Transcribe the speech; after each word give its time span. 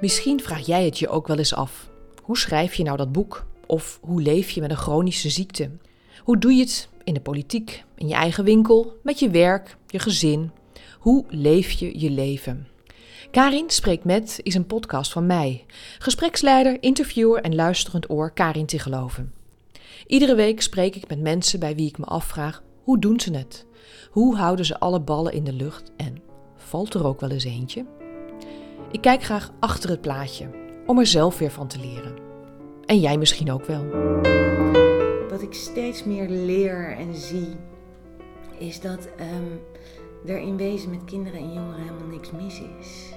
Misschien 0.00 0.40
vraag 0.40 0.66
jij 0.66 0.84
het 0.84 0.98
je 0.98 1.08
ook 1.08 1.26
wel 1.26 1.38
eens 1.38 1.54
af. 1.54 1.90
Hoe 2.22 2.38
schrijf 2.38 2.74
je 2.74 2.82
nou 2.82 2.96
dat 2.96 3.12
boek? 3.12 3.46
Of 3.66 3.98
hoe 4.02 4.22
leef 4.22 4.50
je 4.50 4.60
met 4.60 4.70
een 4.70 4.76
chronische 4.76 5.30
ziekte? 5.30 5.70
Hoe 6.22 6.38
doe 6.38 6.52
je 6.52 6.60
het 6.60 6.88
in 7.04 7.14
de 7.14 7.20
politiek, 7.20 7.84
in 7.96 8.08
je 8.08 8.14
eigen 8.14 8.44
winkel, 8.44 8.98
met 9.02 9.18
je 9.18 9.30
werk, 9.30 9.76
je 9.86 9.98
gezin? 9.98 10.50
Hoe 10.98 11.24
leef 11.28 11.70
je 11.70 12.00
je 12.00 12.10
leven? 12.10 12.68
Karin 13.30 13.70
Spreekt 13.70 14.04
Met 14.04 14.40
is 14.42 14.54
een 14.54 14.66
podcast 14.66 15.12
van 15.12 15.26
mij, 15.26 15.64
gespreksleider, 15.98 16.82
interviewer 16.82 17.42
en 17.42 17.54
luisterend 17.54 18.10
oor 18.10 18.32
Karin 18.32 18.66
te 18.66 18.78
geloven. 18.78 19.32
Iedere 20.06 20.34
week 20.34 20.62
spreek 20.62 20.96
ik 20.96 21.08
met 21.08 21.20
mensen 21.20 21.60
bij 21.60 21.74
wie 21.74 21.88
ik 21.88 21.98
me 21.98 22.04
afvraag: 22.04 22.62
hoe 22.82 22.98
doen 22.98 23.20
ze 23.20 23.36
het? 23.36 23.66
Hoe 24.10 24.36
houden 24.36 24.64
ze 24.64 24.78
alle 24.78 25.00
ballen 25.00 25.32
in 25.32 25.44
de 25.44 25.52
lucht 25.52 25.90
en 25.96 26.22
valt 26.56 26.94
er 26.94 27.06
ook 27.06 27.20
wel 27.20 27.30
eens 27.30 27.44
eentje? 27.44 27.99
Ik 28.92 29.00
kijk 29.00 29.22
graag 29.22 29.52
achter 29.58 29.90
het 29.90 30.00
plaatje 30.00 30.50
om 30.86 30.98
er 30.98 31.06
zelf 31.06 31.38
weer 31.38 31.50
van 31.50 31.66
te 31.66 31.78
leren. 31.78 32.18
En 32.86 33.00
jij 33.00 33.18
misschien 33.18 33.50
ook 33.50 33.64
wel. 33.64 33.86
Wat 35.28 35.42
ik 35.42 35.54
steeds 35.54 36.04
meer 36.04 36.28
leer 36.28 36.96
en 36.96 37.14
zie, 37.14 37.56
is 38.58 38.80
dat 38.80 39.08
um, 39.20 39.60
er 40.26 40.38
in 40.38 40.56
wezen 40.56 40.90
met 40.90 41.04
kinderen 41.04 41.40
en 41.40 41.52
jongeren 41.52 41.82
helemaal 41.82 42.06
niks 42.06 42.30
mis 42.30 42.62
is. 42.80 43.14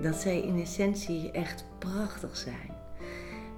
Dat 0.00 0.14
zij 0.14 0.40
in 0.40 0.60
essentie 0.60 1.30
echt 1.30 1.64
prachtig 1.78 2.36
zijn. 2.36 2.78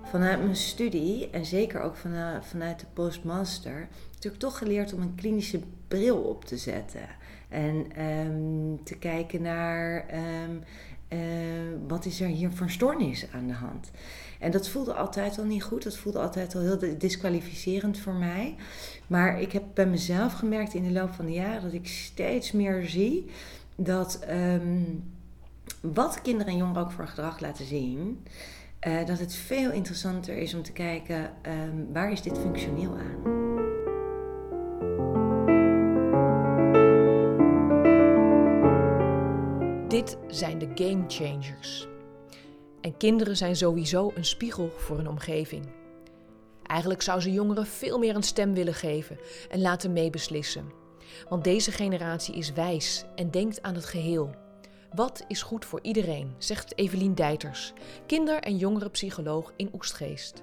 Vanuit 0.03 0.43
mijn 0.43 0.57
studie 0.57 1.31
en 1.31 1.47
zeker 1.47 1.81
ook 1.81 1.97
vanuit, 2.41 2.81
de 2.81 2.87
postmaster, 2.93 3.89
heb 4.19 4.33
ik 4.33 4.39
toch 4.39 4.59
geleerd 4.59 4.93
om 4.93 5.01
een 5.01 5.15
klinische 5.15 5.61
bril 5.89 6.17
op 6.17 6.45
te 6.45 6.57
zetten. 6.57 7.09
En 7.49 8.03
um, 8.05 8.85
te 8.85 8.99
kijken 8.99 9.43
naar 9.43 10.07
um, 10.15 10.63
uh, 11.13 11.19
wat 11.89 12.05
is 12.05 12.21
er 12.21 12.29
hier 12.29 12.51
voor 12.51 12.71
stoornis 12.71 13.27
aan 13.33 13.47
de 13.47 13.53
hand. 13.53 13.91
En 14.39 14.51
dat 14.51 14.69
voelde 14.69 14.95
altijd 14.95 15.39
al 15.39 15.45
niet 15.45 15.63
goed. 15.63 15.83
Dat 15.83 15.97
voelde 15.97 16.19
altijd 16.19 16.55
al 16.55 16.61
heel 16.61 16.99
disqualificerend 16.99 17.99
voor 17.99 18.15
mij. 18.15 18.55
Maar 19.07 19.41
ik 19.41 19.53
heb 19.53 19.63
bij 19.75 19.87
mezelf 19.87 20.33
gemerkt 20.33 20.75
in 20.75 20.85
de 20.85 20.93
loop 20.93 21.13
van 21.13 21.27
de 21.27 21.33
jaren 21.33 21.63
dat 21.63 21.73
ik 21.73 21.87
steeds 21.87 22.53
meer 22.53 22.85
zie 22.87 23.31
dat 23.77 24.21
um, 24.31 25.05
wat 25.81 26.23
kinderen 26.23 26.53
en 26.53 26.59
jongeren 26.59 26.83
ook 26.83 26.93
voor 26.93 27.09
gedrag 27.09 27.41
laten 27.41 27.67
zien, 27.67 28.25
uh, 28.87 29.07
dat 29.07 29.19
het 29.19 29.35
veel 29.35 29.71
interessanter 29.71 30.37
is 30.37 30.55
om 30.55 30.63
te 30.63 30.73
kijken 30.73 31.31
um, 31.47 31.93
waar 31.93 32.13
is 32.13 32.23
dit 32.23 32.39
functioneel 32.39 32.97
aan. 32.97 33.52
Dit 39.93 40.17
zijn 40.29 40.59
de 40.59 40.71
game 40.75 41.05
changers. 41.09 41.87
En 42.81 42.97
kinderen 42.97 43.37
zijn 43.37 43.57
sowieso 43.57 44.13
een 44.15 44.25
spiegel 44.25 44.71
voor 44.77 44.97
hun 44.97 45.09
omgeving. 45.09 45.67
Eigenlijk 46.63 47.03
zou 47.03 47.21
ze 47.21 47.33
jongeren 47.33 47.67
veel 47.67 47.99
meer 47.99 48.17
een 48.17 48.23
stem 48.23 48.55
willen 48.55 48.75
geven 48.75 49.19
en 49.51 49.61
laten 49.61 49.93
meebeslissen. 49.93 50.73
Want 51.29 51.45
deze 51.45 51.73
generatie 51.73 52.35
is 52.35 52.53
wijs 52.53 53.05
en 53.17 53.31
denkt 53.31 53.63
aan 53.63 53.75
het 53.75 53.85
geheel. 53.85 54.31
Wat 54.95 55.25
is 55.29 55.43
goed 55.43 55.65
voor 55.65 55.81
iedereen, 55.83 56.35
zegt 56.39 56.79
Evelien 56.79 57.15
Dijters, 57.15 57.73
kinder- 58.07 58.43
en 58.43 58.57
jongerenpsycholoog 58.57 59.53
in 59.57 59.71
Oestgeest. 59.75 60.43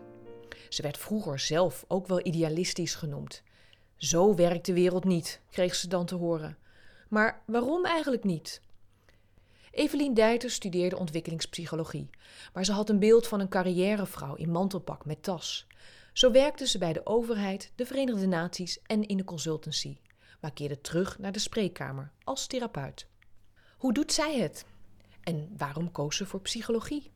Ze 0.70 0.82
werd 0.82 0.98
vroeger 0.98 1.40
zelf 1.40 1.86
ook 1.88 2.08
wel 2.08 2.26
idealistisch 2.26 2.96
genoemd. 2.96 3.44
Zo 3.96 4.36
werkt 4.36 4.66
de 4.66 4.74
wereld 4.74 5.04
niet, 5.04 5.42
kreeg 5.50 5.76
ze 5.76 5.88
dan 5.88 6.06
te 6.06 6.16
horen. 6.16 6.58
Maar 7.08 7.42
waarom 7.46 7.86
eigenlijk 7.86 8.24
niet? 8.24 8.62
Evelien 9.72 10.14
Dijter 10.14 10.50
studeerde 10.50 10.98
ontwikkelingspsychologie, 10.98 12.10
maar 12.54 12.66
ze 12.66 12.72
had 12.72 12.90
een 12.90 13.00
beeld 13.00 13.28
van 13.28 13.40
een 13.40 13.50
carrièrevrouw 13.50 14.36
in 14.36 14.52
mantelpak 14.52 15.06
met 15.06 15.24
tas. 15.24 15.68
Zo 16.14 16.32
werkte 16.32 16.68
ze 16.68 16.78
bij 16.78 16.94
de 16.94 17.06
overheid, 17.06 17.72
de 17.76 17.86
Verenigde 17.86 18.28
Naties 18.28 18.82
en 18.82 19.08
in 19.08 19.18
de 19.18 19.24
consultancy, 19.24 19.98
maar 20.42 20.54
keerde 20.54 20.82
terug 20.82 21.20
naar 21.20 21.32
de 21.32 21.40
spreekkamer 21.40 22.12
als 22.24 22.48
therapeut. 22.48 23.08
Hoe 23.78 23.94
doet 23.94 24.14
zij 24.14 24.40
het? 24.40 24.66
En 25.24 25.54
waarom 25.58 25.92
koos 25.92 26.18
ze 26.18 26.26
voor 26.26 26.42
psychologie? 26.42 27.12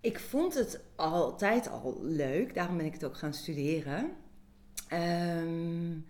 Ik 0.00 0.18
vond 0.18 0.54
het 0.54 0.80
altijd 0.96 1.68
al 1.68 1.98
leuk, 2.02 2.54
daarom 2.54 2.76
ben 2.76 2.86
ik 2.86 2.92
het 2.92 3.04
ook 3.04 3.16
gaan 3.16 3.34
studeren. 3.34 4.16
Um, 4.92 6.06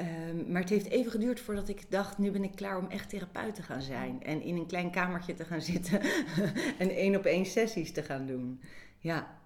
Um, 0.00 0.52
maar 0.52 0.60
het 0.60 0.70
heeft 0.70 0.88
even 0.88 1.10
geduurd 1.10 1.40
voordat 1.40 1.68
ik 1.68 1.90
dacht, 1.90 2.18
nu 2.18 2.30
ben 2.30 2.44
ik 2.44 2.54
klaar 2.54 2.78
om 2.78 2.88
echt 2.88 3.08
therapeut 3.08 3.54
te 3.54 3.62
gaan 3.62 3.82
zijn. 3.82 4.22
En 4.22 4.42
in 4.42 4.56
een 4.56 4.66
klein 4.66 4.90
kamertje 4.90 5.34
te 5.34 5.44
gaan 5.44 5.60
zitten 5.60 6.00
en 6.78 6.90
één 6.90 7.16
op 7.16 7.24
één 7.24 7.46
sessies 7.46 7.92
te 7.92 8.02
gaan 8.02 8.26
doen. 8.26 8.60
Ja. 8.98 9.38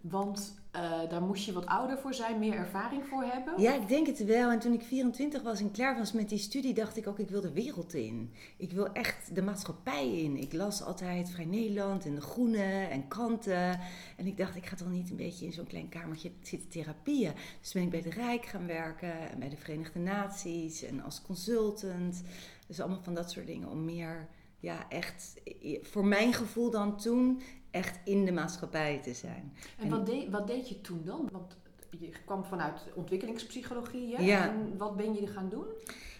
Want 0.00 0.60
uh, 0.76 1.08
daar 1.08 1.22
moest 1.22 1.44
je 1.44 1.52
wat 1.52 1.66
ouder 1.66 1.98
voor 1.98 2.14
zijn, 2.14 2.38
meer 2.38 2.54
ervaring 2.54 3.06
voor 3.06 3.22
hebben? 3.22 3.60
Ja, 3.60 3.74
ik 3.74 3.88
denk 3.88 4.06
het 4.06 4.24
wel. 4.24 4.50
En 4.50 4.58
toen 4.58 4.72
ik 4.72 4.82
24 4.82 5.42
was 5.42 5.60
en 5.60 5.70
klaar 5.70 5.98
was 5.98 6.12
met 6.12 6.28
die 6.28 6.38
studie, 6.38 6.74
dacht 6.74 6.96
ik 6.96 7.06
ook, 7.06 7.18
ik 7.18 7.30
wil 7.30 7.40
de 7.40 7.52
wereld 7.52 7.94
in. 7.94 8.32
Ik 8.56 8.72
wil 8.72 8.92
echt 8.92 9.34
de 9.34 9.42
maatschappij 9.42 10.22
in. 10.22 10.36
Ik 10.36 10.52
las 10.52 10.82
altijd 10.82 11.30
Vrij 11.30 11.44
Nederland 11.44 12.04
en 12.04 12.14
De 12.14 12.20
Groene 12.20 12.86
en 12.90 13.08
kranten. 13.08 13.80
En 14.16 14.26
ik 14.26 14.36
dacht, 14.36 14.56
ik 14.56 14.66
ga 14.66 14.76
toch 14.76 14.90
niet 14.90 15.10
een 15.10 15.16
beetje 15.16 15.46
in 15.46 15.52
zo'n 15.52 15.66
klein 15.66 15.88
kamertje 15.88 16.30
zitten 16.42 16.68
therapieën. 16.68 17.32
Dus 17.60 17.72
ben 17.72 17.82
ik 17.82 17.90
bij 17.90 18.02
de 18.02 18.10
Rijk 18.10 18.46
gaan 18.46 18.66
werken 18.66 19.30
en 19.30 19.38
bij 19.38 19.48
de 19.48 19.56
Verenigde 19.56 19.98
Naties 19.98 20.82
en 20.82 21.02
als 21.02 21.22
consultant. 21.22 22.22
Dus 22.66 22.80
allemaal 22.80 23.02
van 23.02 23.14
dat 23.14 23.30
soort 23.30 23.46
dingen 23.46 23.68
om 23.68 23.84
meer 23.84 24.28
ja, 24.60 24.88
echt 24.88 25.40
voor 25.82 26.06
mijn 26.06 26.32
gevoel 26.32 26.70
dan 26.70 26.96
toen 26.96 27.40
echt 27.70 27.98
in 28.04 28.24
de 28.24 28.32
maatschappij 28.32 29.00
te 29.02 29.14
zijn. 29.14 29.52
En, 29.78 29.88
wat, 29.88 30.06
deed, 30.06 30.30
wat 30.30 30.46
deed 30.46 30.68
je 30.68 30.80
toen 30.80 31.02
dan? 31.04 31.28
Want 31.32 31.56
je 31.98 32.12
kwam 32.24 32.44
vanuit 32.44 32.80
ontwikkelingspsychologie. 32.94 34.16
Hè? 34.16 34.22
Ja. 34.22 34.48
En 34.48 34.76
wat 34.76 34.96
ben 34.96 35.14
je 35.14 35.26
gaan 35.26 35.48
doen? 35.48 35.66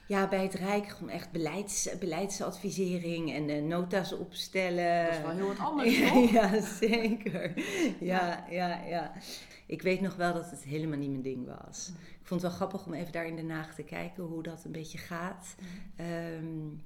Ja, 0.07 0.29
bij 0.29 0.43
het 0.43 0.55
Rijk 0.55 0.89
gewoon 0.89 1.11
echt 1.11 1.31
beleids, 1.31 1.89
beleidsadvisering 1.99 3.33
en 3.33 3.49
uh, 3.49 3.63
nota's 3.63 4.13
opstellen. 4.13 5.05
Dat 5.05 5.15
is 5.15 5.21
wel 5.21 5.31
heel 5.31 5.47
wat 5.47 5.59
anders, 5.59 5.99
toch? 6.09 6.31
ja, 6.31 6.61
zeker. 6.61 7.53
Ja, 8.01 8.45
ja, 8.51 8.85
ja. 8.85 9.13
Ik 9.67 9.83
weet 9.83 10.01
nog 10.01 10.17
wel 10.17 10.33
dat 10.33 10.51
het 10.51 10.63
helemaal 10.63 10.99
niet 10.99 11.11
mijn 11.11 11.23
ding 11.23 11.47
was. 11.63 11.93
Ik 12.21 12.27
vond 12.27 12.43
het 12.43 12.51
wel 12.51 12.61
grappig 12.61 12.87
om 12.87 12.95
even 12.95 13.13
daar 13.13 13.27
in 13.27 13.37
Den 13.37 13.51
Haag 13.51 13.75
te 13.75 13.83
kijken 13.83 14.25
hoe 14.25 14.43
dat 14.43 14.65
een 14.65 14.73
beetje 14.73 14.99
gaat. 14.99 15.55
Um, 16.37 16.83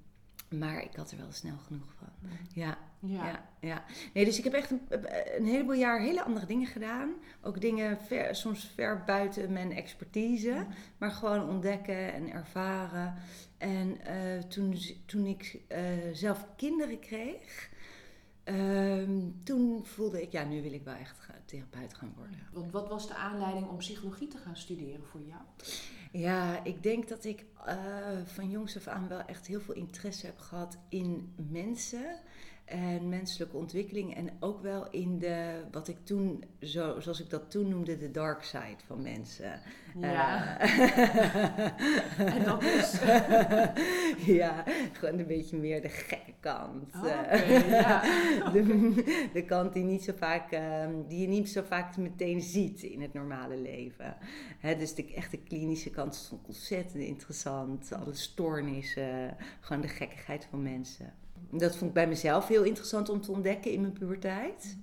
maar 0.48 0.82
ik 0.82 0.96
had 0.96 1.10
er 1.10 1.16
wel 1.16 1.32
snel 1.32 1.56
genoeg 1.66 1.94
van. 1.98 2.08
Ja, 2.52 2.78
ja. 3.04 3.44
ja, 3.60 3.84
Nee, 4.12 4.24
dus 4.24 4.38
ik 4.38 4.44
heb 4.44 4.52
echt 4.52 4.70
een, 4.70 4.80
een, 5.36 5.46
heleboel 5.46 5.74
jaar 5.74 6.00
hele 6.00 6.22
andere 6.22 6.46
dingen 6.46 6.66
gedaan. 6.66 7.14
Ook 7.42 7.60
dingen 7.60 7.98
ver, 7.98 8.34
soms 8.34 8.70
ver 8.74 9.02
buiten 9.04 9.52
mijn 9.52 9.72
expertise. 9.72 10.66
Maar 10.98 11.10
gewoon 11.10 11.48
ontdekken 11.48 12.12
en 12.12 12.32
ervaren. 12.32 13.14
En 13.58 13.98
uh, 14.06 14.42
toen, 14.42 14.78
toen 15.06 15.26
ik 15.26 15.60
uh, 15.68 15.78
zelf 16.12 16.46
kinderen 16.56 16.98
kreeg... 16.98 17.72
Uh, 18.44 19.08
toen 19.44 19.86
voelde 19.86 20.22
ik, 20.22 20.32
ja, 20.32 20.44
nu 20.44 20.62
wil 20.62 20.72
ik 20.72 20.84
wel 20.84 20.94
echt 20.94 21.16
therapeut 21.44 21.94
gaan 21.94 22.12
worden. 22.16 22.38
Want 22.52 22.72
wat 22.72 22.88
was 22.88 23.08
de 23.08 23.14
aanleiding 23.14 23.68
om 23.68 23.76
psychologie 23.76 24.28
te 24.28 24.38
gaan 24.38 24.56
studeren 24.56 25.04
voor 25.04 25.20
jou? 25.20 25.40
Ja, 26.12 26.64
ik 26.64 26.82
denk 26.82 27.08
dat 27.08 27.24
ik 27.24 27.44
van 28.24 28.50
jongs 28.50 28.76
af 28.76 28.86
aan 28.86 29.08
wel 29.08 29.20
echt 29.20 29.46
heel 29.46 29.60
veel 29.60 29.74
interesse 29.74 30.26
heb 30.26 30.38
gehad 30.38 30.78
in 30.88 31.34
mensen 31.50 32.20
en 32.64 33.08
menselijke 33.08 33.56
ontwikkeling. 33.56 34.14
En 34.14 34.30
ook 34.40 34.62
wel 34.62 34.90
in 34.90 35.18
de, 35.18 35.62
wat 35.70 35.88
ik 35.88 35.96
toen, 36.04 36.44
zo, 36.60 37.00
zoals 37.00 37.20
ik 37.20 37.30
dat 37.30 37.50
toen 37.50 37.68
noemde, 37.68 37.96
de 37.96 38.10
dark 38.10 38.42
side 38.42 38.76
van 38.86 39.02
mensen. 39.02 39.60
Ja. 39.98 40.60
Uh, 40.60 42.34
en 42.34 42.44
dat 42.44 42.62
is? 42.62 43.00
ja, 44.40 44.64
gewoon 44.92 45.18
een 45.18 45.26
beetje 45.26 45.56
meer 45.56 45.82
de 45.82 45.88
gekke 45.88 46.32
kant. 46.40 46.94
Oh, 46.94 47.04
okay, 47.04 47.68
ja. 47.68 48.00
de, 48.52 49.28
de, 49.32 49.44
kant 49.44 49.72
die, 49.72 49.84
niet 49.84 50.04
zo 50.04 50.12
vaak, 50.16 50.52
uh, 50.52 50.86
die 51.08 51.20
je 51.20 51.28
niet 51.28 51.50
zo 51.50 51.62
vaak 51.62 51.96
meteen 51.96 52.40
ziet 52.40 52.82
in 52.82 53.02
het 53.02 53.12
normale 53.12 53.56
leven. 53.56 54.16
Hè, 54.58 54.76
dus 54.76 54.94
de 54.94 55.14
echte 55.14 55.36
klinische 55.36 55.90
kant 55.90 56.14
is 56.14 56.32
ontzettend 56.46 57.02
interessant. 57.02 57.92
Alle 57.92 58.14
stoornissen, 58.14 59.36
gewoon 59.60 59.82
de 59.82 59.88
gekkigheid 59.88 60.46
van 60.50 60.62
mensen. 60.62 61.12
Dat 61.50 61.76
vond 61.76 61.88
ik 61.88 61.94
bij 61.94 62.08
mezelf 62.08 62.48
heel 62.48 62.62
interessant 62.62 63.08
om 63.08 63.20
te 63.20 63.32
ontdekken 63.32 63.70
in 63.70 63.80
mijn 63.80 63.92
puberteit. 63.92 64.76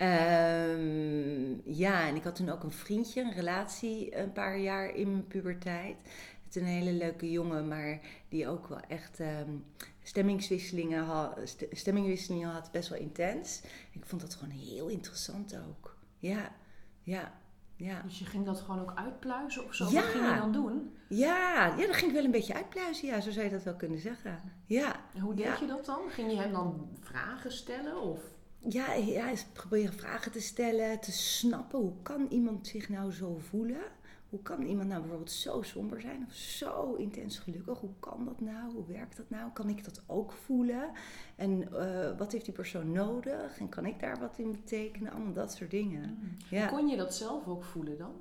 Um, 0.00 1.60
ja, 1.64 2.06
en 2.08 2.16
ik 2.16 2.22
had 2.24 2.36
toen 2.36 2.48
ook 2.48 2.62
een 2.62 2.72
vriendje, 2.72 3.22
een 3.22 3.32
relatie, 3.32 4.16
een 4.16 4.32
paar 4.32 4.58
jaar 4.58 4.94
in 4.94 5.10
mijn 5.10 5.26
puberteit. 5.26 5.96
Het 6.44 6.56
is 6.56 6.62
een 6.62 6.68
hele 6.68 6.92
leuke 6.92 7.30
jongen, 7.30 7.68
maar 7.68 8.00
die 8.28 8.48
ook 8.48 8.66
wel 8.66 8.80
echt 8.80 9.18
um, 9.20 9.64
stemmingswisselingen, 10.02 11.04
had, 11.04 11.56
stemmingwisselingen 11.72 12.48
had, 12.48 12.70
best 12.72 12.88
wel 12.88 12.98
intens. 12.98 13.62
Ik 13.90 14.06
vond 14.06 14.20
dat 14.20 14.34
gewoon 14.34 14.54
heel 14.54 14.88
interessant 14.88 15.56
ook. 15.68 15.96
Ja, 16.18 16.54
ja. 17.02 17.40
Ja. 17.78 18.02
Dus 18.02 18.18
je 18.18 18.24
ging 18.24 18.44
dat 18.44 18.60
gewoon 18.60 18.80
ook 18.80 18.92
uitpluizen 18.94 19.64
of 19.64 19.74
zo? 19.74 19.84
Ja. 19.90 20.00
Wat 20.00 20.10
ging 20.10 20.28
je 20.34 20.36
dan 20.40 20.52
doen? 20.52 20.92
Ja, 21.08 21.66
ja, 21.76 21.86
dat 21.86 21.94
ging 21.96 22.06
ik 22.10 22.16
wel 22.16 22.24
een 22.24 22.30
beetje 22.30 22.54
uitpluizen. 22.54 23.08
Ja, 23.08 23.20
zo 23.20 23.30
zou 23.30 23.44
je 23.44 23.50
dat 23.50 23.62
wel 23.62 23.74
kunnen 23.76 23.98
zeggen. 23.98 24.40
Ja, 24.66 24.96
En 25.14 25.20
hoe 25.20 25.34
deed 25.34 25.44
Ja. 25.44 25.56
je 25.60 25.66
dat 25.66 25.84
dan? 25.84 26.00
Ging 26.10 26.30
je 26.30 26.36
hem 26.38 26.52
dan 26.52 26.88
vragen 27.00 27.52
stellen? 27.52 28.02
Of? 28.02 28.20
ja, 28.68 28.92
ja 28.92 29.32
proberen 29.52 29.92
vragen 29.92 30.32
te 30.32 30.40
stellen, 30.40 31.00
te 31.00 31.12
snappen. 31.12 31.78
Hoe 31.78 32.02
kan 32.02 32.26
iemand 32.30 32.66
zich 32.66 32.88
nou 32.88 33.12
zo 33.12 33.38
voelen? 33.38 33.82
Hoe 34.28 34.42
kan 34.42 34.62
iemand 34.62 34.88
nou 34.88 35.00
bijvoorbeeld 35.00 35.30
zo 35.30 35.62
somber 35.62 36.00
zijn 36.00 36.24
of 36.26 36.34
zo 36.34 36.94
intens 36.94 37.38
gelukkig? 37.38 37.78
Hoe 37.78 37.94
kan 38.00 38.24
dat 38.24 38.40
nou? 38.40 38.72
Hoe 38.72 38.86
werkt 38.86 39.16
dat 39.16 39.30
nou? 39.30 39.50
Kan 39.52 39.68
ik 39.68 39.84
dat 39.84 40.02
ook 40.06 40.32
voelen? 40.32 40.90
En 41.36 41.72
eh, 41.72 42.18
wat 42.18 42.32
heeft 42.32 42.44
die 42.44 42.54
persoon 42.54 42.92
nodig? 42.92 43.58
En 43.58 43.68
kan 43.68 43.86
ik 43.86 44.00
daar 44.00 44.18
wat 44.18 44.38
in 44.38 44.50
betekenen? 44.50 45.12
Allemaal 45.12 45.32
dat 45.32 45.52
soort 45.52 45.70
dingen. 45.70 46.36
Ja. 46.50 46.66
Kon 46.66 46.88
je 46.88 46.96
dat 46.96 47.14
zelf 47.14 47.46
ook 47.46 47.64
voelen 47.64 47.98
dan? 47.98 48.14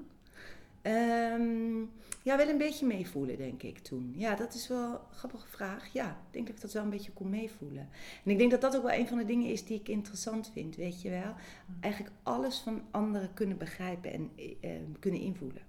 Ehm, 0.82 1.80
ja, 2.24 2.38
wel 2.38 2.50
een 2.50 2.58
beetje 2.58 2.86
meevoelen, 2.86 3.38
denk 3.38 3.64
ik 3.64 3.80
toen. 3.80 4.14
Ja, 4.16 4.36
dat 4.36 4.54
is 4.54 4.68
wel 4.68 4.92
een 4.92 5.16
grappige 5.16 5.48
vraag. 5.48 5.94
Ja, 5.94 6.10
ik 6.10 6.34
denk 6.34 6.48
dat 6.48 6.56
ik 6.56 6.62
dat 6.62 6.74
wel 6.74 6.84
een 6.84 6.90
beetje 6.90 7.12
kon 7.12 7.30
meevoelen. 7.30 7.90
En 8.24 8.32
ik 8.32 8.38
denk 8.38 8.52
dat 8.52 8.62
dat 8.62 8.76
ook 8.76 8.84
wel 8.84 9.00
een 9.00 9.08
van 9.08 9.18
de 9.18 9.26
dingen 9.26 9.52
is 9.52 9.66
die 9.66 9.80
ik 9.80 9.88
interessant 9.88 10.50
vind, 10.54 10.76
weet 10.76 11.02
je 11.02 11.10
wel. 11.10 11.34
Eigenlijk 11.80 12.14
alles 12.24 12.60
van 12.60 12.82
anderen 12.92 13.34
kunnen 13.34 13.58
begrijpen 13.58 14.12
en 14.14 14.32
eh, 14.62 14.72
kunnen 15.00 15.22
invoelen. 15.22 15.67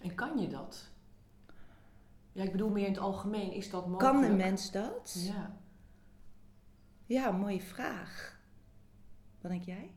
En 0.00 0.14
kan 0.14 0.38
je 0.38 0.48
dat? 0.48 0.88
Ja, 2.32 2.42
ik 2.42 2.52
bedoel 2.52 2.70
meer 2.70 2.86
in 2.86 2.92
het 2.92 3.02
algemeen. 3.02 3.52
Is 3.52 3.70
dat 3.70 3.86
mogelijk? 3.86 4.14
Kan 4.14 4.30
een 4.30 4.36
mens 4.36 4.70
dat? 4.70 5.14
Ja. 5.18 5.56
Ja, 7.06 7.30
mooie 7.30 7.60
vraag. 7.60 8.38
Wat 9.40 9.50
denk 9.50 9.64
jij? 9.64 9.94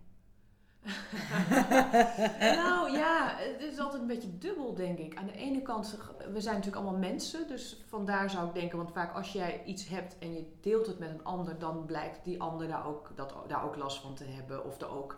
nou 2.62 2.92
ja, 2.92 3.36
het 3.38 3.62
is 3.62 3.80
altijd 3.80 4.02
een 4.02 4.08
beetje 4.08 4.38
dubbel, 4.38 4.76
denk 4.76 4.98
ik. 4.98 5.16
Aan 5.16 5.26
de 5.26 5.34
ene 5.34 5.62
kant, 5.62 5.98
we 6.32 6.42
zijn 6.42 6.56
natuurlijk 6.56 6.84
allemaal 6.84 7.00
mensen, 7.00 7.48
dus 7.48 7.84
vandaar 7.88 8.30
zou 8.30 8.48
ik 8.48 8.54
denken, 8.54 8.78
want 8.78 8.92
vaak 8.92 9.16
als 9.16 9.32
jij 9.32 9.64
iets 9.66 9.88
hebt 9.88 10.18
en 10.20 10.34
je 10.34 10.58
deelt 10.62 10.88
het 10.88 11.00
met 11.00 11.10
een 11.10 11.24
ander, 11.24 11.60
dan 11.60 11.86
blijkt 11.86 12.24
die 12.24 12.42
ander 12.42 12.68
daar 12.68 12.86
ook, 12.86 13.12
dat, 13.16 13.34
daar 13.48 13.64
ook 13.64 13.76
last 13.76 14.02
van 14.02 14.16
te 14.16 14.24
hebben. 14.24 14.66
Of 14.66 14.82
er 14.82 14.90
ook, 14.90 15.18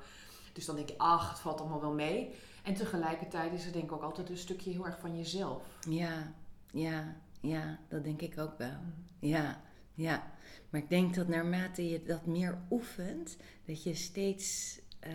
dus 0.54 0.66
dan 0.66 0.76
denk 0.76 0.90
je, 0.90 0.98
ach, 0.98 1.30
het 1.30 1.40
valt 1.40 1.60
allemaal 1.60 1.82
wel 1.82 1.94
mee. 1.94 2.36
En 2.64 2.74
tegelijkertijd 2.74 3.54
is 3.54 3.66
er 3.66 3.72
denk 3.72 3.84
ik 3.84 3.92
ook 3.92 4.02
altijd 4.02 4.30
een 4.30 4.38
stukje 4.38 4.72
heel 4.72 4.86
erg 4.86 5.00
van 5.00 5.18
jezelf. 5.18 5.78
Ja, 5.90 6.34
ja, 6.72 7.16
ja, 7.42 7.80
dat 7.88 8.04
denk 8.04 8.22
ik 8.22 8.38
ook 8.38 8.58
wel. 8.58 8.78
Ja, 9.20 9.62
ja. 9.94 10.32
Maar 10.70 10.82
ik 10.82 10.90
denk 10.90 11.16
dat 11.16 11.28
naarmate 11.28 11.90
je 11.90 12.04
dat 12.04 12.26
meer 12.26 12.58
oefent, 12.70 13.38
dat 13.66 13.84
je 13.84 13.94
steeds 13.94 14.80
eh, 15.00 15.14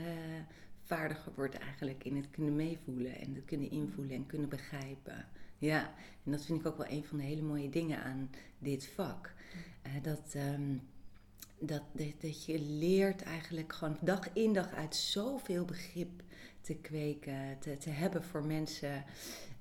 vaardiger 0.82 1.32
wordt 1.35 1.58
eigenlijk 1.58 2.05
in 2.05 2.17
het 2.17 2.31
kunnen 2.31 2.56
meevoelen 2.56 3.20
en 3.20 3.35
het 3.35 3.44
kunnen 3.44 3.70
invoelen 3.70 4.17
en 4.17 4.26
kunnen 4.26 4.49
begrijpen. 4.49 5.29
Ja, 5.58 5.94
en 6.25 6.31
dat 6.31 6.44
vind 6.44 6.61
ik 6.61 6.67
ook 6.67 6.76
wel 6.76 6.90
een 6.90 7.05
van 7.05 7.19
de 7.19 7.25
hele 7.25 7.43
mooie 7.43 7.70
dingen 7.70 8.02
aan 8.02 8.31
dit 8.58 8.87
vak. 8.87 9.35
Eh, 9.82 9.93
dat, 10.02 10.35
ehm, 10.35 10.76
dat, 11.58 11.82
dat, 11.93 12.20
dat 12.20 12.44
je 12.44 12.61
leert 12.61 13.23
eigenlijk 13.23 13.73
gewoon 13.73 13.97
dag 14.00 14.32
in 14.32 14.52
dag 14.52 14.73
uit 14.73 14.97
zoveel 14.97 15.64
begrip 15.64 16.23
te 16.64 16.75
kweken, 16.75 17.58
te, 17.58 17.76
te 17.76 17.90
hebben 17.90 18.25
voor 18.25 18.44
mensen. 18.44 19.05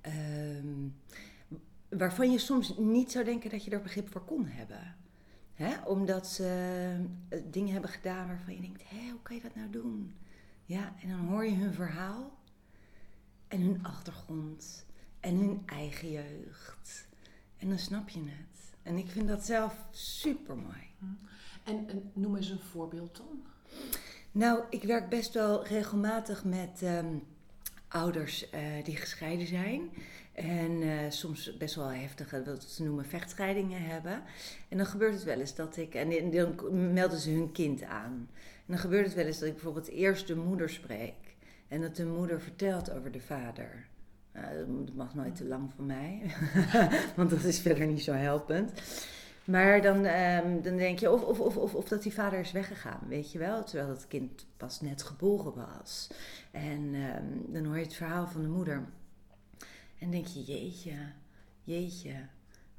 ehm, 0.01 0.87
waarvan 1.89 2.31
je 2.31 2.37
soms 2.37 2.77
niet 2.77 3.11
zou 3.11 3.25
denken 3.25 3.49
dat 3.49 3.63
je 3.65 3.71
er 3.71 3.81
begrip 3.81 4.11
voor 4.11 4.25
kon 4.25 4.45
hebben. 4.45 4.95
Hè? 5.53 5.83
Omdat 5.85 6.27
ze 6.27 6.45
eh, 7.29 7.39
dingen 7.51 7.71
hebben 7.71 7.89
gedaan 7.89 8.27
waarvan 8.27 8.53
je 8.53 8.61
denkt, 8.61 8.89
hé, 8.89 9.09
hoe 9.09 9.21
kan 9.21 9.35
je 9.35 9.41
dat 9.41 9.55
nou 9.55 9.69
doen? 9.69 10.15
Ja, 10.65 10.93
en 11.01 11.09
dan 11.09 11.19
hoor 11.19 11.45
je 11.45 11.55
hun 11.55 11.73
verhaal 11.73 12.37
en 13.47 13.61
hun 13.61 13.83
achtergrond 13.83 14.85
en 15.19 15.35
hun 15.35 15.61
eigen 15.65 16.11
jeugd. 16.11 17.07
En 17.57 17.69
dan 17.69 17.79
snap 17.79 18.09
je 18.09 18.19
het. 18.19 18.75
En 18.81 18.97
ik 18.97 19.09
vind 19.09 19.27
dat 19.27 19.45
zelf 19.45 19.85
super 19.91 20.57
mooi. 20.57 20.91
En, 21.63 21.89
en 21.89 22.11
noem 22.13 22.35
eens 22.35 22.49
een 22.49 22.59
voorbeeld 22.59 23.17
dan. 23.17 23.43
Nou, 24.33 24.63
ik 24.69 24.83
werk 24.83 25.09
best 25.09 25.33
wel 25.33 25.67
regelmatig 25.67 26.43
met 26.43 26.81
ehm, 26.81 27.15
ouders 27.87 28.49
eh, 28.49 28.61
die 28.83 28.95
gescheiden 28.95 29.47
zijn. 29.47 29.89
En 30.33 30.81
eh, 30.81 31.09
soms 31.09 31.57
best 31.57 31.75
wel 31.75 31.87
heftige, 31.87 32.43
wat 32.43 32.63
ze 32.63 32.83
noemen 32.83 33.05
vechtscheidingen 33.05 33.81
hebben. 33.81 34.23
En 34.69 34.77
dan 34.77 34.85
gebeurt 34.85 35.13
het 35.13 35.23
wel 35.23 35.39
eens 35.39 35.55
dat 35.55 35.77
ik, 35.77 35.95
en 35.95 36.31
dan 36.31 36.55
melden 36.93 37.19
ze 37.19 37.29
hun 37.29 37.51
kind 37.51 37.83
aan. 37.83 38.29
En 38.35 38.65
dan 38.65 38.77
gebeurt 38.77 39.05
het 39.05 39.15
wel 39.15 39.25
eens 39.25 39.39
dat 39.39 39.47
ik 39.47 39.53
bijvoorbeeld 39.53 39.89
eerst 39.89 40.27
de 40.27 40.35
moeder 40.35 40.69
spreek. 40.69 41.35
En 41.67 41.81
dat 41.81 41.95
de 41.95 42.05
moeder 42.05 42.41
vertelt 42.41 42.91
over 42.91 43.11
de 43.11 43.21
vader. 43.21 43.87
Nou, 44.31 44.83
dat 44.85 44.95
mag 44.95 45.15
nooit 45.15 45.35
te 45.35 45.45
lang 45.45 45.71
van 45.75 45.85
mij, 45.85 46.21
want 47.15 47.29
dat 47.29 47.43
is 47.43 47.59
verder 47.59 47.87
niet 47.87 48.03
zo 48.03 48.11
helpend. 48.11 48.71
Maar 49.43 49.81
dan, 49.81 50.05
ehm, 50.05 50.61
dan 50.61 50.77
denk 50.77 50.99
je, 50.99 51.11
of, 51.11 51.23
of, 51.23 51.39
of, 51.39 51.57
of, 51.57 51.75
of 51.75 51.87
dat 51.87 52.03
die 52.03 52.13
vader 52.13 52.39
is 52.39 52.51
weggegaan, 52.51 52.99
weet 53.07 53.31
je 53.31 53.39
wel. 53.39 53.63
Terwijl 53.63 53.89
het 53.89 54.07
kind 54.07 54.45
pas 54.57 54.81
net 54.81 55.03
geboren 55.03 55.53
was. 55.55 56.09
En 56.51 56.89
ehm, 56.93 57.53
dan 57.53 57.65
hoor 57.65 57.77
je 57.77 57.83
het 57.83 57.93
verhaal 57.93 58.27
van 58.27 58.41
de 58.41 58.47
moeder. 58.47 58.85
En 59.99 60.11
denk 60.11 60.25
je, 60.25 60.43
jeetje, 60.43 60.93
jeetje. 61.63 62.13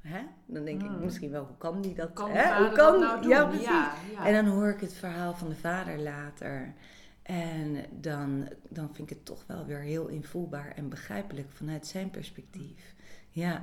Hè? 0.00 0.20
Dan 0.46 0.64
denk 0.64 0.82
ik 0.82 0.88
Hmm. 0.88 1.04
misschien 1.04 1.30
wel, 1.30 1.44
hoe 1.44 1.56
kan 1.56 1.80
die 1.80 1.94
dat? 1.94 2.12
Kan 2.12 2.30
hè? 2.30 2.58
hoe 2.58 2.72
kan, 2.72 2.92
dat 2.92 3.00
nou 3.00 3.20
doen? 3.20 3.30
Ja, 3.30 3.46
precies. 3.46 3.66
Ja, 3.66 3.94
ja. 4.12 4.26
En 4.26 4.44
dan 4.44 4.54
hoor 4.54 4.68
ik 4.68 4.80
het 4.80 4.92
verhaal 4.92 5.34
van 5.34 5.48
de 5.48 5.54
vader 5.54 5.98
later. 5.98 6.74
En 7.22 7.84
dan, 7.90 8.48
dan 8.68 8.86
vind 8.94 9.10
ik 9.10 9.16
het 9.16 9.24
toch 9.24 9.44
wel 9.46 9.66
weer 9.66 9.80
heel 9.80 10.06
invoelbaar 10.08 10.72
en 10.76 10.88
begrijpelijk 10.88 11.50
vanuit 11.50 11.86
zijn 11.86 12.10
perspectief. 12.10 12.94
Ja, 13.30 13.62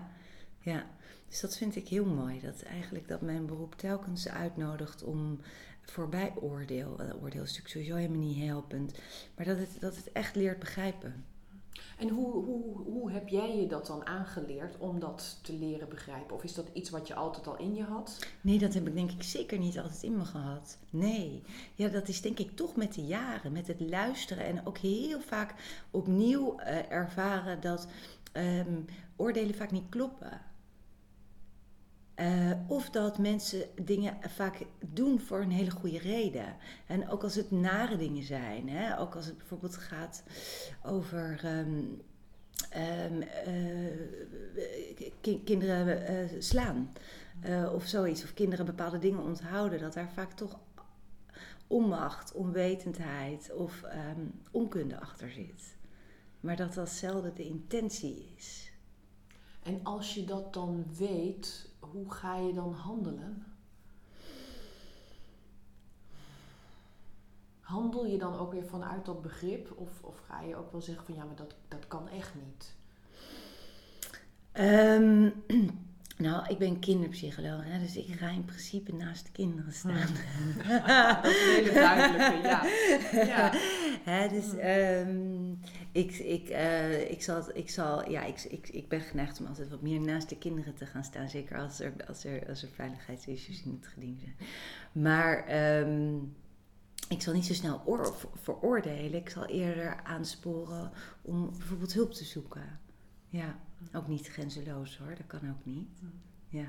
ja. 0.62 0.86
Dus 1.28 1.40
dat 1.40 1.58
vind 1.58 1.76
ik 1.76 1.88
heel 1.88 2.06
mooi. 2.06 2.40
Dat 2.42 2.62
eigenlijk 2.62 3.08
dat 3.08 3.22
mijn 3.22 3.46
beroep 3.46 3.76
telkens 3.76 4.28
uitnodigt 4.30 5.04
om 5.04 5.40
voorbij 5.82 6.34
oordeel. 6.36 7.00
eh, 7.00 7.24
Oordeel 7.24 7.44
is 7.44 7.48
natuurlijk 7.58 7.68
sowieso 7.70 7.96
helemaal 7.96 8.28
niet 8.28 8.44
helpend. 8.44 8.94
Maar 9.36 9.46
dat 9.46 9.58
het, 9.58 9.78
dat 9.80 9.96
het 9.96 10.12
echt 10.12 10.36
leert 10.36 10.60
begrijpen. 10.60 11.26
En 11.98 12.10
hoe, 12.10 12.32
hoe, 12.46 12.78
hoe 12.84 13.12
heb 13.12 13.28
jij 13.28 13.58
je 13.58 13.68
dat 13.68 13.88
dan 13.88 14.06
aangeleerd 14.06 14.78
om 14.78 15.00
dat 15.00 15.40
te 15.42 15.54
leren 15.54 15.90
begrijpen? 15.90 16.36
Of 16.36 16.44
is 16.44 16.54
dat 16.54 16.68
iets 16.74 16.90
wat 16.90 17.08
je 17.08 17.16
altijd 17.16 17.48
al 17.48 17.58
in 17.58 17.76
je 17.76 17.84
had? 17.84 18.20
Nee, 18.42 18.60
dat 18.60 18.74
heb 18.74 18.88
ik 18.88 18.94
denk 18.96 19.12
ik 19.12 19.24
zeker 19.24 19.58
niet 19.58 19.80
altijd 19.80 20.04
in 20.04 20.18
me 20.18 20.26
gehad. 20.26 20.78
Nee. 20.90 21.44
Ja, 21.76 21.88
dat 21.88 22.08
is 22.08 22.22
denk 22.22 22.40
ik 22.40 22.56
toch 22.56 22.76
met 22.76 22.94
de 22.94 23.06
jaren, 23.06 23.52
met 23.52 23.68
het 23.68 23.80
luisteren 23.80 24.46
en 24.46 24.66
ook 24.66 24.78
heel 24.78 25.20
vaak 25.22 25.54
opnieuw 25.92 26.58
eh, 26.60 26.92
ervaren 26.92 27.62
dat 27.62 27.88
ehm, 28.32 28.80
oordelen 29.16 29.56
vaak 29.56 29.72
niet 29.72 29.90
kloppen. 29.90 30.42
Eh, 32.22 32.52
of 32.68 32.90
dat 32.90 33.18
mensen 33.18 33.64
dingen 33.82 34.18
vaak 34.30 34.66
doen 34.86 35.20
voor 35.20 35.42
een 35.42 35.52
hele 35.52 35.72
goede 35.72 35.98
reden. 36.00 36.56
En 36.88 37.10
ook 37.10 37.24
als 37.24 37.36
het 37.36 37.52
nare 37.52 37.98
dingen 37.98 38.24
zijn. 38.24 38.70
Hè? 38.70 39.00
Ook 39.00 39.16
als 39.16 39.26
het 39.26 39.38
bijvoorbeeld 39.38 39.78
gaat 39.78 40.24
over 40.84 41.40
ehm, 41.44 41.84
ehm, 42.70 43.22
eh, 43.22 45.12
ki- 45.22 45.44
kinderen 45.44 46.06
eh, 46.08 46.42
slaan. 46.42 46.92
of 47.74 47.86
zoiets. 47.86 48.24
Of 48.24 48.34
kinderen 48.34 48.66
bepaalde 48.66 49.00
dingen 49.00 49.24
onthouden. 49.24 49.80
Dat 49.80 49.94
daar 49.94 50.12
vaak 50.14 50.32
toch 50.32 50.60
onmacht, 51.68 52.34
onwetendheid 52.34 53.52
of 53.54 53.84
ehm, 53.84 54.22
onkunde 54.52 55.00
achter 55.00 55.32
zit. 55.32 55.78
Maar 56.40 56.56
dat 56.56 56.74
dat 56.74 56.90
zelden 56.90 57.36
de 57.36 57.44
intentie 57.46 58.34
is. 58.38 58.72
En 59.64 59.80
als 59.84 60.14
je 60.14 60.26
dat 60.26 60.54
dan 60.54 60.86
weet, 60.98 61.70
hoe 61.92 62.12
ga 62.12 62.36
je 62.36 62.54
dan 62.54 62.74
handelen? 62.74 63.46
Handel 67.60 68.06
je 68.06 68.18
dan 68.18 68.38
ook 68.38 68.52
weer 68.52 68.66
vanuit 68.66 69.06
dat 69.06 69.22
begrip? 69.22 69.72
Of, 69.76 70.04
of 70.04 70.20
ga 70.28 70.42
je 70.42 70.56
ook 70.56 70.72
wel 70.72 70.82
zeggen 70.82 71.06
van 71.06 71.16
ja, 71.16 71.24
maar 71.24 71.36
dat, 71.36 71.56
dat 71.68 71.88
kan 71.88 72.10
echt 72.10 72.36
niet? 72.36 72.76
Ehm, 74.52 75.30
nou, 76.22 76.46
ik 76.48 76.58
ben 76.58 76.80
kinderpsycholoog, 76.80 77.64
hè, 77.64 77.80
dus 77.80 77.96
ik 77.96 78.14
ga 78.14 78.30
in 78.30 78.46
principe 78.46 78.94
naast 78.94 79.26
de 79.26 79.32
kinderen 79.32 79.74
staan. 79.74 80.08
dat 81.22 81.32
is 81.32 81.42
een 81.42 81.54
hele 81.54 81.72
duidelijke, 81.74 82.48
ja. 82.48 82.66
ja. 83.26 83.52
Hè, 84.04 84.28
dus 84.30 84.56
ehm, 84.56 85.52
ik, 85.92 86.12
ik, 86.18 86.50
eh, 86.50 87.12
ik, 87.12 87.24
zal, 87.24 87.44
ik, 87.54 87.70
zal, 87.70 88.10
ja, 88.10 88.24
ik, 88.24 88.42
ik, 88.42 88.70
ik 88.70 88.88
ben 88.88 89.02
geneigd 89.02 89.40
om 89.40 89.46
altijd 89.46 89.70
wat 89.70 89.82
meer 89.82 90.00
naast 90.00 90.30
de 90.30 90.38
kinderen 90.38 90.76
te 90.76 90.86
gaan 90.86 91.04
staan. 91.04 91.30
Zeker 91.30 91.58
als 91.58 91.80
er, 91.80 91.94
als 92.08 92.24
er, 92.24 92.50
als 92.50 92.64
er 92.64 92.70
veiligheidsissues 92.70 93.64
in 93.64 93.78
het 93.82 93.92
geding 93.94 94.20
zijn. 94.20 94.36
Maar 95.04 95.46
ehm, 95.46 96.16
ik 97.10 97.22
zal 97.22 97.34
niet 97.34 97.46
zo 97.46 97.54
snel 97.54 97.82
oor, 97.86 98.16
ver- 98.16 98.30
veroordelen. 98.36 99.20
Ik 99.20 99.30
zal 99.30 99.46
eerder 99.46 100.00
aansporen 100.04 100.92
om 101.22 101.52
bijvoorbeeld 101.58 101.94
hulp 101.94 102.14
te 102.14 102.26
zoeken. 102.26 102.80
Ja, 103.32 103.56
ook 103.94 104.08
niet 104.08 104.28
grenzeloos 104.28 104.98
hoor, 104.98 105.16
dat 105.18 105.28
kan 105.28 105.50
ook 105.50 105.66
niet. 105.66 105.88
Ja. 106.48 106.66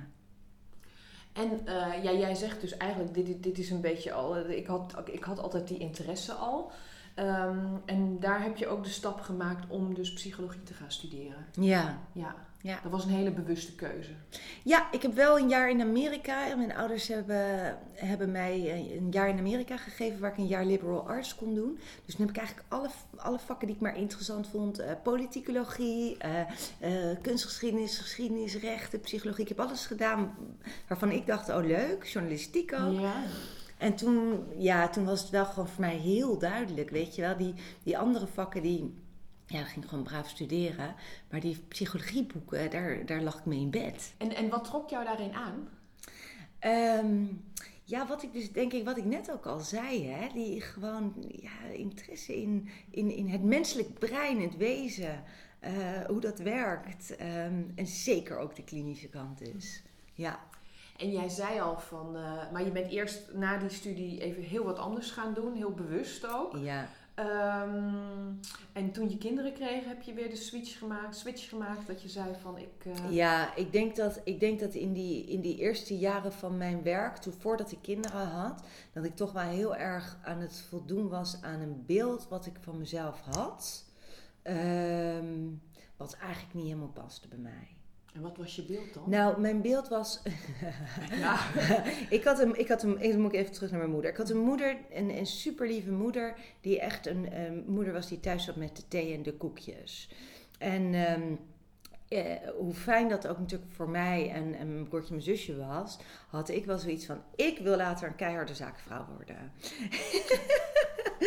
En 1.33 1.67
eh, 1.67 2.03
ja, 2.05 2.13
jij 2.13 2.35
zegt 2.35 2.61
dus 2.61 2.77
eigenlijk, 2.77 3.15
dit, 3.15 3.27
dit- 3.27 3.43
dit 3.43 3.59
is 3.59 3.71
een 3.71 3.81
beetje 3.81 4.13
al, 4.13 4.37
eh, 4.37 4.57
ik 4.57 4.67
had, 4.67 4.95
ik 5.05 5.25
had 5.25 5.39
altijd 5.39 5.69
die 5.69 5.79
interesse 5.79 6.33
al. 6.33 6.71
Ehm, 7.15 7.67
en 7.85 8.21
daar 8.21 8.43
heb 8.43 8.57
je 8.57 8.67
ook 8.67 8.85
de 8.85 8.91
stap 8.91 9.21
gemaakt 9.21 9.69
om 9.71 9.95
dus 9.95 10.13
psychologie 10.13 10.63
te 10.63 10.75
gaan 10.75 10.91
studeren. 10.93 11.47
Ja. 11.53 11.99
Ja. 12.13 12.35
Ja. 12.63 12.79
Dat 12.83 12.93
was 12.93 13.05
een 13.05 13.11
hele 13.11 13.31
bewuste 13.31 13.75
keuze. 13.75 14.11
Ja, 14.63 14.93
ik 14.93 15.03
heb 15.03 15.15
wel 15.15 15.39
een 15.39 15.49
jaar 15.49 15.71
in 15.71 15.81
Amerika. 15.81 16.57
Mijn 16.57 16.77
ouders 16.77 17.09
hebben, 17.09 17.79
hebben 17.93 18.31
mij 18.31 18.87
een 18.97 19.11
jaar 19.11 19.29
in 19.29 19.39
Amerika 19.39 19.77
gegeven 19.77 20.21
waar 20.21 20.31
ik 20.31 20.39
een 20.39 20.47
jaar 20.47 20.65
liberal 20.65 21.09
arts 21.09 21.35
kon 21.35 21.55
doen. 21.55 21.79
Dus 22.05 22.15
toen 22.15 22.27
heb 22.27 22.35
ik 22.35 22.41
eigenlijk 22.41 22.69
alle, 22.69 22.89
alle 23.17 23.39
vakken 23.39 23.67
die 23.67 23.77
ik 23.77 23.83
maar 23.83 23.97
interessant 23.97 24.49
vond: 24.49 24.81
uh, 24.81 24.87
politicologie, 25.03 26.17
uh, 26.25 26.91
uh, 26.91 27.17
kunstgeschiedenis, 27.23 27.99
geschiedenis, 27.99 28.57
rechten, 28.57 29.01
psychologie. 29.01 29.43
Ik 29.43 29.49
heb 29.49 29.61
alles 29.61 29.87
gedaan 29.87 30.35
waarvan 30.89 31.11
ik 31.11 31.27
dacht: 31.27 31.49
oh 31.49 31.65
leuk, 31.65 32.05
journalistiek 32.05 32.73
ook. 32.73 33.01
Ja. 33.01 33.23
En 33.79 33.95
toen, 33.95 34.45
ja, 34.57 34.89
toen 34.89 35.05
was 35.05 35.21
het 35.21 35.31
wel 35.31 35.45
gewoon 35.45 35.69
voor 35.69 35.81
mij 35.81 35.97
heel 35.97 36.39
duidelijk, 36.39 36.91
weet 36.91 37.15
je 37.15 37.23
wel. 37.23 37.37
Die, 37.37 37.55
die 37.83 37.99
andere 37.99 38.27
vakken, 38.27 38.63
die, 38.63 38.95
ja, 39.53 39.61
ik 39.61 39.67
ging 39.67 39.89
gewoon 39.89 40.05
braaf 40.05 40.29
studeren. 40.29 40.95
Maar 41.31 41.41
die 41.41 41.59
psychologieboeken, 41.69 42.71
daar, 42.71 43.07
daar 43.07 43.23
lag 43.23 43.39
ik 43.39 43.45
mee 43.45 43.61
in 43.61 43.71
bed. 43.71 44.15
En, 44.17 44.35
en 44.35 44.49
wat 44.49 44.65
trok 44.65 44.91
jou 44.91 45.05
daarin 45.05 45.33
aan? 45.33 45.69
Um, 47.05 47.45
ja, 47.85 48.07
wat 48.07 48.23
ik 48.23 48.33
dus 48.33 48.53
denk 48.53 48.73
ik, 48.73 48.85
wat 48.85 48.97
ik 48.97 49.05
net 49.05 49.31
ook 49.31 49.47
al 49.47 49.61
zei, 49.61 50.07
hè, 50.07 50.29
die 50.33 50.61
gewoon 50.61 51.15
ja, 51.29 51.69
interesse 51.73 52.41
in, 52.41 52.69
in, 52.91 53.11
in 53.11 53.29
het 53.29 53.43
menselijk 53.43 53.99
brein, 53.99 54.41
het 54.41 54.57
wezen, 54.57 55.23
uh, 55.65 55.71
hoe 56.07 56.21
dat 56.21 56.39
werkt. 56.39 57.11
Um, 57.11 57.73
en 57.75 57.87
zeker 57.87 58.39
ook 58.39 58.57
de 58.57 58.65
klinische 58.65 59.09
kant 59.09 59.41
is. 59.41 59.83
Ja. 60.15 60.41
En 60.97 61.11
jij 61.11 61.29
zei 61.29 61.61
al 61.61 61.81
van, 61.81 62.17
uh, 62.17 62.53
maar 62.53 62.65
je 62.65 62.71
bent 62.71 62.91
eerst 62.91 63.33
na 63.33 63.59
die 63.59 63.69
studie 63.69 64.21
even 64.21 64.43
heel 64.43 64.65
wat 64.65 64.79
anders 64.79 65.11
gaan 65.11 65.35
doen, 65.35 65.55
heel 65.55 65.73
bewust 65.73 66.27
ook. 66.27 66.57
Ja. 66.57 66.89
Um, 67.17 68.41
en 68.73 68.93
toen 68.93 69.11
je 69.11 69.19
kinderen 69.19 69.53
kreeg, 69.53 69.85
heb 69.85 70.03
je 70.03 70.13
weer 70.13 70.31
de 70.31 70.37
switch 70.37 70.79
gemaakt, 70.79 71.17
switch 71.17 71.49
gemaakt 71.49 71.87
dat 71.87 72.03
je 72.03 72.09
zei 72.09 72.35
van 72.41 72.59
ik. 72.59 72.85
Uh... 72.87 73.13
Ja, 73.13 73.57
ik 73.57 73.73
denk 73.73 73.97
dat, 73.97 74.21
ik 74.25 74.41
denk 74.41 74.61
dat 74.61 74.75
in, 74.75 74.93
die, 74.93 75.25
in 75.25 75.41
die 75.41 75.57
eerste 75.57 75.99
jaren 75.99 76.33
van 76.33 76.57
mijn 76.57 76.83
werk, 76.83 77.17
toen 77.17 77.33
voordat 77.33 77.73
ik 77.73 77.79
kinderen 77.83 78.27
had, 78.27 78.63
dat 78.93 79.05
ik 79.05 79.17
toch 79.17 79.33
wel 79.33 79.43
heel 79.43 79.77
erg 79.77 80.19
aan 80.25 80.41
het 80.41 80.61
voldoen 80.69 81.09
was 81.09 81.43
aan 81.43 81.61
een 81.61 81.85
beeld 81.87 82.29
wat 82.29 82.47
ik 82.47 82.57
van 82.61 82.79
mezelf 82.79 83.21
had. 83.21 83.85
Um, 84.45 85.63
wat 85.97 86.17
eigenlijk 86.21 86.55
niet 86.55 86.65
helemaal 86.65 86.89
paste 86.89 87.29
bij 87.29 87.39
mij. 87.39 87.77
En 88.13 88.21
wat 88.21 88.37
was 88.37 88.57
je 88.57 88.63
beeld 88.63 88.95
dan? 88.95 89.03
Nou, 89.07 89.41
mijn 89.41 89.63
beeld 89.63 89.89
was. 89.89 90.23
ja. 91.21 91.39
ik 92.11 92.25
had 92.25 92.39
een, 92.39 92.59
ik 92.59 92.69
had 92.69 92.83
een, 92.83 93.01
ik 93.01 93.17
moet 93.17 93.33
even 93.33 93.53
terug 93.53 93.71
naar 93.71 93.79
mijn 93.79 93.93
moeder. 93.93 94.11
Ik 94.11 94.17
had 94.17 94.31
een 94.31 94.45
moeder, 94.45 94.77
een, 94.91 95.17
een 95.17 95.27
super 95.27 95.67
lieve 95.67 95.93
moeder, 95.93 96.35
die 96.61 96.81
echt 96.81 97.07
een, 97.07 97.41
een 97.41 97.65
moeder 97.67 97.93
was 97.93 98.09
die 98.09 98.21
thuis 98.21 98.45
zat 98.45 98.57
met 98.57 98.77
de 98.77 98.89
thee 98.89 99.15
en 99.15 99.23
de 99.23 99.33
koekjes. 99.33 100.11
En 100.59 100.95
um, 100.95 101.39
eh, 102.13 102.49
hoe 102.59 102.75
fijn 102.75 103.09
dat 103.09 103.27
ook 103.27 103.39
natuurlijk 103.39 103.71
voor 103.73 103.89
mij 103.89 104.31
en, 104.31 104.55
en 104.55 104.73
mijn 104.73 104.89
broertje 104.89 105.11
mijn 105.11 105.25
zusje 105.25 105.57
was, 105.57 105.99
had 106.29 106.49
ik 106.49 106.65
wel 106.65 106.79
zoiets 106.79 107.07
van: 107.07 107.23
ik 107.35 107.59
wil 107.59 107.77
later 107.77 108.09
een 108.09 108.17
keiharde 108.17 108.55
zaakvrouw 108.55 109.07
worden. 109.17 109.53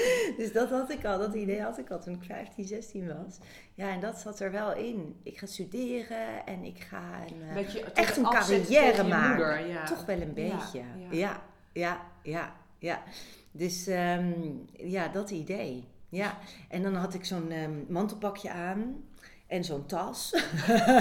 dus 0.37 0.51
dat 0.51 0.69
had 0.69 0.89
ik 0.89 1.05
al, 1.05 1.17
dat 1.17 1.33
idee 1.33 1.61
had 1.61 1.77
ik 1.77 1.89
al 1.89 2.01
toen 2.01 2.13
ik 2.13 2.23
15, 2.23 2.65
16 2.65 3.07
was. 3.07 3.37
Ja, 3.73 3.89
en 3.89 3.99
dat 3.99 4.17
zat 4.19 4.39
er 4.39 4.51
wel 4.51 4.73
in. 4.73 5.15
Ik 5.23 5.37
ga 5.37 5.45
studeren 5.45 6.45
en 6.45 6.63
ik 6.63 6.79
ga 6.79 7.23
een, 7.27 7.65
uh, 7.65 7.97
echt 7.97 8.17
een 8.17 8.23
carrière 8.23 9.03
maken. 9.03 9.29
Moeder, 9.29 9.67
ja. 9.67 9.85
Toch 9.85 10.05
wel 10.05 10.21
een 10.21 10.33
beetje. 10.33 10.79
Ja, 10.79 11.11
ja, 11.11 11.41
ja, 11.73 12.01
ja. 12.23 12.53
ja, 12.77 13.03
Dus 13.51 13.87
um, 13.87 14.65
ja, 14.71 15.07
dat 15.07 15.29
idee. 15.29 15.87
Ja, 16.09 16.37
en 16.69 16.81
dan 16.83 16.95
had 16.95 17.13
ik 17.13 17.25
zo'n 17.25 17.51
um, 17.51 17.85
mantelpakje 17.89 18.51
aan 18.51 19.03
en 19.47 19.63
zo'n 19.63 19.85
tas. 19.85 20.33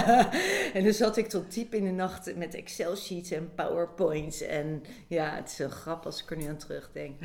en 0.73 0.83
dan 0.83 0.93
zat 0.93 1.17
ik 1.17 1.27
tot 1.27 1.53
diep 1.53 1.73
in 1.73 1.83
de 1.83 1.91
nacht 1.91 2.35
met 2.35 2.55
Excel-sheets 2.55 3.31
en 3.31 3.51
PowerPoints. 3.55 4.41
En 4.41 4.83
ja, 5.07 5.35
het 5.35 5.49
is 5.49 5.55
zo 5.55 5.69
grappig 5.69 6.05
als 6.05 6.23
ik 6.23 6.31
er 6.31 6.37
nu 6.37 6.47
aan 6.47 6.57
terugdenk. 6.57 7.19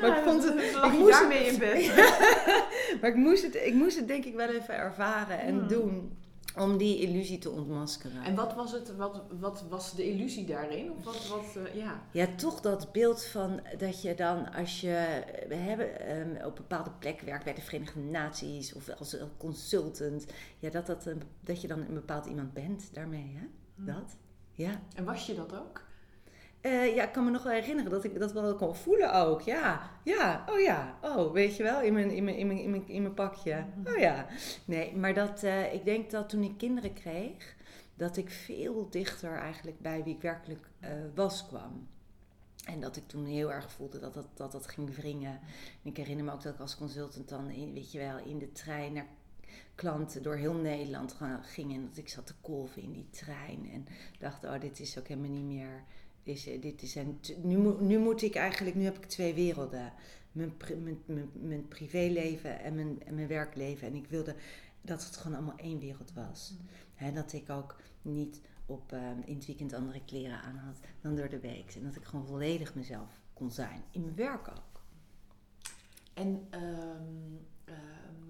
maar 0.00 0.18
ik 0.18 0.24
vond 0.24 0.44
het... 0.44 0.54
Ik 0.84 0.98
moest 0.98 1.12
daarmee 1.12 1.46
in 1.46 1.58
bed. 1.58 1.96
maar 3.00 3.10
ik 3.10 3.16
moest, 3.16 3.42
het, 3.42 3.54
ik 3.54 3.74
moest 3.74 3.96
het 3.96 4.08
denk 4.08 4.24
ik 4.24 4.34
wel 4.34 4.48
even 4.48 4.74
ervaren 4.74 5.40
en 5.40 5.58
hmm. 5.58 5.68
doen. 5.68 6.17
Om 6.58 6.76
die 6.76 7.00
illusie 7.00 7.38
te 7.38 7.50
ontmaskeren. 7.50 8.22
En 8.22 8.34
wat 8.34 8.54
was, 8.54 8.72
het, 8.72 8.96
wat, 8.96 9.22
wat 9.40 9.64
was 9.68 9.94
de 9.94 10.10
illusie 10.10 10.46
daarin? 10.46 10.92
Of 10.92 11.04
wat, 11.04 11.28
wat, 11.28 11.56
uh, 11.56 11.74
ja. 11.74 12.02
ja, 12.12 12.26
toch 12.36 12.60
dat 12.60 12.92
beeld 12.92 13.24
van 13.24 13.60
dat 13.78 14.02
je 14.02 14.14
dan 14.14 14.52
als 14.52 14.80
je 14.80 15.22
we 15.48 15.54
hebben, 15.54 16.18
um, 16.18 16.36
op 16.36 16.44
een 16.44 16.54
bepaalde 16.68 16.90
plek 16.98 17.20
werkt 17.20 17.44
bij 17.44 17.54
de 17.54 17.60
Verenigde 17.60 18.00
Naties 18.00 18.74
of 18.74 18.88
als 18.98 19.16
consultant, 19.36 20.26
ja, 20.58 20.70
dat, 20.70 20.86
dat, 20.86 21.08
dat 21.40 21.60
je 21.60 21.68
dan 21.68 21.80
een 21.80 21.94
bepaald 21.94 22.26
iemand 22.26 22.52
bent 22.52 22.94
daarmee. 22.94 23.32
Hè? 23.34 23.46
Hmm. 23.74 23.86
Dat. 23.86 24.16
Ja. 24.52 24.80
En 24.94 25.04
was 25.04 25.26
je 25.26 25.34
dat 25.34 25.56
ook? 25.56 25.86
Uh, 26.62 26.94
ja, 26.94 27.04
ik 27.04 27.12
kan 27.12 27.24
me 27.24 27.30
nog 27.30 27.42
wel 27.42 27.52
herinneren 27.52 27.90
dat 27.90 28.04
ik 28.04 28.18
dat 28.18 28.32
wel 28.32 28.54
kon 28.54 28.76
voelen 28.76 29.14
ook. 29.14 29.40
Ja, 29.40 29.90
ja, 30.04 30.44
oh 30.48 30.60
ja, 30.60 30.98
oh, 31.02 31.32
weet 31.32 31.56
je 31.56 31.62
wel, 31.62 31.80
in 31.80 31.92
mijn, 31.92 32.10
in 32.10 32.24
mijn, 32.24 32.36
in 32.36 32.46
mijn, 32.46 32.58
in 32.58 32.70
mijn, 32.70 32.88
in 32.88 33.02
mijn 33.02 33.14
pakje. 33.14 33.64
Oh 33.84 33.96
ja. 33.96 34.26
Nee, 34.64 34.96
maar 34.96 35.14
dat, 35.14 35.42
uh, 35.42 35.74
ik 35.74 35.84
denk 35.84 36.10
dat 36.10 36.28
toen 36.28 36.42
ik 36.42 36.58
kinderen 36.58 36.92
kreeg, 36.92 37.56
dat 37.94 38.16
ik 38.16 38.30
veel 38.30 38.90
dichter 38.90 39.36
eigenlijk 39.36 39.80
bij 39.80 40.02
wie 40.04 40.14
ik 40.14 40.22
werkelijk 40.22 40.68
uh, 40.80 40.90
was 41.14 41.46
kwam. 41.46 41.88
En 42.64 42.80
dat 42.80 42.96
ik 42.96 43.08
toen 43.08 43.24
heel 43.24 43.52
erg 43.52 43.72
voelde 43.72 43.98
dat 43.98 44.14
dat, 44.14 44.26
dat, 44.34 44.52
dat 44.52 44.66
ging 44.66 44.96
wringen. 44.96 45.40
En 45.82 45.90
ik 45.90 45.96
herinner 45.96 46.24
me 46.24 46.32
ook 46.32 46.42
dat 46.42 46.54
ik 46.54 46.60
als 46.60 46.76
consultant 46.76 47.28
dan, 47.28 47.50
in, 47.50 47.72
weet 47.72 47.92
je 47.92 47.98
wel, 47.98 48.18
in 48.18 48.38
de 48.38 48.52
trein 48.52 48.92
naar 48.92 49.06
klanten 49.74 50.22
door 50.22 50.36
heel 50.36 50.54
Nederland 50.54 51.16
ging. 51.42 51.74
En 51.74 51.86
dat 51.88 51.96
ik 51.96 52.08
zat 52.08 52.26
te 52.26 52.34
kolven 52.40 52.82
in 52.82 52.92
die 52.92 53.08
trein. 53.10 53.70
En 53.72 53.86
dacht, 54.18 54.44
oh, 54.44 54.60
dit 54.60 54.80
is 54.80 54.98
ook 54.98 55.08
helemaal 55.08 55.30
niet 55.30 55.44
meer 55.44 55.84
is, 56.28 56.44
dit 56.60 56.82
is 56.82 56.94
een, 56.94 57.20
nu, 57.42 57.56
nu 57.80 57.98
moet 57.98 58.22
ik 58.22 58.34
eigenlijk, 58.34 58.76
nu 58.76 58.84
heb 58.84 58.96
ik 58.96 59.04
twee 59.04 59.34
werelden. 59.34 59.92
Mijn, 60.32 60.52
mijn, 60.82 61.02
mijn, 61.06 61.30
mijn 61.32 61.68
privéleven 61.68 62.60
en 62.60 62.74
mijn, 62.74 63.02
en 63.04 63.14
mijn 63.14 63.28
werkleven. 63.28 63.88
En 63.88 63.94
ik 63.94 64.06
wilde 64.06 64.34
dat 64.80 65.04
het 65.04 65.16
gewoon 65.16 65.36
allemaal 65.36 65.56
één 65.56 65.78
wereld 65.78 66.12
was. 66.12 66.54
Mm. 66.98 67.14
dat 67.14 67.32
ik 67.32 67.50
ook 67.50 67.76
niet 68.02 68.40
op, 68.66 68.92
uh, 68.92 69.10
in 69.24 69.34
het 69.34 69.46
weekend 69.46 69.72
andere 69.72 70.04
kleren 70.04 70.40
aan 70.40 70.56
had 70.56 70.76
dan 71.00 71.16
door 71.16 71.28
de 71.28 71.40
week. 71.40 71.74
En 71.74 71.82
dat 71.82 71.96
ik 71.96 72.04
gewoon 72.04 72.26
volledig 72.26 72.74
mezelf 72.74 73.20
kon 73.32 73.50
zijn. 73.50 73.82
In 73.90 74.00
mijn 74.00 74.16
werk 74.16 74.48
ook. 74.48 74.82
En 76.14 76.48
um, 76.50 77.46
uh, 77.68 77.74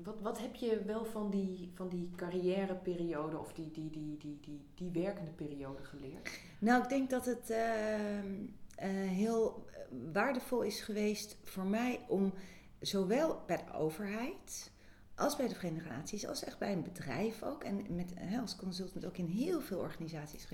wat, 0.04 0.20
wat 0.20 0.40
heb 0.40 0.54
je 0.54 0.82
wel 0.86 1.04
van 1.04 1.30
die, 1.30 1.70
van 1.74 1.88
die 1.88 2.10
carrièreperiode 2.16 3.38
of 3.38 3.52
die, 3.52 3.70
die, 3.70 3.90
die, 3.90 4.16
die, 4.16 4.38
die, 4.40 4.60
die 4.74 4.90
werkende 4.90 5.30
periode 5.30 5.84
geleerd? 5.84 6.40
Nou, 6.58 6.82
ik 6.82 6.88
denk 6.88 7.10
dat 7.10 7.26
het 7.26 7.50
uh, 7.50 8.24
uh, 8.24 9.08
heel 9.08 9.66
waardevol 10.12 10.62
is 10.62 10.80
geweest 10.80 11.36
voor 11.42 11.66
mij 11.66 12.00
om 12.08 12.32
zowel 12.80 13.42
bij 13.46 13.56
de 13.56 13.72
overheid 13.72 14.70
als 15.18 15.36
bij 15.36 15.48
de 15.48 15.54
Verenigde 15.54 15.88
Naties, 15.88 16.26
als 16.26 16.44
echt 16.44 16.58
bij 16.58 16.72
een 16.72 16.82
bedrijf 16.82 17.42
ook, 17.42 17.64
en 17.64 17.86
met, 17.94 18.12
als 18.40 18.56
consultant 18.56 19.06
ook 19.06 19.16
in 19.16 19.26
heel 19.26 19.60
veel 19.60 19.78
organisaties, 19.78 20.48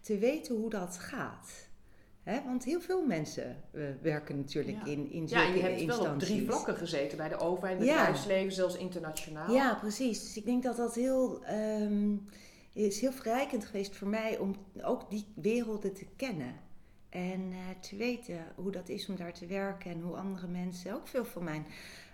te 0.00 0.18
weten 0.18 0.56
hoe 0.56 0.70
dat 0.70 0.98
gaat. 0.98 1.67
He, 2.28 2.42
want 2.44 2.64
heel 2.64 2.80
veel 2.80 3.06
mensen 3.06 3.56
uh, 3.72 3.88
werken 4.02 4.36
natuurlijk 4.36 4.86
in, 4.86 5.10
in 5.10 5.28
zulke 5.28 5.44
Ja, 5.44 5.54
je 5.54 5.60
hebt 5.60 5.80
instanties. 5.80 6.04
wel 6.04 6.12
op 6.12 6.18
drie 6.18 6.46
vlakken 6.46 6.76
gezeten. 6.76 7.16
Bij 7.16 7.28
de 7.28 7.38
overheid, 7.38 7.78
het 7.78 7.88
bedrijfsleven, 7.88 8.52
zelfs 8.52 8.76
internationaal. 8.76 9.52
Ja, 9.52 9.74
precies. 9.74 10.20
Dus 10.20 10.36
ik 10.36 10.44
denk 10.44 10.62
dat 10.62 10.76
dat 10.76 10.94
heel, 10.94 11.42
um, 11.80 12.26
is 12.72 13.00
heel 13.00 13.12
verrijkend 13.12 13.64
geweest 13.64 13.96
voor 13.96 14.08
mij 14.08 14.38
om 14.38 14.56
ook 14.82 15.10
die 15.10 15.26
werelden 15.34 15.94
te 15.94 16.06
kennen. 16.16 16.54
En 17.08 17.40
uh, 17.40 17.56
te 17.80 17.96
weten 17.96 18.44
hoe 18.54 18.70
dat 18.70 18.88
is 18.88 19.08
om 19.08 19.16
daar 19.16 19.32
te 19.32 19.46
werken 19.46 19.90
en 19.90 20.00
hoe 20.00 20.16
andere 20.16 20.46
mensen, 20.46 20.94
ook 20.94 21.08
veel 21.08 21.24
van 21.24 21.44
mijn, 21.44 21.66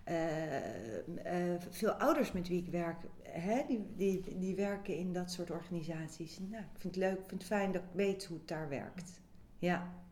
uh, 0.09 1.55
veel 1.71 1.93
ouders 1.93 2.33
met 2.33 2.49
wie 2.49 2.63
ik 2.63 2.69
werk, 2.69 2.97
hè, 3.23 3.63
die, 3.69 3.87
die, 3.97 4.39
die 4.39 4.55
werken 4.55 4.97
in 4.97 5.13
dat 5.13 5.31
soort 5.31 5.51
organisaties. 5.51 6.39
Nou, 6.39 6.63
ik 6.63 6.81
vind 6.81 6.95
het 6.95 7.05
leuk, 7.05 7.19
ik 7.19 7.29
vind 7.29 7.41
het 7.41 7.51
fijn 7.51 7.73
dat 7.73 7.83
ik 7.83 7.89
weet 7.93 8.25
hoe 8.25 8.39
het 8.39 8.49
daar 8.49 8.69
werkt. 8.69 9.23
Ja 9.59 10.03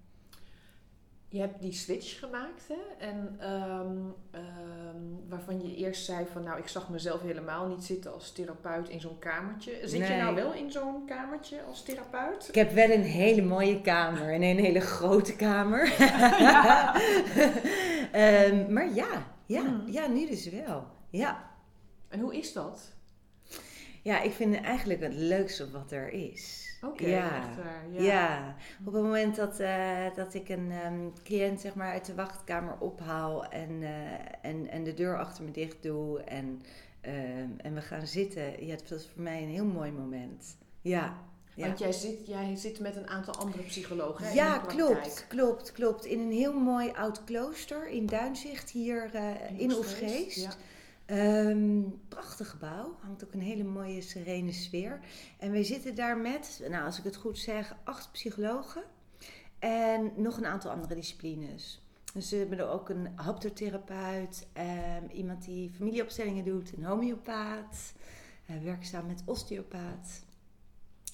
je 1.33 1.41
hebt 1.41 1.63
die 1.63 1.73
switch 1.73 2.19
gemaakt, 2.19 2.69
hè? 2.69 3.07
En 3.07 3.39
um, 3.51 4.15
um, 4.35 5.29
waarvan 5.29 5.63
je 5.63 5.77
eerst 5.77 6.05
zei 6.05 6.27
van, 6.33 6.43
nou, 6.43 6.59
ik 6.59 6.69
zag 6.69 6.89
mezelf 6.89 7.23
helemaal 7.23 7.67
niet 7.67 7.85
zitten 7.85 8.13
als 8.13 8.33
therapeut 8.33 8.89
in 8.89 9.01
zo'n 9.01 9.19
kamertje. 9.19 9.79
Zit 9.85 10.01
nee. 10.01 10.13
je 10.13 10.17
nou 10.17 10.35
wel 10.35 10.53
in 10.53 10.71
zo'n 10.71 11.07
kamertje 11.07 11.63
als 11.63 11.83
therapeut? 11.83 12.49
Ik 12.49 12.55
heb 12.55 12.73
wel 12.73 12.91
een 12.91 13.03
hele 13.03 13.43
mooie 13.43 13.81
kamer 13.81 14.33
en 14.33 14.43
een 14.43 14.59
hele 14.59 14.81
grote 14.81 15.37
kamer. 15.37 15.83
um, 18.15 18.73
maar 18.75 18.95
ja, 18.95 19.27
ja, 19.47 19.63
hmm. 19.63 19.83
ja, 19.87 20.07
nu 20.07 20.27
dus 20.27 20.51
wel. 20.51 20.87
Ja. 21.11 21.51
En 22.09 22.21
hoe 22.21 22.37
is 22.37 22.53
dat? 22.53 22.93
Ja, 24.03 24.21
ik 24.21 24.33
vind 24.33 24.61
eigenlijk 24.61 25.01
het 25.01 25.15
leukste 25.15 25.71
wat 25.71 25.93
er 25.93 26.13
is. 26.13 26.72
Oké, 26.85 27.07
ja. 27.07 27.37
echt 27.37 27.57
waar. 27.57 27.85
Ja. 27.91 28.03
Ja. 28.03 28.57
op 28.85 28.93
het 28.93 29.03
moment 29.03 29.37
dat, 29.37 29.61
eh, 29.61 30.15
dat 30.15 30.35
ik 30.35 30.49
een 30.49 30.71
ehm, 30.71 31.09
cliënt 31.23 31.61
zeg 31.61 31.75
maar, 31.75 31.93
uit 31.93 32.07
de 32.07 32.15
wachtkamer 32.15 32.79
ophaal 32.79 33.47
en, 33.47 33.83
eh, 33.83 34.51
en, 34.51 34.69
en 34.71 34.85
de 34.85 34.95
deur 34.95 35.19
achter 35.19 35.45
me 35.45 35.51
dicht 35.51 35.83
doe 35.83 36.21
en, 36.21 36.63
ehm, 37.01 37.49
en 37.57 37.75
we 37.75 37.81
gaan 37.81 38.07
zitten, 38.07 38.67
ja, 38.67 38.77
dat 38.77 38.99
is 38.99 39.09
voor 39.15 39.23
mij 39.23 39.43
een 39.43 39.49
heel 39.49 39.65
mooi 39.65 39.93
moment. 39.93 40.57
Ja. 40.81 41.17
ja. 41.55 41.67
Want 41.67 41.79
jij 41.79 41.93
zit, 41.93 42.27
jij 42.27 42.57
zit 42.57 42.81
met 42.81 42.97
een 42.97 43.09
aantal 43.09 43.35
andere 43.35 43.63
psychologen. 43.63 44.25
hè, 44.25 44.31
in 44.31 44.37
Ja, 44.37 44.59
klopt, 44.59 45.27
klopt, 45.29 45.73
klopt. 45.73 46.05
In 46.05 46.21
een 46.21 46.33
heel 46.33 46.59
mooi 46.61 46.91
oud 46.91 47.25
klooster 47.25 47.89
in 47.89 48.07
Duinzicht 48.07 48.71
hier 48.71 49.11
eh, 49.15 49.61
in 49.61 49.73
Oegstgeest. 49.73 50.59
Ja. 51.13 51.49
Ehm, 51.49 51.83
prachtig 52.09 52.51
gebouw, 52.51 52.97
hangt 53.01 53.25
ook 53.25 53.33
een 53.33 53.41
hele 53.41 53.65
mooie 53.65 54.01
serene 54.01 54.53
sfeer. 54.53 55.01
En 55.39 55.51
wij 55.51 55.65
zitten 55.65 55.95
daar 55.95 56.19
met, 56.19 56.63
nou 56.69 56.85
als 56.85 56.99
ik 56.99 57.05
het 57.05 57.17
goed 57.17 57.39
zeg, 57.39 57.77
acht 57.85 58.13
psychologen 58.13 58.83
en 59.59 60.13
nog 60.17 60.37
een 60.37 60.47
aantal 60.47 60.71
andere 60.71 60.95
disciplines. 60.95 61.83
Dus 62.15 62.31
we 62.31 62.37
hebben 62.37 62.59
er 62.59 62.69
ook 62.69 62.89
een 62.89 63.09
haptotherapeut, 63.15 64.47
ehm, 64.53 65.07
iemand 65.13 65.45
die 65.45 65.71
familieopstellingen 65.71 66.45
doet, 66.45 66.73
een 66.77 66.85
homeopaat, 66.85 67.93
uh, 68.51 68.63
werkzaam 68.63 69.07
met 69.07 69.23
osteopaat. 69.25 70.25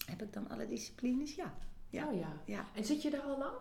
Heb 0.06 0.22
ik 0.22 0.32
dan 0.32 0.48
alle 0.48 0.66
disciplines? 0.66 1.34
Ja. 1.34 1.54
Ja. 1.90 2.08
Oh 2.08 2.18
ja. 2.18 2.32
ja. 2.44 2.66
En 2.74 2.84
zit 2.84 3.02
je 3.02 3.10
daar 3.10 3.20
al 3.20 3.38
lang? 3.38 3.56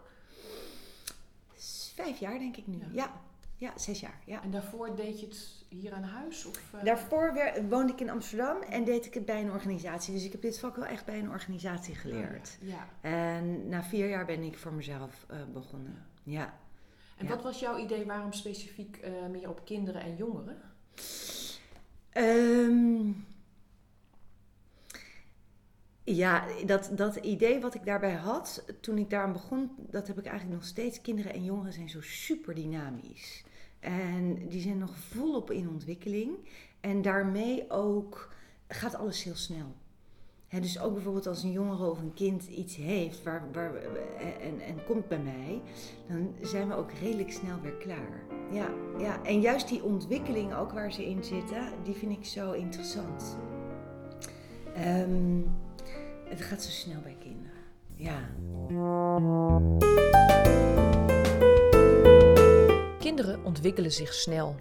Vijf 1.95 2.19
jaar 2.19 2.39
denk 2.39 2.57
ik 2.57 2.67
nu. 2.67 2.77
Ja. 2.77 2.87
Ja, 2.91 3.21
ja, 3.55 3.77
zes 3.77 3.99
jaar. 3.99 4.21
Ja. 4.25 4.43
En 4.43 4.51
daarvoor 4.51 4.95
deed 4.95 5.19
je 5.19 5.25
het 5.25 5.56
hier 5.69 5.93
aan 5.93 6.03
huis? 6.03 6.45
Of, 6.45 6.73
eh? 6.73 6.83
Daarvoor 6.83 7.33
woonde 7.69 7.93
ik 7.93 7.99
in 7.99 8.09
Amsterdam 8.09 8.61
en 8.61 8.83
deed 8.83 9.05
ik 9.05 9.13
het 9.13 9.25
bij 9.25 9.41
een 9.41 9.51
organisatie. 9.51 10.13
Dus 10.13 10.25
ik 10.25 10.31
heb 10.31 10.41
dit 10.41 10.59
vak 10.59 10.75
wel 10.75 10.85
echt 10.85 11.05
bij 11.05 11.19
een 11.19 11.29
organisatie 11.29 11.95
geleerd. 11.95 12.57
Oh, 12.61 12.67
ja. 12.67 12.87
En 13.01 13.69
na 13.69 13.83
vier 13.83 14.09
jaar 14.09 14.25
ben 14.25 14.43
ik 14.43 14.57
voor 14.57 14.73
mezelf 14.73 15.25
eh, 15.29 15.37
begonnen. 15.53 16.05
Ja. 16.23 16.53
En 17.17 17.25
Ja. 17.25 17.31
wat 17.35 17.43
was 17.43 17.59
jouw 17.59 17.77
idee 17.77 18.05
waarom 18.05 18.33
specifiek 18.33 18.97
eh, 18.97 19.11
meer 19.31 19.49
op 19.49 19.65
kinderen 19.65 20.01
en 20.01 20.15
jongeren? 20.15 20.61
Ehm, 22.09 23.11
ja, 26.03 26.45
dat, 26.65 26.89
dat 26.93 27.15
idee 27.15 27.59
wat 27.59 27.75
ik 27.75 27.85
daarbij 27.85 28.13
had 28.13 28.63
toen 28.81 28.97
ik 28.97 29.09
daaraan 29.09 29.33
begon, 29.33 29.71
dat 29.77 30.07
heb 30.07 30.17
ik 30.19 30.25
eigenlijk 30.25 30.59
nog 30.59 30.67
steeds. 30.69 31.01
Kinderen 31.01 31.33
en 31.33 31.43
jongeren 31.43 31.73
zijn 31.73 31.89
zo 31.89 32.01
super 32.01 32.55
dynamisch. 32.55 33.43
En 33.79 34.47
die 34.47 34.61
zijn 34.61 34.77
nog 34.77 34.97
volop 34.97 35.51
in 35.51 35.69
ontwikkeling. 35.69 36.31
En 36.79 37.01
daarmee 37.01 37.69
ook 37.69 38.33
gaat 38.67 38.95
alles 38.95 39.23
heel 39.23 39.35
snel. 39.35 39.75
Dus 40.49 40.79
ook 40.79 40.93
bijvoorbeeld 40.93 41.27
als 41.27 41.43
een 41.43 41.51
jongere 41.51 41.89
of 41.89 41.99
een 41.99 42.13
kind 42.13 42.47
iets 42.47 42.75
heeft 42.75 43.23
waar, 43.23 43.43
en, 44.41 44.59
en 44.59 44.83
komt 44.85 45.07
bij 45.07 45.19
mij, 45.19 45.61
dan 46.07 46.35
zijn 46.41 46.67
we 46.67 46.75
ook 46.75 46.91
redelijk 46.91 47.31
snel 47.31 47.61
weer 47.61 47.75
klaar. 47.75 48.23
Ja, 48.51 48.69
ja, 48.99 49.23
en 49.23 49.41
juist 49.41 49.69
die 49.69 49.83
ontwikkeling 49.83 50.55
ook 50.55 50.71
waar 50.71 50.91
ze 50.91 51.05
in 51.05 51.23
zitten, 51.23 51.71
die 51.83 51.93
vind 51.93 52.11
ik 52.11 52.25
zo 52.25 52.51
interessant. 52.51 53.37
Ehm, 54.73 55.41
het 56.25 56.41
gaat 56.41 56.63
zo 56.63 56.69
snel 56.69 57.01
bij 57.01 57.17
kinderen. 57.19 57.57
Ja. 57.95 58.29
Kinderen 63.07 63.43
ontwikkelen 63.43 63.91
zich 63.91 64.13
snel. 64.13 64.55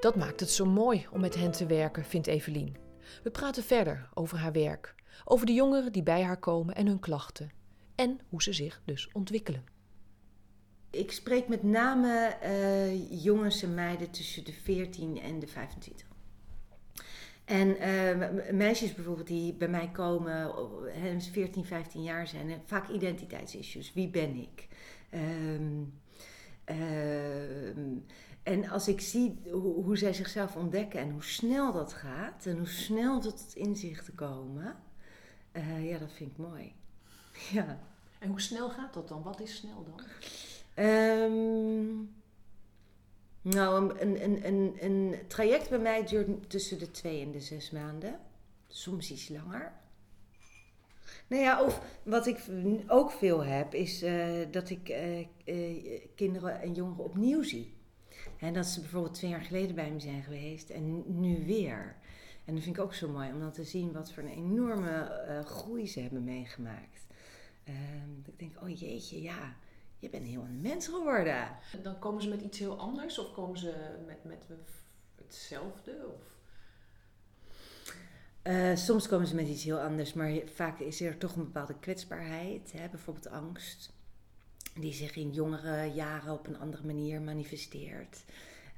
Dat 0.00 0.16
maakt 0.16 0.40
het 0.40 0.50
zo 0.50 0.64
mooi 0.64 1.06
om 1.12 1.20
met 1.20 1.34
hen 1.34 1.50
te 1.50 1.66
werken, 1.66 2.04
vindt 2.04 2.26
Evelien. 2.26 2.76
We 3.22 3.30
praten 3.30 3.62
verder 3.62 4.08
over 4.14 4.38
haar 4.38 4.52
werk, 4.52 4.94
over 5.24 5.46
de 5.46 5.52
jongeren 5.52 5.92
die 5.92 6.02
bij 6.02 6.22
haar 6.22 6.38
komen 6.38 6.74
en 6.74 6.86
hun 6.86 6.98
klachten. 6.98 7.50
En 7.94 8.20
hoe 8.28 8.42
ze 8.42 8.52
zich 8.52 8.82
dus 8.84 9.08
ontwikkelen. 9.12 9.64
Ik 10.90 11.12
spreek 11.12 11.48
met 11.48 11.62
name 11.62 12.36
eh, 12.40 13.22
jongens 13.22 13.62
en 13.62 13.74
meiden 13.74 14.10
tussen 14.10 14.44
de 14.44 14.52
14 14.52 15.20
en 15.20 15.38
de 15.38 15.46
25. 15.46 16.06
En 17.44 17.76
eh, 17.76 17.90
me- 18.16 18.48
meisjes 18.52 18.94
bijvoorbeeld 18.94 19.26
die 19.26 19.54
bij 19.54 19.68
mij 19.68 19.88
komen, 19.88 20.58
oh, 20.58 20.86
hè, 20.88 21.20
14, 21.20 21.64
15 21.64 22.02
jaar 22.02 22.26
zijn, 22.26 22.62
vaak 22.64 22.88
identiteitsissues. 22.88 23.92
Wie 23.92 24.08
ben 24.08 24.36
ik? 24.36 24.68
Ehm, 25.10 25.82
en 28.42 28.68
als 28.68 28.88
ik 28.88 29.00
zie 29.00 29.40
hoe, 29.50 29.84
hoe 29.84 29.96
zij 29.96 30.12
zichzelf 30.12 30.56
ontdekken 30.56 31.00
en 31.00 31.10
hoe 31.10 31.22
snel 31.24 31.72
dat 31.72 31.92
gaat 31.92 32.46
en 32.46 32.56
hoe 32.56 32.68
snel 32.68 33.20
tot 33.20 33.40
het 33.40 33.54
inzichten 33.54 34.14
komen, 34.14 34.76
eh, 35.52 35.90
ja, 35.90 35.98
dat 35.98 36.12
vind 36.12 36.30
ik 36.30 36.36
mooi. 36.36 36.72
Ja. 37.52 37.78
En 38.18 38.28
hoe 38.28 38.40
snel 38.40 38.70
gaat 38.70 38.94
dat 38.94 39.08
dan? 39.08 39.22
Wat 39.22 39.40
is 39.40 39.56
snel 39.56 39.84
dan? 39.84 40.00
Ehm, 40.74 41.86
nou, 43.42 44.00
een, 44.00 44.24
een, 44.24 44.46
een, 44.46 44.76
een 44.80 45.26
traject 45.26 45.68
bij 45.68 45.78
mij 45.78 46.04
duurt 46.06 46.50
tussen 46.50 46.78
de 46.78 46.90
twee 46.90 47.22
en 47.22 47.30
de 47.30 47.40
zes 47.40 47.70
maanden. 47.70 48.20
Soms 48.68 49.10
iets 49.10 49.28
langer. 49.28 49.72
Nou 51.26 51.42
ja, 51.42 51.64
of 51.64 51.98
wat 52.02 52.26
ik 52.26 52.38
ook 52.86 53.10
veel 53.10 53.44
heb, 53.44 53.74
is 53.74 54.02
eh, 54.02 54.46
dat 54.50 54.70
ik 54.70 54.88
eh, 54.88 55.20
eh, 55.44 56.00
kinderen 56.14 56.60
en 56.60 56.74
jongeren 56.74 57.04
opnieuw 57.04 57.42
zie. 57.42 57.78
En 58.38 58.54
dat 58.54 58.66
ze 58.66 58.80
bijvoorbeeld 58.80 59.14
twee 59.14 59.30
jaar 59.30 59.40
geleden 59.40 59.74
bij 59.74 59.90
me 59.90 60.00
zijn 60.00 60.22
geweest 60.22 60.70
en 60.70 61.20
nu 61.20 61.46
weer. 61.46 61.96
En 62.44 62.54
dat 62.54 62.64
vind 62.64 62.76
ik 62.76 62.82
ook 62.82 62.94
zo 62.94 63.08
mooi 63.08 63.32
om 63.32 63.40
dan 63.40 63.52
te 63.52 63.64
zien 63.64 63.92
wat 63.92 64.12
voor 64.12 64.22
een 64.22 64.28
enorme 64.28 65.42
groei 65.44 65.86
ze 65.86 66.00
hebben 66.00 66.24
meegemaakt. 66.24 67.06
Ehm, 67.64 68.18
ik 68.26 68.38
denk, 68.38 68.62
oh 68.62 68.78
jeetje, 68.78 69.22
ja, 69.22 69.56
je 69.98 70.08
bent 70.08 70.26
heel 70.26 70.42
een 70.42 70.60
mens 70.60 70.86
geworden. 70.88 71.48
En 71.72 71.82
dan 71.82 71.98
komen 71.98 72.22
ze 72.22 72.28
met 72.28 72.40
iets 72.40 72.58
heel 72.58 72.78
anders 72.78 73.18
of 73.18 73.32
komen 73.32 73.58
ze 73.58 73.74
met, 74.06 74.24
met 74.24 74.46
hetzelfde? 75.14 76.06
Of... 76.14 76.39
Eh, 78.50 78.76
soms 78.76 79.08
komen 79.08 79.26
ze 79.26 79.34
met 79.34 79.48
iets 79.48 79.64
heel 79.64 79.80
anders, 79.80 80.12
maar 80.12 80.32
vaak 80.44 80.78
is 80.78 81.00
er 81.00 81.18
toch 81.18 81.36
een 81.36 81.44
bepaalde 81.44 81.74
kwetsbaarheid. 81.80 82.72
Hè? 82.72 82.88
Bijvoorbeeld 82.88 83.30
angst, 83.30 83.92
die 84.74 84.92
zich 84.92 85.16
in 85.16 85.30
jongere 85.30 85.92
jaren 85.92 86.32
op 86.32 86.46
een 86.46 86.58
andere 86.58 86.86
manier 86.86 87.20
manifesteert. 87.20 88.24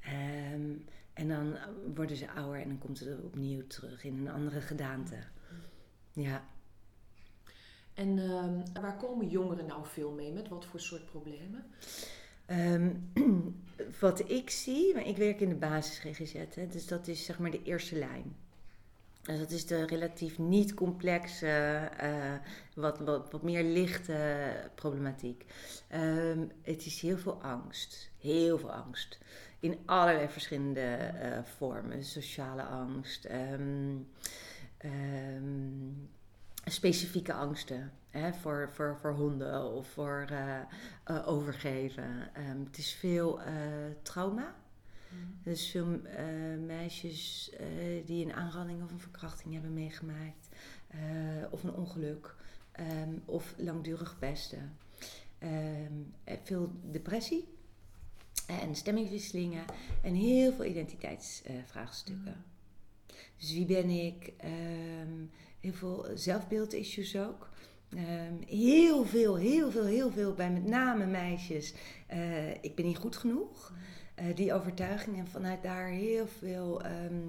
Ehm, 0.01 0.71
en 1.13 1.29
dan 1.29 1.57
worden 1.95 2.17
ze 2.17 2.31
ouder 2.31 2.61
en 2.61 2.69
dan 2.69 2.79
komt 2.79 3.01
het 3.01 3.25
opnieuw 3.25 3.67
terug 3.67 4.05
in 4.05 4.19
een 4.19 4.33
andere 4.33 4.61
gedaante. 4.61 5.17
Ja. 6.13 6.45
En 7.95 8.19
ehm, 8.19 8.83
waar 8.83 8.97
komen 8.97 9.29
jongeren 9.29 9.67
nou 9.67 9.87
veel 9.87 10.13
mee? 10.13 10.33
Met 10.33 10.49
wat 10.49 10.65
voor 10.65 10.81
soort 10.81 11.05
problemen? 11.05 11.65
Ehm, 12.47 12.91
wat 14.01 14.31
ik 14.31 14.51
zie, 14.51 14.95
maar 14.95 15.07
ik 15.07 15.17
werk 15.17 15.41
in 15.41 15.49
de 15.49 15.55
basis 15.55 15.99
GGZ, 15.99 16.35
hè, 16.55 16.67
dus 16.67 16.87
dat 16.87 17.09
is 17.09 17.25
zeg 17.25 17.39
maar 17.39 17.51
de 17.51 17.63
eerste 17.63 17.99
lijn. 17.99 18.37
Dus 19.23 19.39
dat 19.39 19.51
is 19.51 19.67
de 19.67 19.87
relatief 19.87 20.39
niet 20.39 20.75
complexe, 20.75 21.47
eh, 21.97 22.35
wat, 22.75 22.99
wat, 22.99 23.31
wat 23.31 23.43
meer 23.43 23.65
lichte 23.65 24.53
problematiek. 24.75 25.45
Ehm, 25.89 26.47
het 26.63 26.87
is 26.87 27.01
heel 27.01 27.19
veel 27.19 27.43
angst, 27.43 28.11
heel 28.19 28.59
veel 28.59 28.73
angst. 28.73 29.19
In 29.61 29.79
allerlei 29.85 30.29
verschillende 30.29 30.81
eh, 30.81 31.43
vormen. 31.43 32.05
Sociale 32.05 32.63
angst, 32.63 33.25
ehm, 33.25 33.97
ehm, 34.79 35.91
specifieke 36.65 37.33
angsten. 37.33 37.93
Hè, 38.11 38.33
voor, 38.33 38.71
voor, 38.73 38.99
voor 39.01 39.13
honden 39.13 39.73
of 39.73 39.89
voor 39.89 40.27
eh, 41.05 41.29
overgeven. 41.29 42.31
Het 42.67 42.79
is 42.79 42.93
veel 42.93 43.41
trauma. 44.03 44.55
Dus 45.43 45.71
veel 45.71 46.03
eh, 46.05 46.25
meisjes 46.67 47.51
eh, 47.59 47.67
die 48.07 48.25
een 48.25 48.33
aanranding 48.33 48.83
of 48.83 48.91
een 48.91 49.01
verkrachting 49.01 49.53
hebben 49.53 49.75
meegemaakt. 49.75 50.49
eh, 50.89 50.99
of 51.51 51.63
een 51.65 51.75
ongeluk. 51.75 52.35
ehm, 52.73 53.15
of 53.25 53.55
langdurig 53.57 54.19
pesten. 54.19 54.77
Ehm, 55.39 55.93
eh, 56.25 56.37
veel 56.43 56.71
depressie. 56.91 57.49
En 58.47 58.75
stemmingswisselingen. 58.75 59.65
En 60.03 60.15
heel 60.15 60.53
veel 60.53 60.65
identiteitsvraagstukken. 60.65 62.45
Dus 63.39 63.53
wie 63.53 63.67
ben 63.67 63.89
ik? 63.91 64.33
Ehm, 64.37 65.25
heel 65.61 65.73
veel 65.73 66.07
zelfbeeldissues 66.15 67.17
ook. 67.17 67.51
Heel 68.47 69.05
veel, 69.05 69.37
heel 69.37 69.71
veel, 69.71 69.85
heel 69.85 70.11
veel 70.11 70.35
bij 70.35 70.51
met 70.51 70.65
name 70.67 71.07
meisjes. 71.07 71.75
ik 72.61 72.75
ben 72.75 72.87
niet 72.87 72.97
goed 72.97 73.17
genoeg. 73.17 73.73
Eh, 74.15 74.37
die 74.37 74.53
overtuiging 74.53 75.19
en 75.19 75.27
vanuit 75.27 75.63
daar 75.63 75.87
heel 75.87 76.27
veel 76.27 76.83
ehm, 76.83 77.29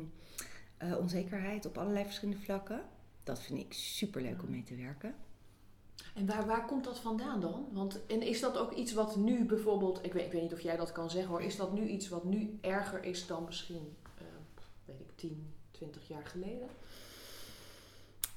eh, 0.77 0.97
onzekerheid 0.97 1.65
op 1.65 1.77
allerlei 1.77 2.05
verschillende 2.05 2.41
vlakken. 2.41 2.81
Dat 3.23 3.41
vind 3.41 3.59
ik 3.59 3.73
super 3.73 4.21
leuk 4.21 4.43
om 4.43 4.49
mee 4.49 4.63
te 4.63 4.75
werken. 4.75 5.15
En 6.15 6.25
waar, 6.25 6.45
waar 6.45 6.65
komt 6.65 6.83
dat 6.83 6.99
vandaan 6.99 7.39
dan? 7.39 7.67
Want, 7.71 8.05
en 8.05 8.21
is 8.21 8.39
dat 8.39 8.57
ook 8.57 8.71
iets 8.71 8.93
wat 8.93 9.15
nu 9.15 9.45
bijvoorbeeld, 9.45 10.05
ik 10.05 10.13
weet, 10.13 10.25
ik 10.25 10.31
weet 10.31 10.41
niet 10.41 10.53
of 10.53 10.61
jij 10.61 10.75
dat 10.75 10.91
kan 10.91 11.09
zeggen 11.09 11.31
hoor, 11.31 11.41
is 11.41 11.55
dat 11.55 11.73
nu 11.73 11.87
iets 11.87 12.09
wat 12.09 12.23
nu 12.23 12.57
erger 12.61 13.03
is 13.03 13.27
dan 13.27 13.43
misschien, 13.43 13.95
eh, 14.17 14.23
weet 14.85 14.99
ik, 14.99 15.11
10, 15.15 15.53
20 15.71 16.07
jaar 16.07 16.25
geleden? 16.25 16.67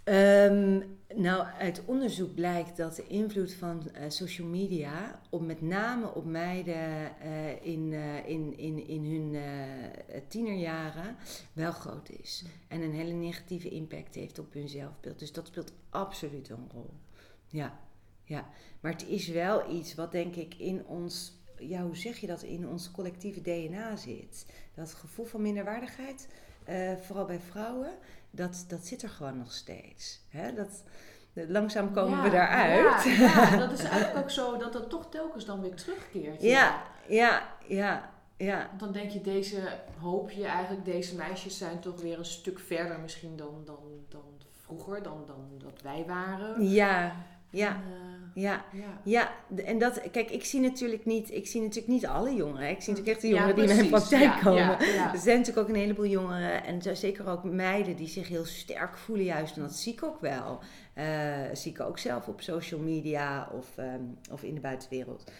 Ehm, 0.06 0.80
nou, 1.14 1.46
uit 1.58 1.82
onderzoek 1.84 2.34
blijkt 2.34 2.76
dat 2.76 2.96
de 2.96 3.06
invloed 3.06 3.54
van 3.54 3.90
eh, 3.90 4.10
social 4.10 4.46
media, 4.46 5.20
op, 5.30 5.46
met 5.46 5.60
name 5.60 6.14
op 6.14 6.24
meiden 6.24 7.20
eh, 7.20 7.66
in, 7.66 7.92
eh, 7.92 8.28
in, 8.28 8.58
in, 8.58 8.86
in 8.86 9.04
hun 9.04 9.36
tienerjaren, 10.28 11.16
wel 11.52 11.72
groot 11.72 12.08
is. 12.10 12.44
En 12.68 12.82
een 12.82 12.94
hele 12.94 13.12
negatieve 13.12 13.68
impact 13.68 14.14
heeft 14.14 14.38
op 14.38 14.52
hun 14.52 14.68
zelfbeeld. 14.68 15.18
Dus 15.18 15.32
dat 15.32 15.46
speelt 15.46 15.72
absoluut 15.90 16.48
een 16.48 16.68
rol. 16.72 16.90
Ja, 17.46 17.78
ja. 18.24 18.48
Maar 18.80 18.92
het 18.92 19.06
is 19.06 19.28
wel 19.28 19.70
iets 19.70 19.94
wat 19.94 20.12
denk 20.12 20.36
ik 20.36 20.54
in 20.54 20.86
ons, 20.86 21.32
ja, 21.58 21.82
hoe 21.82 21.96
zeg 21.96 22.16
je 22.16 22.26
dat, 22.26 22.42
in 22.42 22.68
ons 22.68 22.90
collectieve 22.90 23.40
DNA 23.40 23.96
zit. 23.96 24.46
Dat 24.74 24.94
gevoel 24.94 25.24
van 25.24 25.42
minderwaardigheid, 25.42 26.28
vooral 27.00 27.24
bij 27.24 27.40
vrouwen 27.40 27.98
dat, 28.36 28.64
dat 28.68 28.86
zit 28.86 29.02
er 29.02 29.08
gewoon 29.08 29.38
nog 29.38 29.52
steeds. 29.52 30.20
Hè? 30.28 30.54
Dat, 30.54 30.82
langzaam 31.48 31.92
komen 31.92 32.22
we 32.22 32.30
daaruit. 32.30 33.04
Ja, 33.04 33.12
ja, 33.12 33.56
dat 33.66 33.72
is 33.72 33.82
eigenlijk 33.82 34.16
ook 34.24 34.30
zo 34.30 34.56
dat 34.56 34.72
dat 34.72 34.90
toch 34.90 35.06
telkens 35.10 35.44
dan 35.44 35.60
weer 35.60 35.74
terugkeert. 35.74 36.42
Ja, 36.42 36.82
ja, 37.08 37.56
ja. 37.66 38.10
ja, 38.36 38.70
Dan 38.78 38.92
denk 38.92 39.10
je, 39.10 39.20
deze 39.20 39.60
hoop 40.00 40.30
je 40.30 40.46
eigenlijk, 40.46 40.84
deze 40.84 41.16
meisjes 41.16 41.58
zijn 41.58 41.80
toch 41.80 42.00
weer 42.00 42.18
een 42.18 42.24
stuk 42.24 42.58
verder 42.58 43.00
misschien 43.00 43.36
dan, 43.36 43.62
dan, 43.64 44.04
dan 44.08 44.24
vroeger, 44.50 45.02
dan, 45.02 45.24
dan 45.26 45.48
dat 45.58 45.82
wij 45.82 46.04
waren. 46.06 46.68
Ja, 46.68 47.16
ja. 47.50 47.68
En, 47.68 47.82
uh, 47.90 48.05
ja. 48.36 48.64
ja. 48.72 49.00
ja, 49.04 49.34
en 49.64 49.78
dat, 49.78 50.10
kijk, 50.10 50.30
ik 50.30 50.44
zie 50.44 50.60
natuurlijk 50.60 51.04
niet, 51.04 51.30
ik 51.30 51.46
zie 51.46 51.60
natuurlijk 51.60 51.88
niet 51.88 52.06
alle 52.06 52.34
jongeren. 52.34 52.70
Ik 52.70 52.82
zie 52.82 52.92
natuurlijk 52.92 53.08
echt 53.08 53.20
de 53.20 53.28
jongeren 53.28 53.54
die 53.54 53.64
in 53.64 53.76
mijn 53.76 53.88
praktijk 53.88 54.40
komen. 54.40 54.78
Er 54.78 55.18
zijn 55.18 55.38
natuurlijk 55.38 55.68
ook 55.68 55.68
een 55.68 55.80
heleboel 55.80 56.06
jongeren 56.06 56.64
en 56.64 56.96
zeker 56.96 57.28
ook 57.28 57.44
meiden 57.44 57.96
die 57.96 58.08
zich 58.08 58.28
heel 58.28 58.44
sterk 58.44 58.98
voelen 58.98 59.24
juist. 59.24 59.56
En 59.56 59.62
dat 59.62 59.74
zie 59.74 59.92
ik 59.92 60.02
ook 60.04 60.20
wel. 60.20 60.58
Uh, 60.94 61.04
zie 61.52 61.72
ik 61.72 61.80
ook 61.80 61.98
zelf 61.98 62.28
op 62.28 62.40
social 62.40 62.80
media 62.80 63.48
of, 63.52 63.76
um, 63.78 64.18
of 64.32 64.42
in 64.42 64.54
de 64.54 64.60
buitenwereld. 64.60 65.30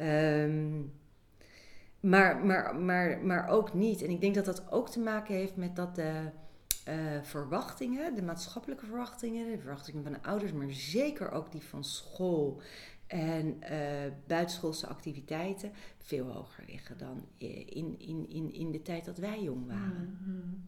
Um, 0.00 0.92
maar, 2.00 2.44
maar, 2.44 2.76
maar, 2.76 3.18
maar 3.22 3.48
ook 3.48 3.74
niet. 3.74 4.02
En 4.02 4.10
ik 4.10 4.20
denk 4.20 4.34
dat 4.34 4.44
dat 4.44 4.62
ook 4.70 4.90
te 4.90 5.00
maken 5.00 5.34
heeft 5.34 5.56
met 5.56 5.76
dat 5.76 5.94
de 5.94 6.30
uh, 6.88 7.22
verwachtingen, 7.22 8.14
de 8.14 8.22
maatschappelijke 8.22 8.86
verwachtingen, 8.86 9.50
de 9.50 9.58
verwachtingen 9.58 10.02
van 10.02 10.12
de 10.12 10.22
ouders, 10.22 10.52
maar 10.52 10.70
zeker 10.70 11.30
ook 11.30 11.52
die 11.52 11.62
van 11.62 11.84
school 11.84 12.60
en 13.06 13.46
uh, 13.62 14.12
buitenschoolse 14.26 14.86
activiteiten 14.86 15.72
veel 15.98 16.26
hoger 16.26 16.64
liggen 16.66 16.98
dan 16.98 17.26
in, 17.36 17.98
in, 17.98 18.28
in, 18.28 18.52
in 18.52 18.70
de 18.70 18.82
tijd 18.82 19.04
dat 19.04 19.18
wij 19.18 19.42
jong 19.42 19.66
waren. 19.66 20.18
Mm-hmm. 20.22 20.64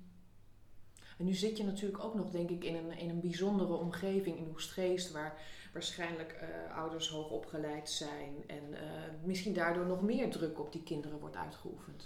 En 1.19 1.25
nu 1.25 1.35
zit 1.35 1.57
je 1.57 1.65
natuurlijk 1.65 2.05
ook 2.05 2.15
nog, 2.15 2.31
denk 2.31 2.51
ik, 2.51 2.65
in 2.65 2.75
een, 2.75 2.99
in 2.99 3.09
een 3.09 3.21
bijzondere 3.21 3.73
omgeving 3.75 4.37
in 4.37 4.49
Oestgeest, 4.51 5.13
waar 5.13 5.41
waarschijnlijk 5.73 6.41
uh, 6.43 6.77
ouders 6.77 7.09
hoog 7.09 7.31
opgeleid 7.31 7.91
zijn 7.91 8.35
en 8.47 8.63
misschien 9.25 9.53
daardoor 9.53 9.87
nog 9.87 10.03
meer 10.03 10.31
druk 10.31 10.61
op 10.61 10.73
die 10.73 10.83
kinderen 10.83 11.19
wordt 11.19 11.37
uitgeoefend. 11.37 12.05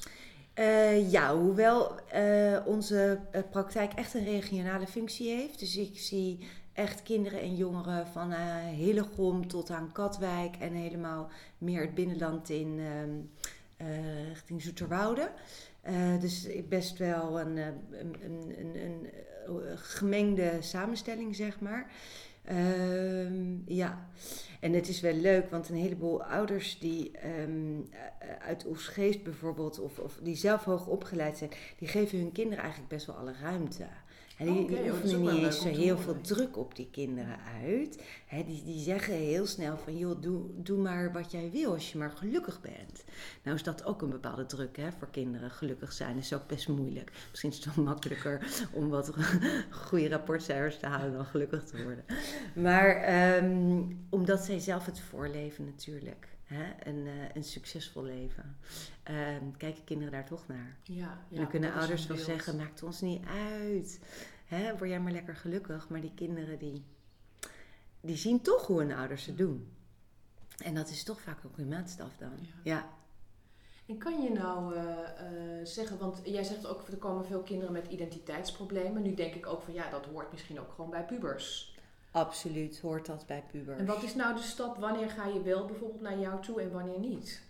Uh, 0.58 1.10
ja, 1.10 1.36
hoewel 1.36 1.94
uh, 2.14 2.58
onze 2.66 3.18
uh, 3.34 3.40
praktijk 3.50 3.92
echt 3.92 4.14
een 4.14 4.24
regionale 4.24 4.86
functie 4.86 5.30
heeft. 5.30 5.58
Dus 5.58 5.76
ik 5.76 5.98
zie 5.98 6.46
echt 6.72 7.02
kinderen 7.02 7.40
en 7.40 7.56
jongeren 7.56 8.06
van 8.06 8.32
Hillegom 8.76 9.48
tot 9.48 9.70
aan 9.70 9.92
Katwijk 9.92 10.56
en 10.56 10.72
helemaal 10.72 11.30
meer 11.58 11.80
het 11.80 11.94
binnenland 11.94 12.48
in 12.48 12.80
richting 14.28 14.62
Zoeterwoude. 14.62 15.30
dus 16.20 16.48
best 16.68 16.98
wel 16.98 17.40
een, 17.40 17.56
een, 17.56 18.16
een, 18.24 18.76
een, 18.76 19.08
gemengde 19.76 20.56
samenstelling, 20.60 21.36
zeg 21.36 21.60
maar. 21.60 21.90
Ehm, 22.44 23.56
ja, 23.66 24.08
en 24.60 24.72
het 24.72 24.88
is 24.88 25.00
wel 25.00 25.14
leuk, 25.14 25.50
want 25.50 25.68
een 25.68 25.76
heleboel 25.76 26.24
ouders 26.24 26.78
die 26.78 27.10
um, 27.40 27.88
uit 28.38 28.66
Oesgeest 28.66 29.22
bijvoorbeeld, 29.22 29.80
of, 29.80 29.98
of 29.98 30.18
die 30.22 30.36
zelf 30.36 30.64
hoog 30.64 30.86
opgeleid 30.86 31.38
zijn, 31.38 31.50
die 31.78 31.88
geven 31.88 32.18
hun 32.18 32.32
kinderen 32.32 32.62
eigenlijk 32.62 32.92
best 32.92 33.06
wel 33.06 33.16
alle 33.16 33.34
ruimte. 33.40 33.86
En 34.46 34.52
die, 34.52 34.62
okay, 34.62 34.90
oefenen 34.90 35.34
niet 35.34 35.44
eens 35.44 35.60
zo 35.60 35.68
heel 35.68 35.98
veel 35.98 36.20
druk 36.20 36.56
op 36.56 36.76
die 36.76 36.88
kinderen 36.90 37.38
uit. 37.64 38.02
die, 38.46 38.64
die 38.64 38.80
zeggen 38.80 39.14
heel 39.14 39.46
snel 39.46 39.76
van, 39.76 39.98
joh, 39.98 40.22
doe, 40.22 40.40
doe 40.62 40.78
maar 40.78 41.12
wat 41.12 41.30
jij 41.30 41.50
wil 41.50 41.72
als 41.72 41.92
je 41.92 41.98
maar 41.98 42.10
gelukkig 42.10 42.60
bent. 42.60 43.04
Nou 43.42 43.56
is 43.56 43.62
dat 43.62 43.84
ook 43.84 44.02
een 44.02 44.10
bepaalde 44.10 44.46
druk 44.46 44.76
hè, 44.76 44.92
voor 44.98 45.10
kinderen. 45.10 45.50
Gelukkig 45.50 45.92
zijn 45.92 46.16
is 46.16 46.32
ook 46.32 46.46
best 46.46 46.68
moeilijk. 46.68 47.12
Misschien 47.30 47.50
is 47.50 47.64
het 47.64 47.74
wel 47.74 47.84
makkelijker 47.84 48.66
om 48.72 48.88
wat 48.88 49.12
goede 49.86 50.08
rapportcijfers 50.08 50.78
te 50.78 50.86
halen 50.86 51.12
dan 51.12 51.24
gelukkig 51.24 51.64
te 51.64 51.82
worden. 51.82 52.04
Maar 52.54 52.96
ehm, 52.96 53.82
omdat 54.10 54.44
zij 54.44 54.58
zelf 54.58 54.86
het 54.86 55.00
voorleven 55.00 55.64
natuurlijk. 55.64 56.28
Hè? 56.44 56.90
Een, 56.90 57.06
uh, 57.06 57.12
een 57.34 57.44
succesvol 57.44 58.04
leven. 58.04 58.56
Um, 59.10 59.56
kijken 59.56 59.84
kinderen 59.84 60.12
daar 60.12 60.26
toch 60.26 60.48
naar. 60.48 60.76
Ja, 60.82 60.94
ja, 60.94 61.18
en 61.30 61.36
dan 61.36 61.48
kunnen 61.48 61.72
ouders 61.72 62.06
wel 62.06 62.16
zeggen, 62.16 62.56
maakt 62.56 62.82
ons 62.82 63.00
niet 63.00 63.24
uit. 63.26 64.00
Hè? 64.54 64.76
Word 64.76 64.90
jij 64.90 65.00
maar 65.00 65.12
lekker 65.12 65.36
gelukkig. 65.36 65.88
Maar 65.88 66.00
die 66.00 66.14
kinderen 66.14 66.58
die, 66.58 66.84
die 68.00 68.16
zien 68.16 68.40
toch 68.40 68.66
hoe 68.66 68.78
hun 68.78 68.92
ouders 68.92 69.26
het 69.26 69.38
doen. 69.38 69.68
En 70.64 70.74
dat 70.74 70.88
is 70.88 71.04
toch 71.04 71.20
vaak 71.20 71.38
ook 71.46 71.56
hun 71.56 71.68
maatstaf 71.68 72.10
dan. 72.18 72.32
Ja. 72.62 72.88
En 73.86 73.98
kan 73.98 74.22
je 74.22 74.30
nou 74.30 74.74
uh, 74.74 74.82
uh, 74.82 75.66
zeggen, 75.66 75.98
want 75.98 76.20
jij 76.24 76.44
zegt 76.44 76.66
ook, 76.66 76.88
er 76.88 76.96
komen 76.96 77.24
veel 77.24 77.42
kinderen 77.42 77.72
met 77.72 77.86
identiteitsproblemen. 77.86 79.02
Nu 79.02 79.14
denk 79.14 79.34
ik 79.34 79.46
ook 79.46 79.62
van 79.62 79.74
ja, 79.74 79.90
dat 79.90 80.04
hoort 80.06 80.32
misschien 80.32 80.60
ook 80.60 80.72
gewoon 80.72 80.90
bij 80.90 81.04
pubers. 81.04 81.76
Absoluut 82.10 82.80
hoort 82.80 83.06
dat 83.06 83.26
bij 83.26 83.44
pubers. 83.50 83.78
En 83.78 83.86
wat 83.86 84.02
is 84.02 84.14
nou 84.14 84.34
de 84.34 84.42
stap? 84.42 84.76
Wanneer 84.76 85.10
ga 85.10 85.26
je 85.26 85.42
wel 85.42 85.66
bijvoorbeeld 85.66 86.00
naar 86.00 86.18
jou 86.18 86.42
toe 86.42 86.60
en 86.60 86.72
wanneer 86.72 86.98
niet? 86.98 87.42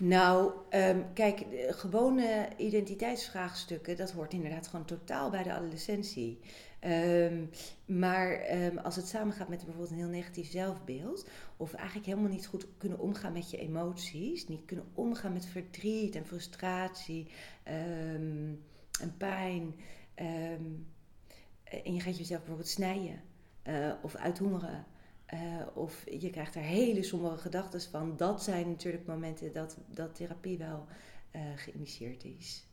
Nou, 0.00 0.52
um, 0.74 1.12
kijk, 1.12 1.44
gewone 1.68 2.48
identiteitsvraagstukken, 2.56 3.96
dat 3.96 4.10
hoort 4.10 4.32
inderdaad 4.32 4.66
gewoon 4.66 4.84
totaal 4.84 5.30
bij 5.30 5.42
de 5.42 5.52
adolescentie. 5.52 6.38
Um, 6.84 7.50
maar 7.84 8.56
um, 8.64 8.78
als 8.78 8.96
het 8.96 9.08
samengaat 9.08 9.48
met 9.48 9.58
bijvoorbeeld 9.58 9.90
een 9.90 9.96
heel 9.96 10.08
negatief 10.08 10.50
zelfbeeld, 10.50 11.28
of 11.56 11.74
eigenlijk 11.74 12.06
helemaal 12.06 12.30
niet 12.30 12.46
goed 12.46 12.66
kunnen 12.76 12.98
omgaan 12.98 13.32
met 13.32 13.50
je 13.50 13.58
emoties, 13.58 14.48
niet 14.48 14.64
kunnen 14.64 14.86
omgaan 14.94 15.32
met 15.32 15.46
verdriet 15.46 16.14
en 16.14 16.26
frustratie 16.26 17.26
en 17.62 19.14
pijn, 19.16 19.74
en 21.64 21.94
je 21.94 22.00
gaat 22.00 22.18
jezelf 22.18 22.40
bijvoorbeeld 22.40 22.68
snijden 22.68 23.22
uh, 23.68 23.92
of 24.02 24.14
uithongeren. 24.14 24.86
Uh, 25.34 25.40
of 25.74 26.04
je 26.18 26.30
krijgt 26.30 26.54
er 26.54 26.62
hele 26.62 27.02
sombere 27.02 27.38
gedachten 27.38 27.80
van. 27.80 28.16
Dat 28.16 28.42
zijn 28.42 28.68
natuurlijk 28.68 29.06
momenten 29.06 29.52
dat, 29.52 29.76
dat 29.86 30.14
therapie 30.14 30.58
wel 30.58 30.86
uh, 31.32 31.42
geïnitieerd 31.56 32.24
is. 32.24 32.66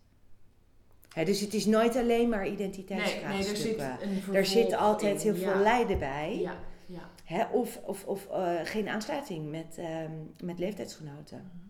Hè, 1.10 1.26
dus 1.26 1.40
het 1.40 1.54
is 1.54 1.66
nooit 1.66 1.96
alleen 1.96 2.30
maar 2.30 2.48
identiteitsvraagstukken. 2.48 3.98
Nee, 4.00 4.08
nee, 4.10 4.22
er, 4.28 4.36
er 4.36 4.46
zit 4.46 4.74
altijd 4.74 5.22
heel 5.22 5.36
veel 5.36 5.56
lijden 5.56 6.00
bij. 6.00 6.40
Ja, 6.40 6.60
ja. 6.86 7.10
Hè, 7.24 7.46
of 7.46 7.78
of, 7.84 8.06
of 8.06 8.28
uh, 8.32 8.60
geen 8.64 8.88
aansluiting 8.88 9.50
met, 9.50 9.78
um, 9.78 10.32
met 10.44 10.60
leeftijdsgenoten. 10.60 11.38
Mm 11.38 11.50
-hmm. 11.52 11.66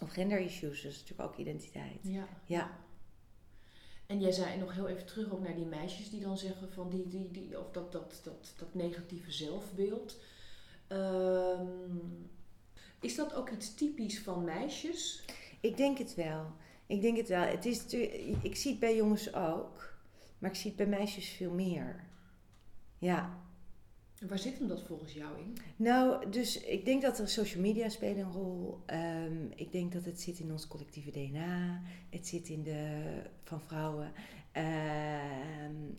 Of 0.00 0.12
gender-issues, 0.12 0.82
dat 0.82 0.92
is 0.92 0.98
natuurlijk 1.00 1.28
ook 1.28 1.36
identiteit. 1.36 2.00
Ja. 2.44 2.70
En 4.06 4.20
jij 4.20 4.32
zei 4.32 4.58
nog 4.58 4.74
heel 4.74 4.88
even 4.88 5.06
terug 5.06 5.32
ook 5.32 5.42
naar 5.42 5.54
die 5.54 5.66
meisjes 5.66 6.10
die 6.10 6.20
dan 6.20 6.38
zeggen 6.38 6.72
van 6.72 6.90
die, 6.90 7.08
die, 7.08 7.30
die 7.30 7.58
of 7.58 7.70
dat, 7.70 7.92
dat, 7.92 8.20
dat, 8.24 8.54
dat 8.58 8.74
negatieve 8.74 9.32
zelfbeeld. 9.32 10.20
Um, 10.88 12.30
is 13.00 13.14
dat 13.14 13.34
ook 13.34 13.50
iets 13.50 13.74
typisch 13.74 14.20
van 14.20 14.44
meisjes? 14.44 15.24
Ik 15.60 15.76
denk 15.76 15.98
het 15.98 16.14
wel. 16.14 16.52
Ik 16.86 17.00
denk 17.00 17.16
het 17.16 17.28
wel. 17.28 17.42
Het 17.42 17.66
is, 17.66 17.86
ik 18.42 18.56
zie 18.56 18.70
het 18.70 18.80
bij 18.80 18.96
jongens 18.96 19.34
ook, 19.34 19.94
maar 20.38 20.50
ik 20.50 20.56
zie 20.56 20.66
het 20.66 20.76
bij 20.76 20.98
meisjes 20.98 21.28
veel 21.28 21.50
meer. 21.50 22.04
Ja. 22.98 23.41
En 24.22 24.28
waar 24.28 24.38
zit 24.38 24.58
hem 24.58 24.68
dat 24.68 24.82
volgens 24.82 25.12
jou 25.12 25.38
in? 25.38 25.56
Nou, 25.76 26.30
dus 26.30 26.60
ik 26.60 26.84
denk 26.84 27.02
dat 27.02 27.18
er 27.18 27.28
social 27.28 27.62
media 27.62 27.88
spelen 27.88 28.24
een 28.24 28.32
rol. 28.32 28.82
Um, 28.86 29.52
ik 29.54 29.72
denk 29.72 29.92
dat 29.92 30.04
het 30.04 30.20
zit 30.20 30.38
in 30.38 30.50
ons 30.50 30.68
collectieve 30.68 31.10
DNA. 31.10 31.82
Het 32.10 32.26
zit 32.26 32.48
in 32.48 32.62
de 32.62 33.00
van 33.44 33.60
vrouwen. 33.60 34.12
Um, 34.56 35.98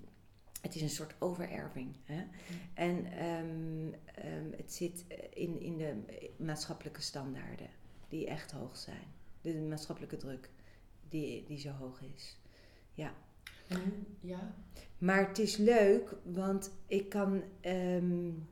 het 0.62 0.76
is 0.76 0.82
een 0.82 0.90
soort 0.90 1.16
overerving. 1.20 1.96
Hè? 2.04 2.24
Mm. 2.24 2.30
En 2.74 3.26
um, 3.28 4.54
het 4.58 4.74
zit 4.74 5.06
in, 5.34 5.60
in 5.60 5.78
de 5.78 5.96
maatschappelijke 6.38 7.02
standaarden, 7.02 7.70
die 8.10 8.28
echt 8.28 8.52
hoog 8.52 8.78
zijn. 8.78 9.08
De 9.42 9.54
maatschappelijke 9.54 10.18
druk, 10.18 10.50
die, 11.10 11.44
die 11.46 11.60
zo 11.60 11.72
hoog 11.72 12.02
is. 12.16 12.38
Ja. 12.94 13.14
En, 13.74 14.06
ja. 14.20 14.54
Maar 14.98 15.28
het 15.28 15.40
is 15.40 15.58
leuk, 15.58 16.16
want 16.24 16.72
ik 16.88 17.10
kan. 17.10 17.44
Um, 17.62 18.48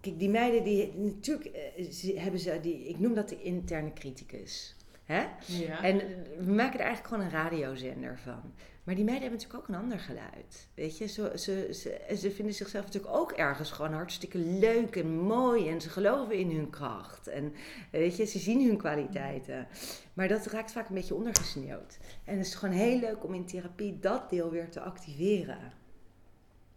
kijk, 0.00 0.18
die 0.18 0.30
meiden 0.30 0.64
die. 0.64 0.92
Natuurlijk 0.96 1.50
uh, 1.76 2.18
hebben 2.18 2.40
ze. 2.40 2.58
Die, 2.62 2.88
ik 2.88 2.98
noem 2.98 3.14
dat 3.14 3.28
de 3.28 3.42
interne 3.42 3.92
criticus. 3.92 4.76
Hè? 5.04 5.26
Ja. 5.46 5.82
En 5.82 5.98
we 6.38 6.52
maken 6.52 6.78
er 6.78 6.86
eigenlijk 6.86 7.06
gewoon 7.06 7.24
een 7.24 7.30
radiozender 7.30 8.18
van. 8.18 8.52
Maar 8.90 8.98
die 8.98 9.08
meiden 9.08 9.28
hebben 9.28 9.46
natuurlijk 9.46 9.70
ook 9.70 9.76
een 9.76 9.82
ander 9.82 9.98
geluid. 9.98 10.68
Weet 10.74 10.98
je, 10.98 11.06
ze, 11.06 11.32
ze, 11.34 11.68
ze, 11.72 12.16
ze 12.16 12.30
vinden 12.30 12.54
zichzelf 12.54 12.84
natuurlijk 12.84 13.14
ook 13.14 13.32
ergens 13.32 13.70
gewoon 13.70 13.92
hartstikke 13.92 14.38
leuk 14.38 14.96
en 14.96 15.18
mooi. 15.18 15.68
En 15.68 15.80
ze 15.80 15.88
geloven 15.88 16.34
in 16.34 16.50
hun 16.50 16.70
kracht. 16.70 17.28
En 17.28 17.54
weet 17.90 18.16
je, 18.16 18.24
ze 18.24 18.38
zien 18.38 18.66
hun 18.66 18.76
kwaliteiten. 18.76 19.68
Maar 20.14 20.28
dat 20.28 20.46
raakt 20.46 20.72
vaak 20.72 20.88
een 20.88 20.94
beetje 20.94 21.14
ondergesneeuwd. 21.14 21.98
En 22.24 22.36
het 22.36 22.46
is 22.46 22.54
gewoon 22.54 22.74
heel 22.74 22.98
leuk 22.98 23.24
om 23.24 23.34
in 23.34 23.46
therapie 23.46 23.98
dat 23.98 24.30
deel 24.30 24.50
weer 24.50 24.70
te 24.70 24.80
activeren. 24.80 25.72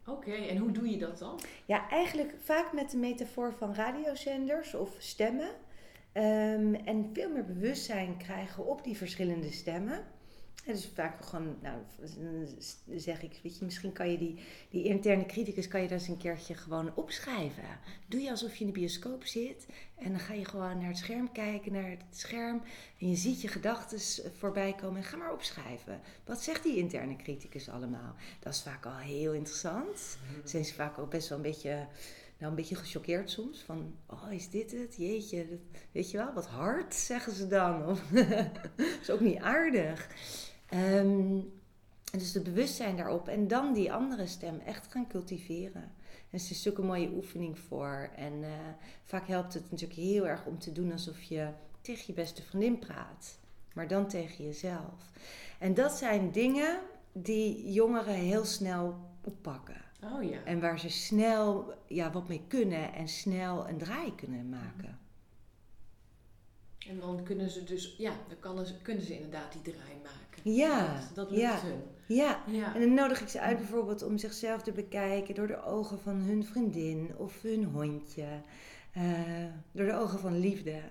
Oké, 0.06 0.34
en 0.34 0.58
hoe 0.58 0.71
doe 0.71 0.89
je 0.89 0.97
dat 0.97 1.17
dan? 1.17 1.39
Ja, 1.65 1.89
eigenlijk 1.89 2.34
vaak 2.43 2.73
met 2.73 2.91
de 2.91 2.97
metafoor 2.97 3.54
van 3.54 3.76
radiozenders 3.76 4.73
of 4.73 4.95
stemmen. 4.97 5.49
Ehm, 6.12 6.73
en 6.73 7.10
veel 7.13 7.30
meer 7.30 7.45
bewustzijn 7.45 8.17
krijgen 8.17 8.65
op 8.65 8.84
die 8.84 8.97
verschillende 8.97 9.52
stemmen. 9.52 10.06
En 10.65 10.73
dus 10.73 10.89
vaak 10.93 11.26
gewoon, 11.26 11.56
nou, 11.62 11.82
zeg 12.95 13.21
ik, 13.21 13.39
weet 13.43 13.58
je, 13.58 13.65
misschien 13.65 13.91
kan 13.91 14.12
je 14.12 14.17
die, 14.17 14.39
die 14.69 14.84
interne 14.84 15.26
criticus, 15.26 15.67
kan 15.67 15.82
je 15.82 15.88
dat 15.88 15.99
eens 15.99 16.08
een 16.08 16.17
keertje 16.17 16.54
gewoon 16.54 16.95
opschrijven. 16.95 17.63
Doe 18.08 18.21
je 18.21 18.30
alsof 18.30 18.56
je 18.56 18.65
in 18.65 18.71
de 18.71 18.80
bioscoop 18.80 19.23
zit 19.23 19.65
en 19.95 20.12
dan 20.12 20.19
ga 20.19 20.34
je 20.34 20.45
gewoon 20.45 20.78
naar 20.78 20.88
het 20.88 20.97
scherm 20.97 21.32
kijken, 21.32 21.71
naar 21.71 21.89
het 21.89 22.04
scherm. 22.10 22.62
En 22.99 23.10
je 23.10 23.15
ziet 23.15 23.41
je 23.41 23.47
gedachten 23.47 23.99
voorbij 24.38 24.73
komen 24.73 24.97
en 24.97 25.04
ga 25.04 25.17
maar 25.17 25.34
opschrijven. 25.34 26.02
Wat 26.26 26.43
zegt 26.43 26.63
die 26.63 26.78
interne 26.78 27.15
criticus 27.15 27.69
allemaal? 27.69 28.15
Dat 28.39 28.54
is 28.54 28.62
vaak 28.62 28.86
al 28.86 28.97
heel 28.97 29.34
interessant. 29.34 30.17
Mhm. 30.21 30.47
Zijn 30.47 30.65
ze 30.65 30.73
vaak 30.73 30.97
ook 30.97 31.10
best 31.10 31.30
wel 31.30 31.38
een 31.38 31.43
beetje 31.43 31.88
nou 32.38 32.56
een 32.56 32.62
beetje 32.62 32.76
gechoqueerd 32.76 33.32
soms. 33.32 33.63
Van, 33.65 33.95
oh, 34.08 34.32
is 34.32 34.49
dit 34.49 34.71
het? 34.71 34.95
Jeetje, 34.97 35.49
dat, 35.49 35.60
weet 35.91 36.12
je 36.12 36.17
wel, 36.17 36.34
wat 36.34 36.47
hard, 36.47 36.95
zeggen 36.95 37.34
ze 37.34 37.47
dan. 37.47 37.86
Of, 37.86 38.02
dat 38.76 38.88
is 39.02 39.10
ook 39.10 39.19
niet 39.19 39.39
aardig. 39.39 40.08
Um, 40.73 41.51
dus 42.17 42.33
het 42.33 42.43
bewustzijn 42.43 42.97
daarop 42.97 43.27
en 43.27 43.47
dan 43.47 43.73
die 43.73 43.93
andere 43.93 44.27
stem 44.27 44.59
echt 44.59 44.91
gaan 44.91 45.07
cultiveren. 45.07 45.81
En 45.81 46.39
het 46.39 46.49
is 46.49 46.62
zulke 46.62 46.81
mooie 46.81 47.12
oefening 47.15 47.59
voor. 47.59 48.09
En 48.15 48.33
uh, 48.33 48.49
vaak 49.03 49.27
helpt 49.27 49.53
het 49.53 49.71
natuurlijk 49.71 49.99
heel 49.99 50.27
erg 50.27 50.45
om 50.45 50.59
te 50.59 50.71
doen 50.71 50.91
alsof 50.91 51.21
je 51.21 51.47
tegen 51.81 52.03
je 52.07 52.13
beste 52.13 52.41
vriendin 52.41 52.79
praat. 52.79 53.38
Maar 53.73 53.88
dan 53.88 54.07
tegen 54.07 54.45
jezelf. 54.45 55.12
En 55.59 55.73
dat 55.73 55.91
zijn 55.91 56.31
dingen 56.31 56.79
die 57.12 57.71
jongeren 57.71 58.13
heel 58.13 58.45
snel 58.45 58.95
oppakken. 59.23 59.81
Oh 60.03 60.23
ja. 60.23 60.43
En 60.43 60.59
waar 60.59 60.79
ze 60.79 60.89
snel 60.89 61.73
ja, 61.88 62.12
wat 62.12 62.27
mee 62.27 62.41
kunnen 62.47 62.93
en 62.93 63.07
snel 63.07 63.69
een 63.69 63.77
draai 63.77 64.15
kunnen 64.15 64.49
maken. 64.49 64.99
En 66.89 66.99
dan 66.99 67.23
kunnen 67.23 67.49
ze 67.49 67.63
dus, 67.63 67.95
ja, 67.97 68.13
dan 68.41 68.65
ze, 68.65 68.81
kunnen 68.81 69.03
ze 69.03 69.15
inderdaad 69.15 69.51
die 69.51 69.61
draai 69.73 69.93
maken. 70.03 70.51
Ja, 70.53 70.93
dat, 70.93 71.15
dat 71.15 71.29
lukt 71.29 71.41
ja, 71.41 71.59
hun. 71.61 71.81
Ja. 72.05 72.43
ja, 72.47 72.75
en 72.75 72.81
dan 72.81 72.93
nodig 72.93 73.21
ik 73.21 73.27
ze 73.27 73.39
uit 73.39 73.57
bijvoorbeeld 73.57 74.03
om 74.03 74.17
zichzelf 74.17 74.61
te 74.61 74.71
bekijken 74.71 75.35
door 75.35 75.47
de 75.47 75.63
ogen 75.63 75.99
van 75.99 76.15
hun 76.15 76.45
vriendin 76.45 77.17
of 77.17 77.41
hun 77.41 77.63
hondje. 77.63 78.41
Uh, 78.97 79.45
door 79.71 79.85
de 79.85 79.93
ogen 79.93 80.19
van 80.19 80.39
liefde. 80.39 80.81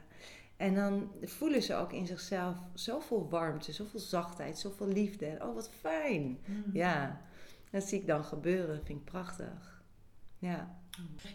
En 0.57 0.75
dan 0.75 1.11
voelen 1.23 1.63
ze 1.63 1.75
ook 1.75 1.93
in 1.93 2.07
zichzelf 2.07 2.57
zoveel 2.75 3.29
warmte, 3.29 3.73
zoveel 3.73 4.01
zachtheid, 4.01 4.59
zoveel 4.59 4.89
liefde. 4.89 5.39
Oh, 5.43 5.55
wat 5.55 5.71
fijn. 5.81 6.39
Mm. 6.47 6.65
Ja. 6.73 7.21
Dat 7.71 7.83
zie 7.83 8.01
ik 8.01 8.07
dan 8.07 8.25
gebeuren, 8.25 8.85
vind 8.85 8.99
ik 8.99 9.05
prachtig. 9.05 9.83
Ja. 10.39 10.82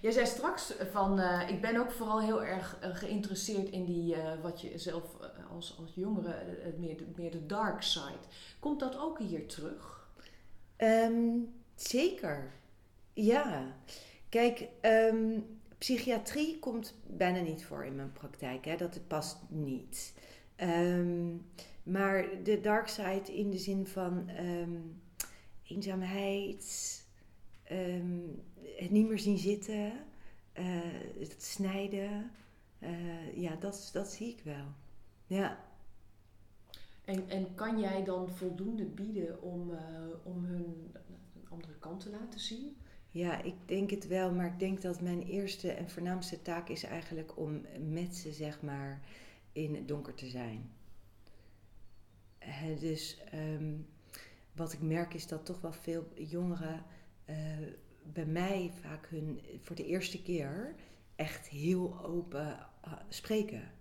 Jij 0.02 0.12
zei 0.12 0.26
straks 0.26 0.74
van, 0.92 1.20
uh, 1.20 1.50
ik 1.50 1.62
ben 1.62 1.78
ook 1.78 1.92
vooral 1.92 2.22
heel 2.22 2.44
erg 2.44 2.78
uh, 2.84 2.96
geïnteresseerd 2.96 3.70
in 3.70 3.86
die, 3.86 4.16
uh, 4.16 4.42
wat 4.42 4.62
je 4.62 4.78
zelf 4.78 5.04
als, 5.52 5.78
als 5.80 5.92
jongere, 5.96 6.36
meer, 6.78 7.04
meer 7.16 7.32
de 7.32 7.46
dark 7.46 7.82
side. 7.82 8.20
Komt 8.60 8.80
dat 8.80 8.98
ook 8.98 9.20
hier 9.20 9.48
terug? 9.48 10.10
Um, 10.78 11.54
zeker, 11.76 12.52
ja. 13.14 13.76
Kijk, 14.30 14.68
um, 14.82 15.60
psychiatrie 15.78 16.60
komt 16.60 16.94
bijna 17.08 17.40
niet 17.40 17.66
voor 17.66 17.86
in 17.86 17.96
mijn 17.96 18.12
praktijk, 18.12 18.66
hè? 18.66 18.76
dat 18.76 18.94
het 18.94 19.08
past 19.08 19.38
niet. 19.48 20.14
Um, 20.58 21.46
maar 21.84 22.26
de 22.44 22.62
dark 22.62 22.88
side 22.88 23.36
in 23.36 23.50
de 23.52 23.58
zin 23.58 23.88
van 23.88 24.30
eenzaamheid, 25.64 27.06
ehm, 27.68 28.20
het 28.76 28.92
niet 28.92 29.08
meer 29.08 29.20
zien 29.20 29.38
zitten, 29.38 29.92
uh, 30.60 30.82
het 31.20 31.44
snijden. 31.44 32.32
Uh, 32.80 33.38
ja, 33.38 33.56
dat, 33.56 33.90
dat 33.94 34.08
zie 34.08 34.28
ik 34.28 34.42
wel. 34.44 34.66
Ja. 35.26 35.66
En, 37.06 37.30
en 37.30 37.56
kan 37.56 37.80
jij 37.80 38.04
dan 38.04 38.30
voldoende 38.30 38.86
bieden 38.86 39.42
om, 39.42 39.70
uh, 39.70 39.80
om 40.24 40.44
hun 40.44 40.92
een 41.36 41.48
andere 41.50 41.78
kant 41.80 42.00
te 42.00 42.10
laten 42.10 42.40
zien? 42.40 42.78
Ja, 43.10 43.42
ik 43.42 43.56
denk 43.66 43.90
het 43.90 44.08
wel, 44.08 44.32
maar 44.32 44.46
ik 44.46 44.60
denk 44.60 44.82
dat 44.82 45.02
mijn 45.02 45.22
eerste 45.22 45.72
en 45.72 45.90
voornaamste 45.90 46.42
taak 46.42 46.70
is 46.70 46.84
eigenlijk 46.84 47.38
om 47.38 47.62
met 47.80 48.16
ze, 48.16 48.32
zeg 48.32 48.62
maar, 48.62 49.02
in 49.52 49.76
het 49.76 49.88
donker 49.88 50.14
te 50.14 50.28
zijn. 50.28 50.72
dus 52.80 53.22
um, 53.34 53.88
wat 54.56 54.74
ik 54.74 54.82
merk 54.82 55.14
is 55.14 55.28
dat 55.28 55.46
toch 55.46 55.62
wel 55.62 55.74
veel 55.74 56.08
jongeren 56.16 56.84
bij 58.04 58.26
mij 58.26 58.72
vaak 58.82 59.08
hun 59.10 59.42
voor 59.62 59.76
de 59.76 59.86
eerste 59.86 60.22
keer 60.22 60.76
echt 61.16 61.48
heel 61.48 62.06
open 62.06 62.48
uh, 62.86 62.94
spreken. 63.10 63.72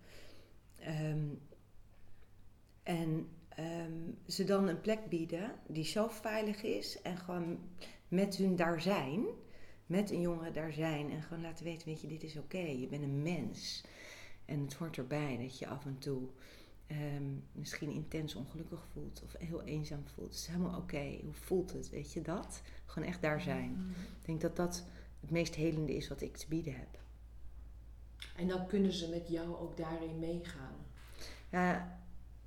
Um, 0.89 1.41
en 2.83 3.29
um, 3.59 4.19
ze 4.27 4.45
dan 4.45 4.69
een 4.69 4.81
plek 4.81 5.09
bieden 5.09 5.53
die 5.67 5.85
zo 5.85 6.09
veilig 6.09 6.63
is 6.63 7.03
en 7.03 7.17
gewoon 7.17 7.59
met 8.09 8.37
hun 8.37 8.57
daar 8.57 8.81
zijn, 8.81 9.25
met 9.87 10.11
een 10.11 10.21
jongere 10.21 10.51
daar 10.51 10.73
zijn 10.73 11.11
en 11.11 11.23
gewoon 11.23 11.43
laten 11.43 11.65
weten, 11.65 11.89
weet 11.89 12.01
je, 12.01 12.07
dit 12.07 12.23
is 12.23 12.37
oké, 12.37 12.59
je 12.59 12.87
bent 12.87 13.03
een 13.03 13.23
mens. 13.23 13.85
En 14.45 14.61
het 14.61 14.75
hoort 14.75 14.97
erbij 14.97 15.37
dat 15.37 15.59
je 15.59 15.67
af 15.67 15.85
en 15.85 15.99
toe 15.99 16.29
um, 16.91 17.45
misschien 17.53 17.91
intens 17.91 18.35
ongelukkig 18.35 18.87
voelt 18.93 19.23
of 19.25 19.35
heel 19.39 19.63
eenzaam 19.63 20.07
voelt. 20.07 20.29
Het 20.29 20.39
is 20.39 20.47
helemaal 20.47 20.79
oké. 20.79 21.19
Hoe 21.23 21.35
voelt 21.35 21.73
het? 21.73 21.91
Weet 21.91 22.13
je 22.13 22.23
dat? 22.23 22.63
Gewoon 22.87 23.09
echt 23.09 23.23
daar 23.23 23.41
zijn. 23.41 23.71
Mm-hmm. 23.71 23.91
Ik 23.91 24.27
denk 24.27 24.41
dat 24.41 24.57
dat 24.57 24.85
het 25.21 25.31
meest 25.31 25.55
helende 25.55 25.97
is 25.97 26.09
wat 26.09 26.21
ik 26.21 26.37
te 26.37 26.49
bieden 26.49 26.75
heb. 26.75 26.99
En 28.37 28.49
dan 28.49 28.67
kunnen 28.67 28.93
ze 28.93 29.09
met 29.09 29.29
jou 29.29 29.57
ook 29.57 29.77
daarin 29.77 30.19
meegaan. 30.19 30.75
Ja, 31.51 31.99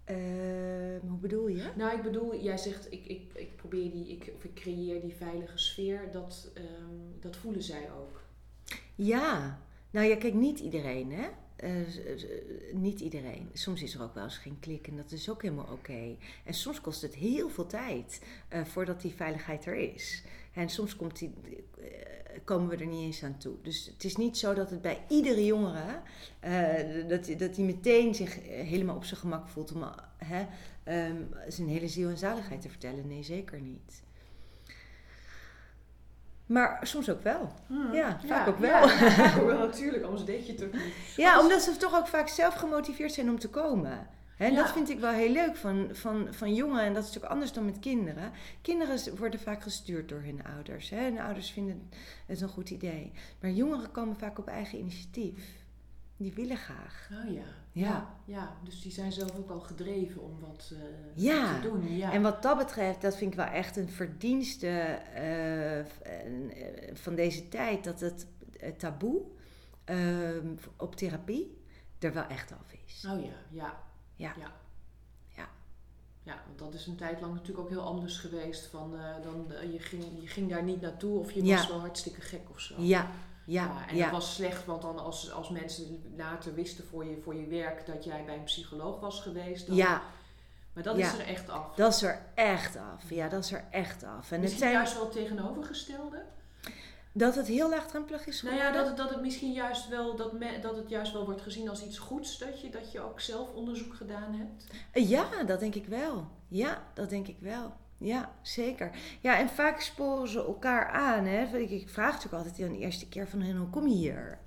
uh, 0.10 0.99
hoe 1.02 1.17
bedoel 1.19 1.47
je? 1.47 1.71
Nou, 1.75 1.97
ik 1.97 2.04
bedoel, 2.04 2.41
jij 2.41 2.58
zegt, 2.58 2.91
ik, 2.91 3.06
ik, 3.06 3.34
ik 3.34 3.56
probeer 3.56 3.91
die, 3.91 4.08
ik, 4.08 4.34
of 4.36 4.43
ik 4.43 4.54
creëer 4.54 5.02
die 5.02 5.15
veilige 5.15 5.58
sfeer. 5.58 6.12
Dat, 6.12 6.52
um, 6.58 7.19
dat 7.19 7.36
voelen 7.36 7.63
zij 7.63 7.91
ook. 7.91 8.23
Ja, 8.95 9.62
nou 9.89 10.08
ja, 10.08 10.15
kijk, 10.15 10.34
niet 10.34 10.60
iedereen, 10.60 11.12
hè? 11.12 11.28
Uh, 11.63 11.72
niet 12.74 13.00
iedereen. 13.00 13.50
Soms 13.54 13.82
is 13.82 13.93
er 13.93 14.02
ook 14.02 14.13
wel 14.13 14.24
eens 14.24 14.38
geen 14.38 14.60
klik 14.60 14.88
en 14.88 14.95
dat 14.95 15.12
is 15.12 15.30
ook 15.30 15.41
helemaal 15.41 15.67
oké. 15.72 16.15
En 16.43 16.54
soms 16.54 16.82
kost 16.82 17.02
het 17.02 17.15
heel 17.15 17.50
veel 17.50 17.65
tijd 17.65 18.22
uh, 18.54 18.65
voordat 18.65 19.02
die 19.02 19.13
veiligheid 19.13 19.65
er 19.65 19.76
is. 19.76 20.24
En 20.54 20.69
soms 20.69 20.95
komt 20.95 21.19
die, 21.19 21.34
uh, 21.80 21.86
komen 22.43 22.69
we 22.69 22.76
er 22.76 22.88
niet 22.88 23.04
eens 23.04 23.24
aan 23.24 23.38
toe. 23.38 23.56
Dus 23.62 23.86
het 23.86 24.04
is 24.04 24.15
niet 24.15 24.38
zo 24.38 24.54
dat 24.54 24.69
het 24.69 24.82
bij 24.82 25.04
iedere 25.08 25.45
jongere, 25.45 26.02
dat, 27.08 27.39
dat 27.39 27.56
hij 27.56 27.65
meteen 27.65 28.15
zich 28.15 28.39
helemaal 28.45 28.95
op 28.95 29.04
zijn 29.04 29.19
gemak 29.19 29.48
voelt 29.48 29.72
om 29.72 29.84
um, 29.84 31.30
zijn 31.48 31.67
hele 31.67 31.88
ziel 31.88 32.10
en 32.10 32.17
zaligheid 32.17 32.62
te 32.62 32.69
vertellen. 32.69 33.08
Nee, 33.08 33.24
zeker 33.24 33.62
niet. 33.62 34.04
Maar 36.49 36.79
soms 36.81 37.09
ook 37.09 37.21
wel. 37.23 37.51
Hmm. 37.67 37.93
Ja, 37.93 38.19
vaak 38.25 38.47
ook 38.47 38.59
wel. 38.59 38.88
Ja, 38.88 39.43
wel 39.45 39.57
natuurlijk, 39.57 40.03
anders 40.03 40.25
deed 40.25 40.45
je 40.45 40.51
het 40.51 40.63
ook 40.63 40.73
niet. 40.73 40.93
Ja, 41.15 41.39
omdat 41.39 41.62
ze 41.62 41.77
toch 41.77 41.95
ook 41.95 42.07
vaak 42.07 42.27
zelf 42.27 42.53
gemotiveerd 42.53 43.13
zijn 43.13 43.29
om 43.29 43.39
te 43.39 43.49
komen. 43.49 44.07
En 44.38 44.55
dat 44.55 44.71
vind 44.71 44.89
ik 44.89 44.99
wel 44.99 45.12
heel 45.12 45.31
leuk 45.31 45.55
van, 45.55 45.89
van, 45.91 46.27
van 46.31 46.53
jongeren. 46.53 46.85
En 46.85 46.93
dat 46.93 47.03
is 47.03 47.07
natuurlijk 47.07 47.33
anders 47.33 47.53
dan 47.53 47.65
met 47.65 47.79
kinderen. 47.79 48.31
Kinderen 48.62 49.17
worden 49.17 49.39
vaak 49.39 49.62
gestuurd 49.62 50.09
door 50.09 50.21
hun 50.21 50.41
ouders. 50.55 50.89
Hè? 50.89 51.03
Hun 51.03 51.19
ouders 51.19 51.51
vinden 51.51 51.89
het 52.25 52.41
een 52.41 52.49
goed 52.49 52.69
idee. 52.69 53.12
Maar 53.41 53.51
jongeren 53.51 53.91
komen 53.91 54.15
vaak 54.15 54.39
op 54.39 54.47
eigen 54.47 54.79
initiatief. 54.79 55.59
Die 56.19 56.34
willen 56.34 56.58
graag. 56.58 57.10
Oh 57.12 57.34
ja. 57.34 57.43
Ja. 57.71 58.15
ja, 58.25 58.58
dus 58.63 58.82
die 58.82 58.91
zijn 58.91 59.12
zelf 59.12 59.38
ook 59.38 59.49
al 59.49 59.60
gedreven 59.60 60.21
om 60.21 60.39
wat, 60.39 60.71
uh, 60.73 61.55
te 61.55 61.60
doen. 61.62 61.95
Ja, 61.97 62.12
en 62.12 62.21
wat 62.21 62.41
dat 62.43 62.58
betreft, 62.58 63.01
dat 63.01 63.17
vind 63.17 63.32
ik 63.32 63.38
wel 63.38 63.45
echt 63.45 63.77
een 63.77 63.89
verdienste 63.89 64.99
uh, 65.15 66.13
van 66.93 67.15
deze 67.15 67.49
tijd. 67.49 67.84
Dat 67.84 67.99
het 67.99 68.25
taboe 68.77 69.21
ehm, 69.84 70.55
op 70.77 70.95
therapie 70.95 71.58
er 71.99 72.13
wel 72.13 72.27
echt 72.27 72.51
af 72.51 72.73
is. 72.86 73.08
Oh 73.12 73.23
ja, 73.23 73.34
ja. 73.49 73.84
Ja. 74.15 74.34
ja. 74.38 74.51
ja. 75.36 75.49
Ja, 76.23 76.41
want 76.45 76.60
dat 76.60 76.73
is 76.73 76.88
een 76.88 76.95
tijd 76.95 77.21
lang 77.21 77.34
natuurlijk 77.34 77.60
ook 77.60 77.69
heel 77.69 77.86
anders 77.86 78.17
geweest. 78.17 78.65
Van, 78.65 78.95
dan, 79.23 79.47
je, 79.71 79.79
ging, 79.79 80.03
je 80.21 80.27
ging 80.27 80.49
daar 80.49 80.63
niet 80.63 80.82
naartoe 80.82 81.19
of 81.19 81.32
je 81.32 81.43
was 81.43 81.67
wel 81.67 81.79
hartstikke 81.79 82.21
gek 82.21 82.49
of 82.49 82.60
zo. 82.60 82.82
Ja, 82.82 83.12
ja, 83.49 83.88
en 83.88 83.97
dat 83.97 84.09
was 84.09 84.35
slecht, 84.35 84.65
want 84.65 84.81
dan 84.81 84.99
als, 84.99 85.31
als 85.31 85.49
mensen 85.49 86.13
later 86.17 86.53
wisten 86.53 86.85
voor 86.85 87.05
je, 87.05 87.17
voor 87.23 87.35
je 87.35 87.47
werk 87.47 87.85
dat 87.85 88.03
jij 88.03 88.23
bij 88.25 88.35
een 88.35 88.43
psycholoog 88.43 88.99
was 88.99 89.21
geweest, 89.21 89.67
dan 89.67 89.75
ja. 89.75 90.01
Maar 90.73 90.83
dat 90.83 90.97
is 90.97 91.13
er 91.13 91.27
echt 91.27 91.49
af. 91.49 91.75
Dat 91.75 91.93
is 91.93 92.01
er 92.01 92.21
echt 92.35 92.75
af. 92.75 93.09
Ja, 93.09 93.29
dat 93.29 93.43
is 93.43 93.51
er 93.51 93.63
echt 93.71 94.03
af. 94.03 94.31
En 94.31 94.39
Misschien 94.39 94.41
het 94.41 94.57
zijn 94.57 94.71
juist 94.71 94.93
wel 94.93 95.09
tegenovergestelde? 95.09 96.23
Dat 97.12 97.35
het 97.35 97.47
heel 97.47 97.69
laagdrempelig 97.69 98.27
is 98.27 98.39
geworden? 98.39 98.63
Nou 98.63 98.75
ja, 98.75 98.79
dat 98.79 98.88
het, 98.88 98.97
dat 98.97 99.09
het 99.09 99.21
misschien 99.21 99.51
juist 99.51 99.88
wel, 99.88 100.15
dat, 100.15 100.31
dat 100.62 100.75
het 100.75 100.89
juist 100.89 101.13
wel 101.13 101.25
wordt 101.25 101.41
gezien 101.41 101.69
als 101.69 101.83
iets 101.83 101.97
goeds. 101.97 102.38
Dat 102.38 102.62
je, 102.62 102.69
dat 102.69 102.91
je 102.91 102.99
ook 102.99 103.19
zelf 103.19 103.53
onderzoek 103.53 103.93
gedaan 103.93 104.33
hebt. 104.33 104.67
Ja, 105.09 105.43
dat 105.43 105.59
denk 105.59 105.75
ik 105.75 105.85
wel. 105.85 106.27
Ja, 106.47 106.83
dat 106.93 107.09
denk 107.09 107.27
ik 107.27 107.38
wel. 107.39 107.73
Ja, 107.99 108.31
zeker. 108.41 108.91
Ja, 109.19 109.39
en 109.39 109.49
vaak 109.49 109.81
sporen 109.81 110.27
ze 110.27 110.39
elkaar 110.39 110.88
aan. 110.88 111.25
Hè? 111.25 111.57
Ik, 111.57 111.89
vraag 111.89 112.13
natuurlijk 112.13 112.43
altijd 112.43 112.55
de 112.55 112.77
eerste 112.77 113.07
keer 113.07 113.27
van 113.27 113.41
hen, 113.41 113.57
hoe 113.57 113.69
kom 113.69 113.88
je 113.88 113.95
hier? 113.95 114.39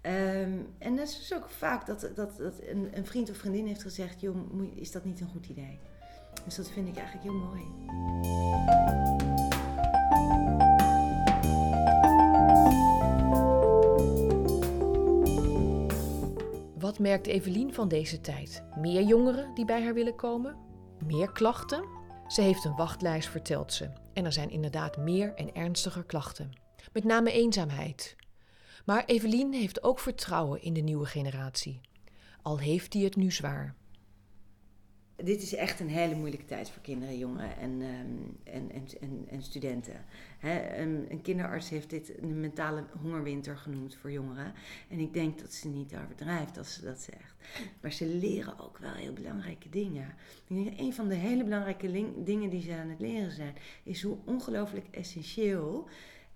Ehm, 0.00 0.58
en 0.78 0.96
dat 0.96 1.08
is 1.08 1.32
ook 1.34 1.48
vaak 1.50 1.86
dat, 1.86 2.00
dat, 2.00 2.36
dat 2.36 2.60
een, 2.60 2.90
een, 2.96 3.06
vriend 3.06 3.30
of 3.30 3.36
vriendin 3.36 3.66
heeft 3.66 3.82
gezegd: 3.82 4.20
joh, 4.20 4.36
is 4.74 4.92
dat 4.92 5.04
niet 5.04 5.20
een 5.20 5.28
goed 5.28 5.46
idee? 5.46 5.78
Dus 6.44 6.54
dat 6.54 6.70
vind 6.70 6.88
ik 6.88 6.96
eigenlijk 6.96 7.26
heel 7.26 7.38
mooi. 7.38 7.62
Wat 16.78 16.98
merkt 16.98 17.26
Evelien 17.26 17.74
van 17.74 17.88
deze 17.88 18.20
tijd? 18.20 18.64
Meer 18.76 19.02
jongeren 19.02 19.54
die 19.54 19.64
bij 19.64 19.82
haar 19.82 19.94
willen 19.94 20.16
komen? 20.16 20.56
Meer 21.06 21.32
klachten? 21.32 22.00
Ze 22.32 22.42
heeft 22.42 22.64
een 22.64 22.76
wachtlijst, 22.76 23.28
vertelt 23.28 23.72
ze. 23.72 23.90
En 24.12 24.24
er 24.24 24.32
zijn 24.32 24.50
inderdaad 24.50 24.96
meer 24.96 25.34
en 25.34 25.54
ernstiger 25.54 26.04
klachten. 26.04 26.52
Met 26.92 27.04
name 27.04 27.32
eenzaamheid, 27.32 28.16
maar 28.84 29.04
Evelien 29.04 29.52
heeft 29.52 29.82
ook 29.82 29.98
vertrouwen 29.98 30.62
in 30.62 30.72
de 30.72 30.80
nieuwe 30.80 31.06
generatie, 31.06 31.80
al 32.42 32.58
heeft 32.58 32.92
hij 32.92 33.02
het 33.02 33.16
nu 33.16 33.30
zwaar. 33.30 33.74
Dit 35.24 35.42
is 35.42 35.54
echt 35.54 35.80
een 35.80 35.88
hele 35.88 36.14
moeilijke 36.14 36.44
tijd 36.44 36.70
voor 36.70 36.82
kinderen, 36.82 37.18
jongeren 37.18 37.56
en, 37.56 37.82
ehm, 37.82 38.54
en, 38.56 38.70
en, 38.70 38.86
en, 39.00 39.26
en, 39.28 39.42
studenten. 39.42 40.04
een, 40.40 41.06
een, 41.10 41.22
kinderarts 41.22 41.68
heeft 41.68 41.90
dit 41.90 42.22
een 42.22 42.40
mentale 42.40 42.84
hongerwinter 43.00 43.56
genoemd 43.56 43.94
voor 43.94 44.10
jongeren. 44.12 44.52
En 44.88 44.98
ik 44.98 45.12
denk 45.12 45.38
dat 45.40 45.52
ze 45.52 45.68
niet 45.68 45.94
overdrijft 46.04 46.58
als 46.58 46.74
ze 46.74 46.82
dat 46.82 47.00
zegt. 47.00 47.34
Maar 47.80 47.92
ze 47.92 48.06
leren 48.06 48.58
ook 48.58 48.78
wel 48.78 48.92
heel 48.92 49.12
belangrijke 49.12 49.68
dingen. 49.68 50.14
een 50.76 50.94
van 50.94 51.08
de 51.08 51.14
hele 51.14 51.44
belangrijke 51.44 52.22
dingen 52.24 52.50
die 52.50 52.62
ze 52.62 52.74
aan 52.74 52.88
het 52.88 53.00
leren 53.00 53.32
zijn, 53.32 53.54
is 53.82 54.02
hoe 54.02 54.16
ongelooflijk 54.24 54.86
essentieel 54.90 55.88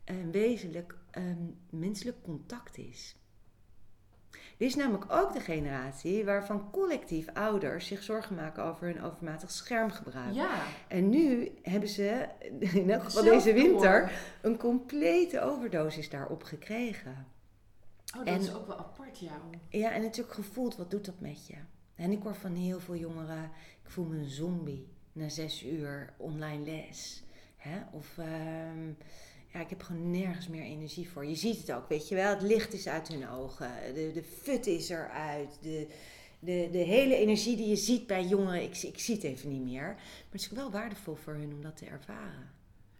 en 0.04 0.30
wezenlijk 0.30 0.96
um, 1.18 1.56
menselijk 1.70 2.22
contact 2.22 2.78
is. 2.78 3.16
Dit 4.56 4.68
is 4.68 4.74
namelijk 4.74 5.04
ook 5.08 5.32
de 5.32 5.40
generatie 5.40 6.24
waarvan 6.24 6.70
collectief 6.70 7.28
ouders 7.34 7.86
zich 7.86 8.02
zorgen 8.02 8.34
maken 8.34 8.64
over 8.64 8.86
hun 8.86 9.02
overmatig 9.02 9.50
schermgebruik. 9.50 10.34
Ja. 10.34 10.62
En 10.88 11.08
nu 11.08 11.52
hebben 11.62 11.88
ze, 11.88 12.28
in 12.74 12.90
elk 12.90 13.02
geval 13.02 13.22
deze 13.22 13.52
winter, 13.52 14.12
een 14.42 14.56
complete 14.56 15.40
overdosis 15.40 16.10
daarop 16.10 16.42
gekregen. 16.42 17.26
Oh, 18.18 18.24
dat 18.24 18.40
is 18.40 18.54
ook 18.54 18.66
wel 18.66 18.78
apart, 18.78 19.18
ja. 19.18 19.40
Ja, 19.68 19.92
en 19.92 20.02
natuurlijk 20.02 20.34
gevoeld, 20.34 20.76
wat 20.76 20.90
doet 20.90 21.04
dat 21.04 21.20
met 21.20 21.46
je? 21.46 21.56
En 21.94 22.10
ik 22.10 22.22
hoor 22.22 22.34
van 22.34 22.54
heel 22.54 22.80
veel 22.80 22.96
jongeren, 22.96 23.50
ik 23.84 23.90
voel 23.90 24.04
me 24.04 24.16
een 24.16 24.30
zombie 24.30 24.88
na 25.12 25.28
zes 25.28 25.64
uur 25.64 26.14
online 26.16 26.64
les. 26.64 27.24
Hè? 27.56 27.78
Of... 27.92 28.16
Uh, 28.16 28.26
ja, 29.56 29.62
ik 29.62 29.70
heb 29.70 29.82
gewoon 29.82 30.10
nergens 30.10 30.48
meer 30.48 30.62
energie 30.62 31.08
voor. 31.08 31.26
Je 31.26 31.34
ziet 31.34 31.58
het 31.58 31.72
ook, 31.72 31.88
weet 31.88 32.08
je 32.08 32.14
wel. 32.14 32.28
Het 32.28 32.42
licht 32.42 32.72
is 32.72 32.88
uit 32.88 33.08
hun 33.08 33.28
ogen. 33.28 33.70
De, 33.94 34.10
de 34.14 34.22
fut 34.22 34.66
is 34.66 34.88
eruit. 34.88 35.58
De, 35.60 35.86
de, 36.38 36.68
de 36.72 36.78
hele 36.78 37.16
energie 37.16 37.56
die 37.56 37.68
je 37.68 37.76
ziet 37.76 38.06
bij 38.06 38.24
jongeren, 38.24 38.62
ik, 38.62 38.82
ik 38.82 38.98
zie 38.98 39.14
het 39.14 39.24
even 39.24 39.48
niet 39.48 39.64
meer. 39.64 39.86
Maar 39.86 40.26
het 40.30 40.40
is 40.40 40.48
wel 40.48 40.70
waardevol 40.70 41.14
voor 41.14 41.34
hun 41.34 41.52
om 41.52 41.62
dat 41.62 41.76
te 41.76 41.86
ervaren. 41.86 42.50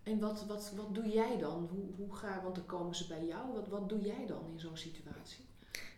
En 0.03 0.19
wat, 0.19 0.47
wat, 0.47 0.73
wat 0.77 0.95
doe 0.95 1.09
jij 1.09 1.38
dan? 1.38 1.69
Hoe, 1.71 2.07
hoe 2.07 2.16
ga, 2.16 2.40
want 2.42 2.55
dan 2.55 2.66
komen 2.66 2.95
ze 2.95 3.07
bij 3.07 3.25
jou. 3.25 3.53
Wat, 3.53 3.69
wat 3.69 3.88
doe 3.88 4.01
jij 4.01 4.27
dan 4.27 4.51
in 4.53 4.61
zo'n 4.61 4.77
situatie? 4.77 5.45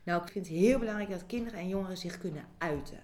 Nou, 0.03 0.23
ik 0.23 0.29
vind 0.29 0.47
het 0.47 0.57
heel 0.57 0.79
belangrijk 0.79 1.11
dat 1.11 1.27
kinderen 1.27 1.59
en 1.59 1.69
jongeren 1.69 1.99
zich 1.99 2.19
kunnen 2.19 2.45
uiten. 2.59 3.01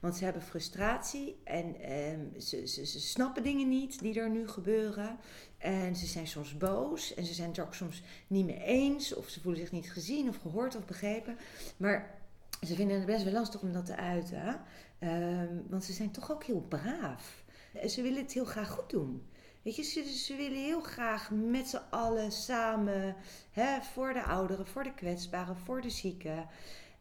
Want 0.00 0.16
ze 0.16 0.24
hebben 0.24 0.42
frustratie 0.42 1.40
en 1.44 1.80
ehm, 1.80 2.40
ze, 2.40 2.66
ze, 2.66 2.86
ze, 2.86 3.00
snappen 3.00 3.42
dingen 3.42 3.68
niet 3.68 3.98
die 4.00 4.20
er 4.20 4.30
nu 4.30 4.48
gebeuren. 4.48 5.18
En 5.66 5.96
ze 5.96 6.06
zijn 6.06 6.26
soms 6.26 6.56
boos 6.56 7.14
en 7.14 7.24
ze 7.24 7.34
zijn 7.34 7.48
het 7.48 7.58
ook 7.58 7.74
soms 7.74 8.02
niet 8.26 8.46
mee 8.46 8.62
eens. 8.62 9.14
Of 9.14 9.28
ze 9.28 9.40
voelen 9.40 9.60
zich 9.60 9.72
niet 9.72 9.92
gezien 9.92 10.28
of 10.28 10.36
gehoord 10.36 10.76
of 10.76 10.84
begrepen. 10.84 11.38
Maar 11.76 12.18
ze 12.66 12.74
vinden 12.74 12.96
het 12.96 13.06
best 13.06 13.24
wel 13.24 13.32
lastig 13.32 13.60
om 13.60 13.72
dat 13.72 13.86
te 13.86 13.96
uiten. 13.96 14.60
Um, 15.00 15.64
want 15.68 15.84
ze 15.84 15.92
zijn 15.92 16.10
toch 16.10 16.32
ook 16.32 16.44
heel 16.44 16.60
braaf. 16.60 17.44
Ze 17.86 18.02
willen 18.02 18.22
het 18.22 18.32
heel 18.32 18.44
graag 18.44 18.70
goed 18.70 18.90
doen. 18.90 19.22
Weet 19.62 19.76
je, 19.76 19.82
ze, 19.82 20.36
willen 20.36 20.64
heel 20.64 20.80
graag 20.80 21.30
met 21.30 21.68
z'n 21.68 21.82
allen 21.90 22.32
samen 22.32 23.16
hè, 23.50 23.80
voor 23.82 24.12
de 24.12 24.22
ouderen, 24.22 24.66
voor 24.66 24.82
de 24.82 24.94
kwetsbaren, 24.94 25.56
voor 25.56 25.80
de 25.80 25.90
zieken. 25.90 26.38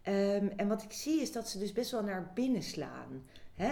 Um, 0.08 0.50
en 0.56 0.68
wat 0.68 0.84
ik 0.84 0.92
zie 0.92 1.22
is 1.22 1.32
dat 1.32 1.50
ze 1.50 1.60
dus 1.60 1.72
best 1.72 1.92
wel 1.92 2.04
naar 2.04 2.32
binnen 2.34 2.64
slaan. 2.64 3.24
Hè? 3.56 3.72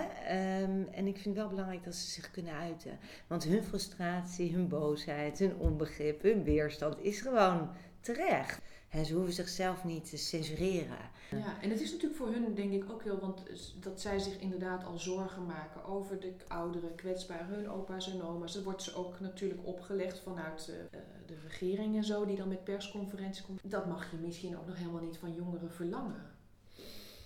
Um, 0.61 0.87
en 0.91 1.07
ik 1.07 1.13
vind 1.13 1.25
het 1.25 1.35
wel 1.35 1.47
belangrijk 1.47 1.83
dat 1.83 1.95
ze 1.95 2.09
zich 2.09 2.31
kunnen 2.31 2.53
uiten. 2.53 2.99
Want 3.27 3.43
hun 3.43 3.63
frustratie, 3.63 4.53
hun 4.53 4.67
boosheid, 4.67 5.39
hun 5.39 5.55
onbegrip, 5.55 6.21
hun 6.21 6.43
weerstand 6.43 6.99
is 6.99 7.21
gewoon 7.21 7.69
terecht. 7.99 8.61
En 8.89 9.05
ze 9.05 9.13
hoeven 9.13 9.33
zichzelf 9.33 9.83
niet 9.83 10.09
te 10.09 10.17
censureren. 10.17 10.97
Ja, 11.31 11.61
en 11.61 11.69
het 11.69 11.81
is 11.81 11.91
natuurlijk 11.91 12.15
voor 12.15 12.31
hun 12.31 12.53
denk 12.55 12.71
ik 12.71 12.91
ook 12.91 13.03
heel, 13.03 13.19
want 13.19 13.43
dat 13.79 14.01
zij 14.01 14.19
zich 14.19 14.39
inderdaad 14.39 14.83
al 14.83 14.97
zorgen 14.97 15.45
maken 15.45 15.85
over 15.85 16.19
de 16.19 16.33
ouderen, 16.47 16.95
kwetsbaren, 16.95 17.55
hun 17.55 17.69
opa's 17.69 18.11
en 18.11 18.23
oma's. 18.23 18.53
Dat 18.53 18.63
wordt 18.63 18.81
ze 18.81 18.95
ook 18.95 19.19
natuurlijk 19.19 19.65
opgelegd 19.65 20.19
vanuit 20.19 20.69
uh, 20.69 20.99
de 21.25 21.35
regering 21.47 21.95
en 21.95 22.03
zo, 22.03 22.25
die 22.25 22.37
dan 22.37 22.47
met 22.47 22.63
persconferenties 22.63 23.45
komt. 23.45 23.59
Dat 23.63 23.85
mag 23.85 24.11
je 24.11 24.17
misschien 24.17 24.57
ook 24.57 24.67
nog 24.67 24.77
helemaal 24.77 25.03
niet 25.03 25.17
van 25.17 25.33
jongeren 25.33 25.71
verlangen. 25.71 26.32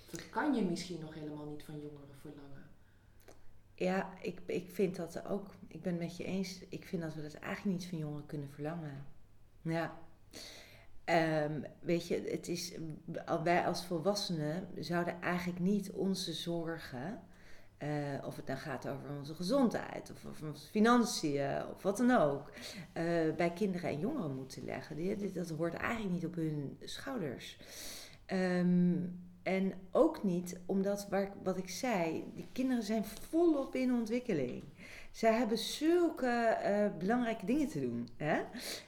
Dat 0.10 0.30
kan 0.30 0.54
je 0.54 0.62
misschien 0.62 1.00
nog 1.00 1.14
helemaal 1.14 1.46
niet 1.46 1.64
van 1.64 1.76
jongeren 1.76 2.16
verlangen. 2.22 2.66
Ja, 3.76 4.14
ik, 4.22 4.40
ik 4.46 4.70
vind 4.70 4.96
dat 4.96 5.26
ook. 5.26 5.54
Ik 5.68 5.82
ben 5.82 5.92
het 5.92 6.02
met 6.02 6.18
je 6.18 6.24
eens. 6.24 6.60
Ik 6.70 6.86
vind 6.86 7.02
dat 7.02 7.14
we 7.14 7.22
dat 7.22 7.34
eigenlijk 7.34 7.80
niet 7.80 7.90
van 7.90 7.98
jongeren 7.98 8.26
kunnen 8.26 8.50
verlangen. 8.50 9.06
Ja. 9.62 10.00
Um, 11.46 11.66
weet 11.80 12.08
je, 12.08 12.22
het 12.30 12.48
is, 12.48 12.74
wij 13.44 13.66
als 13.66 13.86
volwassenen 13.86 14.68
zouden 14.80 15.22
eigenlijk 15.22 15.60
niet 15.60 15.92
onze 15.92 16.34
zorgen, 16.34 17.22
uh, 17.84 18.26
of 18.26 18.36
het 18.36 18.48
dan 18.48 18.58
gaat 18.58 18.88
over 18.88 19.10
onze 19.18 19.36
gezondheid 19.36 20.12
of 20.12 20.26
over 20.26 20.48
onze 20.48 20.68
financiën 20.68 21.66
of 21.76 21.84
wat 21.84 21.98
dan 21.98 22.12
ook, 22.12 22.50
uh, 22.50 23.36
bij 23.36 23.52
kinderen 23.54 23.90
en 23.90 24.00
jongeren 24.00 24.36
moeten 24.36 24.66
leggen. 24.66 25.34
Dat 25.34 25.50
hoort 25.50 25.74
eigenlijk 25.74 26.14
niet 26.14 26.26
op 26.26 26.36
hun 26.36 26.78
schouders. 26.82 27.60
Um, 28.28 29.27
en 29.48 29.74
ook 29.92 30.24
niet 30.24 30.60
omdat, 30.66 31.08
waar, 31.10 31.32
wat 31.44 31.58
ik 31.58 31.70
zei, 31.70 32.24
die 32.36 32.48
kinderen 32.52 32.84
zijn 32.84 33.06
volop 33.06 33.76
in 33.76 33.94
ontwikkeling. 33.94 34.64
Zij 35.12 35.34
hebben 35.34 35.58
zulke 35.58 36.58
uh, 36.64 36.98
belangrijke 37.00 37.46
dingen 37.46 37.68
te 37.68 37.80
doen. 37.80 38.10
Hè? 38.18 38.40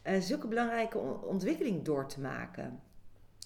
Uh, 0.08 0.22
zulke 0.22 0.48
belangrijke 0.48 0.98
ontwikkeling 1.24 1.84
door 1.84 2.08
te 2.08 2.20
maken. 2.20 2.80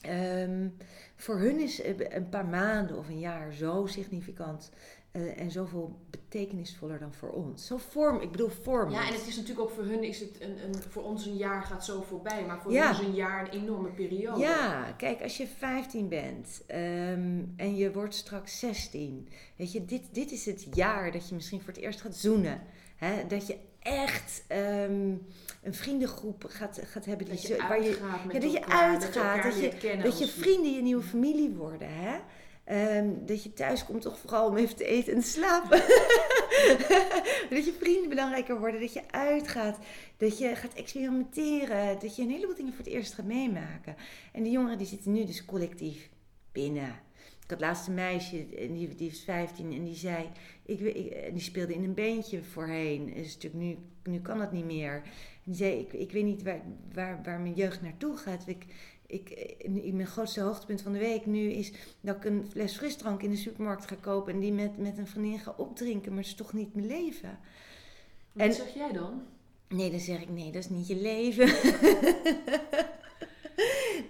Um, 0.10 0.78
voor 1.15 1.38
hun 1.39 1.60
is 1.60 1.84
een 2.10 2.30
paar 2.30 2.45
maanden 2.45 2.97
of 2.97 3.08
een 3.08 3.19
jaar 3.19 3.54
zo 3.54 3.86
significant 3.86 4.71
uh, 5.13 5.39
en 5.39 5.52
zoveel 5.52 5.99
betekenisvoller 6.10 6.99
dan 6.99 7.13
voor 7.13 7.30
ons. 7.30 7.65
Zo 7.65 7.78
vorm, 7.78 8.21
ik 8.21 8.32
bedoel 8.32 8.49
vorm. 8.49 8.91
Ja, 8.91 9.08
en 9.08 9.13
het 9.13 9.28
is 9.28 9.36
natuurlijk 9.36 9.69
ook 9.69 9.76
voor 9.76 9.84
hun 9.84 10.04
is 10.04 10.19
het 10.19 10.41
een, 10.41 10.63
een 10.63 10.82
voor 10.89 11.04
ons 11.04 11.26
een 11.26 11.38
jaar 11.38 11.63
gaat 11.63 11.86
zo 11.86 12.02
voorbij, 12.02 12.45
maar 12.45 12.62
voor 12.62 12.71
ja. 12.71 12.91
hun 12.91 13.02
is 13.02 13.08
een 13.08 13.15
jaar 13.15 13.41
een 13.41 13.62
enorme 13.62 13.89
periode. 13.89 14.39
Ja, 14.39 14.93
kijk, 14.97 15.21
als 15.21 15.38
je 15.38 15.47
15 15.47 16.08
bent 16.08 16.62
um, 16.67 17.54
en 17.58 17.76
je 17.76 17.91
wordt 17.91 18.15
straks 18.15 18.60
16, 18.60 19.30
weet 19.56 19.71
je, 19.71 19.86
dit, 19.86 20.04
dit 20.12 20.32
is 20.32 20.45
het 20.45 20.67
jaar 20.71 21.12
dat 21.12 21.30
je 21.30 21.36
misschien 21.36 21.62
voor 21.62 21.73
het 21.73 21.82
eerst 21.82 22.02
gaat 22.02 22.15
zoenen. 22.15 22.62
Hè? 22.95 23.28
Dat 23.28 23.47
je 23.47 23.58
echt 23.80 24.43
um, 24.49 25.26
een 25.63 25.73
vriendengroep 25.73 26.45
gaat, 26.47 26.82
gaat 26.84 27.06
hebben 27.06 27.26
die 27.26 27.36
dat 27.36 27.47
je 27.47 27.58
waar 27.58 27.84
je, 27.84 27.99
ja, 28.32 28.39
dat 28.39 28.52
je 28.52 28.65
uitgaat, 28.67 29.43
dat, 29.43 29.60
je, 29.60 29.99
dat 30.04 30.19
je 30.19 30.28
vrienden 30.28 30.73
je 30.73 30.82
nieuwe 30.82 31.04
familie 31.04 31.49
worden. 31.49 31.88
Hè? 31.89 32.19
Um, 32.71 33.26
dat 33.26 33.43
je 33.43 33.54
thuis 33.54 33.86
komt 33.86 34.02
toch 34.02 34.17
vooral 34.17 34.47
om 34.47 34.58
even 34.58 34.76
te 34.76 34.86
eten 34.86 35.13
en 35.13 35.19
te 35.19 35.28
slapen. 35.28 35.78
dat 37.56 37.65
je 37.65 37.76
vrienden 37.80 38.10
belangrijker 38.10 38.60
worden, 38.60 38.80
dat 38.80 38.93
je 38.93 39.12
uitgaat, 39.12 39.77
dat 40.17 40.37
je 40.37 40.56
gaat 40.56 40.73
experimenteren, 40.73 42.00
dat 42.00 42.15
je 42.15 42.21
een 42.21 42.29
heleboel 42.29 42.56
dingen 42.56 42.73
voor 42.73 42.83
het 42.83 42.94
eerst 42.94 43.13
gaat 43.13 43.25
meemaken. 43.25 43.96
En 44.31 44.44
die 44.44 44.52
jongeren 44.52 44.77
die 44.77 44.87
zitten 44.87 45.12
nu 45.12 45.25
dus 45.25 45.46
collectief 45.46 46.10
binnen. 46.52 47.02
Ik 47.44 47.50
had 47.50 47.60
laatst 47.60 47.87
een 47.87 47.94
meisje, 47.94 48.46
die, 48.50 48.96
die 48.96 49.10
is 49.10 49.23
15 49.23 49.73
en 49.73 49.83
die 49.83 49.96
zei, 49.96 50.29
ik, 50.65 50.79
ik, 50.79 51.29
die 51.33 51.42
speelde 51.42 51.73
in 51.73 51.83
een 51.83 51.94
beentje 51.94 52.44
voorheen. 52.44 53.13
Dus 53.13 53.33
natuurlijk 53.33 53.63
nu, 53.63 53.77
nu 54.04 54.19
kan 54.19 54.37
dat 54.37 54.52
niet 54.52 54.65
meer. 54.65 54.94
En 54.94 55.52
die 55.52 55.56
zei, 55.56 55.79
ik, 55.79 55.94
ik 55.94 56.12
weet 56.12 56.23
niet 56.23 56.44
waar, 56.44 56.62
waar, 56.94 57.21
waar 57.23 57.40
mijn 57.40 57.54
jeugd 57.54 57.81
naartoe 57.81 58.17
gaat. 58.17 58.48
Ik, 58.48 58.65
ik, 59.13 59.29
in 59.59 59.95
mijn 59.95 60.07
grootste 60.07 60.41
hoogtepunt 60.41 60.81
van 60.81 60.93
de 60.93 60.99
week 60.99 61.25
nu 61.25 61.51
is 61.51 61.71
dat 62.01 62.15
ik 62.15 62.25
een 62.25 62.45
fles 62.49 62.77
frisdrank 62.77 63.21
in 63.21 63.29
de 63.29 63.37
supermarkt 63.37 63.87
ga 63.87 63.95
kopen 64.01 64.33
en 64.33 64.39
die 64.39 64.53
met, 64.53 64.77
met 64.77 64.97
een 64.97 65.07
vriendin 65.07 65.39
ga 65.39 65.53
opdrinken, 65.57 66.13
maar 66.13 66.21
dat 66.21 66.31
is 66.31 66.37
toch 66.37 66.53
niet 66.53 66.73
mijn 66.73 66.87
leven. 66.87 67.39
Wat 68.31 68.47
en, 68.47 68.53
zeg 68.53 68.73
jij 68.73 68.91
dan? 68.91 69.23
Nee, 69.67 69.91
dan 69.91 69.99
zeg 69.99 70.21
ik 70.21 70.29
nee, 70.29 70.51
dat 70.51 70.63
is 70.63 70.69
niet 70.69 70.87
je 70.87 70.95
leven. 70.95 71.45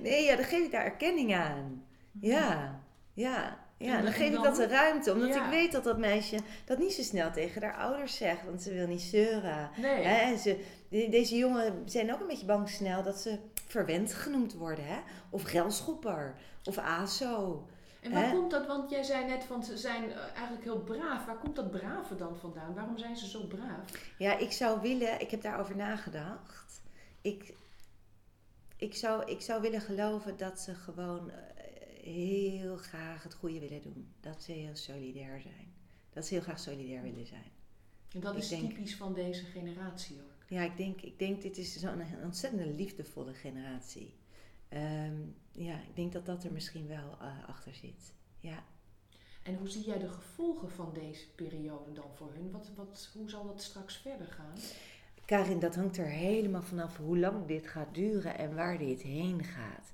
nee, 0.04 0.24
ja, 0.24 0.36
dan 0.36 0.46
geef 0.46 0.66
ik 0.66 0.72
daar 0.72 0.86
erkenning 0.86 1.36
aan. 1.36 1.86
Ja, 2.20 2.82
ja. 3.14 3.63
Ja, 3.84 4.02
dan, 4.02 4.12
geef 4.12 4.34
ik 4.34 4.44
dat 4.44 4.56
de 4.56 4.68
ruimte. 4.68 5.12
Omdat 5.12 5.36
ik 5.36 5.46
weet 5.50 5.72
dat 5.72 5.84
dat 5.84 5.98
meisje 5.98 6.38
dat 6.66 6.78
niet 6.78 6.94
zo 6.94 7.02
snel 7.02 7.32
tegen 7.32 7.64
haar 7.64 7.78
ouders 7.78 8.16
zegt. 8.16 8.46
Want 8.46 8.62
ze 8.62 8.74
wil 8.74 8.88
niet 8.88 9.02
zeuren. 9.02 9.70
Nee. 9.78 10.04
Hè? 10.04 10.32
En 10.32 10.38
ze, 10.38 10.64
deze 10.90 11.38
jongen 11.38 11.84
zijn 11.86 12.14
ook 12.14 12.20
een 12.20 12.28
beetje 12.28 12.46
bang 12.46 12.70
snel 12.70 13.04
dat 13.04 13.20
ze 13.20 13.40
verwend 13.68 14.14
genoemd 14.14 14.54
worden. 14.54 14.86
Hè? 14.86 15.00
Of 15.30 15.44
gelschopper. 15.44 16.36
Of 16.64 16.78
ASO. 16.78 17.68
En 18.02 18.12
waar 18.12 18.32
komt 18.32 18.52
dat? 18.52 18.68
Want 18.68 18.90
jij 18.90 19.04
zei 19.04 19.26
net 19.26 19.44
van 19.44 19.64
ze 19.64 19.78
zijn 19.78 20.12
eh, 20.12 20.18
eigenlijk 20.18 20.64
heel 20.64 20.80
braaf. 20.80 21.26
Waar 21.26 21.38
komt 21.38 21.56
dat 21.56 21.72
brave 21.72 22.16
dan 22.16 22.38
vandaan? 22.38 22.74
Waarom 22.74 22.98
zijn 22.98 23.18
ze 23.18 23.30
zo 23.30 23.48
braaf? 23.48 24.14
Ja, 24.18 24.38
ik 24.38 24.52
zou 24.52 24.82
willen, 24.82 25.22
ik 25.22 25.32
heb 25.32 25.42
daarover 25.42 25.76
nagedacht. 25.76 26.82
Ik, 27.22 27.54
ik, 28.78 28.96
zou, 28.96 29.32
ik 29.32 29.42
zou 29.42 29.62
willen 29.62 29.82
geloven 29.82 30.38
dat 30.38 30.60
ze 30.60 30.76
gewoon 30.76 31.32
eh, 31.32 31.38
heel 32.04 32.78
graag 32.78 33.24
het 33.24 33.34
goede 33.34 33.60
willen 33.60 33.82
doen. 33.82 34.14
Dat 34.20 34.44
ze 34.44 34.52
heel 34.52 34.76
solidair 34.76 35.42
zijn. 35.42 35.74
Dat 36.10 36.26
ze 36.26 36.34
heel 36.34 36.44
graag 36.44 36.60
solidair 36.60 37.02
willen 37.02 37.26
zijn. 37.26 37.52
En 38.14 38.20
dat 38.20 38.36
is 38.36 38.48
typisch 38.48 38.96
van 38.96 39.14
deze 39.14 39.46
generatie 39.46 40.16
ook. 40.16 40.44
Ja, 40.48 40.62
ik 40.62 40.78
denk, 40.78 41.02
ik 41.02 41.20
denk 41.20 41.42
dit 41.42 41.58
is 41.58 41.80
zo'n 41.80 42.04
ontzettend 42.24 42.80
liefdevolle 42.80 43.34
generatie. 43.34 44.14
Ehm, 44.70 45.18
ja, 45.52 45.76
ik 45.76 45.96
denk 45.96 46.14
dat 46.14 46.26
dat 46.26 46.44
er 46.44 46.52
misschien 46.52 46.88
wel 46.88 47.18
uh, 47.22 47.48
achter 47.48 47.74
zit. 47.74 48.14
Ja. 48.40 48.64
En 49.44 49.56
hoe 49.56 49.70
zie 49.70 49.84
jij 49.86 50.00
de 50.00 50.10
gevolgen 50.10 50.72
van 50.72 50.94
deze 50.94 51.30
periode 51.36 51.92
dan 51.92 52.16
voor 52.16 52.34
hun? 52.34 52.52
Wat, 52.52 52.72
wat, 52.76 53.10
hoe 53.14 53.30
zal 53.30 53.46
dat 53.46 53.62
straks 53.62 53.98
verder 53.98 54.28
gaan? 54.28 54.56
Karin, 55.26 55.60
dat 55.60 55.76
hangt 55.76 55.98
er 55.98 56.06
helemaal 56.06 56.62
vanaf 56.62 56.98
hoe 56.98 57.18
lang 57.18 57.46
dit 57.46 57.68
gaat 57.68 57.94
duren 57.94 58.38
en 58.38 58.56
waar 58.56 58.78
dit 58.78 59.02
heen 59.02 59.44
gaat. 59.44 59.92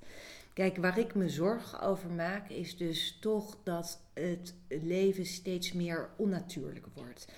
Kijk, 0.52 0.76
waar 0.76 0.98
ik 0.98 1.14
me 1.14 1.28
zorgen 1.28 1.80
over 1.80 2.10
maak, 2.10 2.48
is 2.48 2.76
dus 2.76 3.18
toch 3.20 3.56
dat 3.62 4.00
het 4.12 4.54
leven 4.68 5.26
steeds 5.26 5.72
meer 5.72 6.10
onnatuurlijk 6.16 6.86
wordt. 6.94 7.28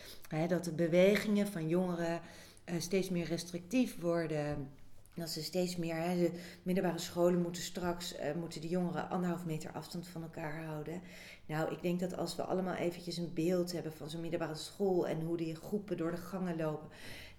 dat 0.48 0.64
de 0.64 0.72
bewegingen 0.72 1.46
van 1.46 1.68
jongeren 1.68 2.20
uh, 2.64 2.80
steeds 2.80 3.08
meer 3.08 3.26
restrictief 3.26 4.00
worden. 4.00 4.70
Dat 5.14 5.30
ze 5.30 5.42
steeds 5.42 5.76
meer, 5.76 5.96
hè, 5.96 6.16
de 6.16 6.30
middelbare 6.62 6.98
scholen 6.98 7.42
moeten 7.42 7.62
straks, 7.62 8.14
uh, 8.14 8.20
moeten 8.34 8.60
de 8.60 8.68
jongeren 8.68 9.08
anderhalf 9.08 9.44
meter 9.44 9.72
afstand 9.72 10.06
van 10.08 10.22
elkaar 10.22 10.64
houden. 10.64 11.02
Nou, 11.46 11.72
ik 11.72 11.82
denk 11.82 12.00
dat 12.00 12.16
als 12.16 12.36
we 12.36 12.42
allemaal 12.42 12.74
eventjes 12.74 13.16
een 13.16 13.34
beeld 13.34 13.72
hebben 13.72 13.92
van 13.92 14.10
zo'n 14.10 14.20
middelbare 14.20 14.54
school 14.54 15.08
en 15.08 15.20
hoe 15.20 15.36
die 15.36 15.54
groepen 15.54 15.96
door 15.96 16.10
de 16.10 16.16
gangen 16.16 16.56
lopen, 16.56 16.88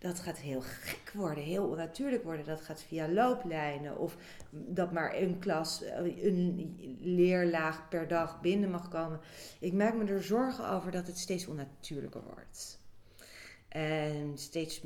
dat 0.03 0.19
gaat 0.19 0.37
heel 0.37 0.61
gek 0.61 1.11
worden, 1.13 1.43
heel 1.43 1.67
onnatuurlijk 1.67 2.23
worden. 2.23 2.45
Dat 2.45 2.61
gaat 2.61 2.83
via 2.83 3.07
looplijnen 3.07 3.97
of 3.97 4.17
dat 4.49 4.91
maar 4.91 5.15
een 5.15 5.39
klas, 5.39 5.83
eh, 5.83 6.23
een 6.25 6.97
leerlaag 7.01 7.89
per 7.89 8.07
dag 8.07 8.41
binnen 8.41 8.71
mag 8.71 8.89
komen. 8.89 9.19
Ik 9.59 9.73
maak 9.73 9.95
me 9.95 10.05
er 10.05 10.23
zorgen 10.23 10.69
over 10.69 10.91
dat 10.91 11.07
het 11.07 11.17
steeds 11.17 11.47
onnatuurlijker 11.47 12.21
wordt. 12.23 12.81
En 13.67 14.31
steeds, 14.35 14.81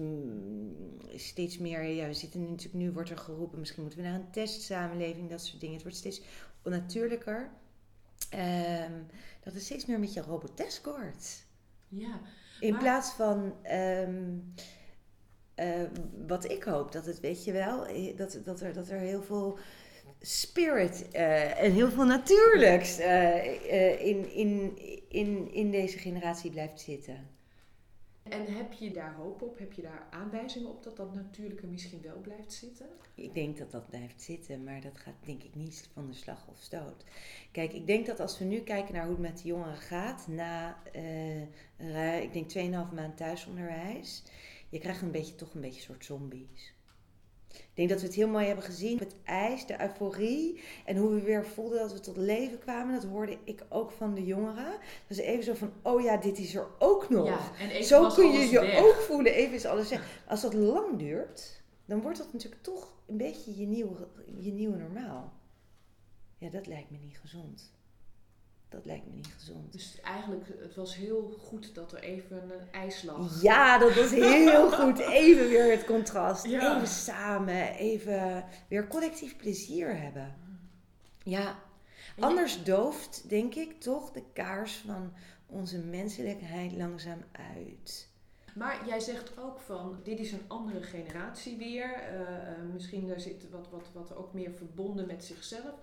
steeds 1.15 1.57
meer, 1.57 1.83
ja, 1.83 2.07
we 2.07 2.13
zitten 2.13 2.39
nu 2.39 2.49
natuurlijk, 2.49 2.83
nu 2.83 2.91
wordt 2.91 3.09
er 3.09 3.17
geroepen, 3.17 3.59
misschien 3.59 3.81
moeten 3.81 3.99
we 3.99 4.07
naar 4.07 4.15
een 4.15 4.31
testsamenleving, 4.31 5.29
dat 5.29 5.45
soort 5.45 5.59
dingen. 5.59 5.75
Het 5.75 5.83
wordt 5.83 5.97
steeds 5.97 6.21
onnatuurlijker. 6.63 7.49
Um, 8.33 9.05
dat 9.43 9.53
het 9.53 9.63
steeds 9.63 9.85
meer 9.85 9.95
een 9.95 10.01
beetje 10.01 10.21
robotesk 10.21 10.85
wordt. 10.85 11.45
Ja. 11.87 12.21
In 12.59 12.77
plaats 12.77 13.11
van 13.11 13.53
um, 13.71 14.53
uh, 14.55 14.63
wat 16.27 16.51
ik 16.51 16.63
hoop, 16.63 16.91
dat 16.91 17.05
het, 17.05 17.19
weet 17.19 17.43
je 17.43 17.51
wel, 17.51 17.85
eh, 17.85 18.17
dat, 18.17 18.39
dat, 18.43 18.61
er, 18.61 18.73
dat 18.73 18.89
er 18.89 18.99
heel 18.99 19.21
veel 19.21 19.57
spirit 20.21 21.07
uh, 21.13 21.63
en 21.63 21.71
heel 21.71 21.89
veel 21.89 22.05
natuurlijks 22.05 22.99
uh, 22.99 24.05
in, 24.05 24.33
in, 24.33 24.77
in, 25.09 25.51
in 25.51 25.71
deze 25.71 25.97
generatie 25.97 26.51
blijft 26.51 26.81
zitten. 26.81 27.35
En 28.23 28.53
heb 28.55 28.73
je 28.73 28.91
daar 28.91 29.13
hoop 29.13 29.41
op? 29.41 29.59
Heb 29.59 29.73
je 29.73 29.81
daar 29.81 30.07
aanwijzingen 30.09 30.69
op 30.69 30.83
dat 30.83 30.97
dat 30.97 31.13
natuurlijke 31.13 31.67
misschien 31.67 32.01
wel 32.01 32.19
blijft 32.21 32.53
zitten? 32.53 32.85
Ik 33.15 33.33
denk 33.33 33.57
dat 33.57 33.71
dat 33.71 33.89
blijft 33.89 34.21
zitten, 34.21 34.63
maar 34.63 34.81
dat 34.81 34.97
gaat 34.97 35.13
denk 35.25 35.43
ik 35.43 35.55
niet 35.55 35.89
van 35.93 36.07
de 36.07 36.13
slag 36.13 36.47
of 36.47 36.57
stoot. 36.59 37.03
Kijk, 37.51 37.73
ik 37.73 37.87
denk 37.87 38.05
dat 38.05 38.19
als 38.19 38.39
we 38.39 38.45
nu 38.45 38.59
kijken 38.59 38.93
naar 38.93 39.03
hoe 39.03 39.11
het 39.11 39.21
met 39.21 39.37
de 39.41 39.47
jongeren 39.47 39.77
gaat, 39.77 40.27
na, 40.27 40.77
ik 42.21 42.33
denk 42.33 42.53
2,5 42.89 42.93
maand 42.93 43.17
thuisonderwijs, 43.17 44.23
je 44.69 44.79
krijgt 44.79 45.01
een 45.01 45.11
beetje, 45.11 45.35
toch 45.35 45.53
een 45.53 45.61
beetje 45.61 45.79
een 45.79 45.85
soort 45.85 46.05
zombies. 46.05 46.75
Ik 47.49 47.71
denk 47.73 47.89
dat 47.89 47.99
we 47.99 48.05
het 48.05 48.15
heel 48.15 48.27
mooi 48.27 48.45
hebben 48.45 48.63
gezien. 48.63 48.97
Het 48.97 49.15
ijs, 49.23 49.65
de 49.65 49.81
euforie 49.81 50.61
en 50.85 50.97
hoe 50.97 51.13
we 51.13 51.21
weer 51.21 51.45
voelden 51.45 51.79
dat 51.79 51.93
we 51.93 51.99
tot 51.99 52.17
leven 52.17 52.59
kwamen. 52.59 52.93
Dat 52.93 53.09
hoorde 53.09 53.37
ik 53.43 53.65
ook 53.69 53.91
van 53.91 54.13
de 54.13 54.25
jongeren. 54.25 54.77
Dus 55.07 55.17
even 55.17 55.43
zo 55.43 55.53
van, 55.53 55.73
oh 55.81 56.01
ja, 56.01 56.17
dit 56.17 56.37
is 56.37 56.55
er 56.55 56.67
ook 56.79 57.09
nog. 57.09 57.27
Ja, 57.27 57.69
en 57.69 57.83
zo 57.83 58.09
kun 58.09 58.31
je 58.31 58.49
je 58.49 58.77
ook 58.77 58.95
voelen. 58.95 59.33
Even 59.33 59.55
is 59.55 59.65
alles 59.65 59.87
zeg. 59.87 60.23
Als 60.27 60.41
dat 60.41 60.53
lang 60.53 60.97
duurt, 60.97 61.61
dan 61.85 62.01
wordt 62.01 62.17
dat 62.17 62.33
natuurlijk 62.33 62.63
toch 62.63 62.93
een 63.05 63.17
beetje 63.17 63.59
je 63.59 63.65
nieuwe, 63.65 64.07
je 64.37 64.51
nieuwe 64.51 64.77
normaal. 64.77 65.33
Ja, 66.37 66.49
dat 66.49 66.67
lijkt 66.67 66.91
me 66.91 66.97
niet 66.97 67.19
gezond 67.19 67.76
dat 68.69 68.85
lijkt 68.85 69.05
me 69.05 69.13
niet 69.13 69.33
gezond. 69.37 69.71
Dus 69.71 69.99
eigenlijk, 70.01 70.47
het 70.59 70.75
was 70.75 70.95
heel 70.95 71.35
goed 71.39 71.75
dat 71.75 71.91
er 71.91 71.99
even 71.99 72.43
een 72.43 72.71
ijs 72.71 73.03
lag. 73.03 73.41
Ja, 73.41 73.77
dat 73.77 73.95
was 73.95 74.11
heel 74.11 74.71
goed. 74.79 74.99
Even 74.99 75.47
weer 75.47 75.71
het 75.71 75.85
contrast. 75.85 76.45
Even 76.45 76.87
samen, 76.87 77.73
even 77.73 78.45
weer 78.67 78.87
collectief 78.87 79.37
plezier 79.37 79.99
hebben. 80.01 80.35
Ja. 81.23 81.59
Anders 82.19 82.63
dooft, 82.63 83.29
denk 83.29 83.55
ik, 83.55 83.79
toch 83.81 84.11
de 84.11 84.23
kaars 84.33 84.83
van 84.85 85.13
onze 85.45 85.79
menselijkheid 85.79 86.71
langzaam 86.71 87.23
uit. 87.31 88.09
Maar 88.55 88.87
jij 88.87 88.99
zegt 88.99 89.37
ook 89.39 89.59
van, 89.59 89.99
dit 90.03 90.19
is 90.19 90.31
een 90.31 90.45
andere 90.47 90.81
generatie 90.81 91.57
weer. 91.57 91.89
Uh, 92.13 92.73
misschien 92.73 93.07
daar 93.07 93.19
zit 93.19 93.49
wat, 93.49 93.69
wat, 93.69 93.89
wat 93.93 94.15
ook 94.15 94.33
meer 94.33 94.51
verbonden 94.51 95.07
met 95.07 95.23
zichzelf. 95.23 95.73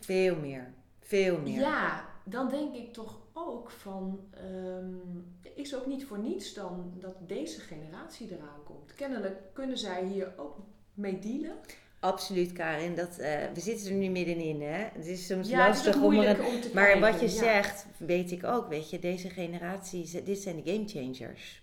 Veel 0.00 0.36
meer. 0.36 0.72
Veel 1.08 1.38
meer. 1.38 1.60
Ja, 1.60 2.08
dan 2.24 2.48
denk 2.48 2.74
ik 2.74 2.92
toch 2.92 3.18
ook 3.32 3.70
van, 3.70 4.20
um, 4.44 5.24
is 5.54 5.74
ook 5.74 5.86
niet 5.86 6.04
voor 6.04 6.18
niets 6.18 6.54
dan 6.54 6.92
dat 7.00 7.14
deze 7.26 7.60
generatie 7.60 8.28
eraan 8.30 8.62
komt. 8.64 8.94
Kennelijk 8.94 9.36
kunnen 9.52 9.78
zij 9.78 10.04
hier 10.04 10.32
ook 10.36 10.56
mee 10.94 11.18
dealen. 11.18 11.56
Absoluut, 12.00 12.52
Karin. 12.52 12.94
Dat, 12.94 13.18
uh, 13.18 13.26
we 13.54 13.60
zitten 13.60 13.90
er 13.90 13.96
nu 13.96 14.08
middenin. 14.08 14.62
Hè? 14.62 14.88
Het 14.92 15.06
is 15.06 15.26
soms 15.26 15.50
lastig 15.50 16.02
om 16.02 16.20
er 16.20 16.44
om 16.44 16.60
te 16.60 16.70
Maar 16.74 17.00
wat 17.00 17.20
je 17.20 17.28
zegt, 17.28 17.86
weet 17.96 18.30
ik 18.30 18.44
ook. 18.44 18.68
Weet 18.68 18.90
je, 18.90 18.98
deze 18.98 19.30
generatie, 19.30 20.22
dit 20.22 20.38
zijn 20.38 20.62
de 20.62 20.72
game 20.72 20.88
changers. 20.88 21.62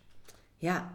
Ja, 0.57 0.93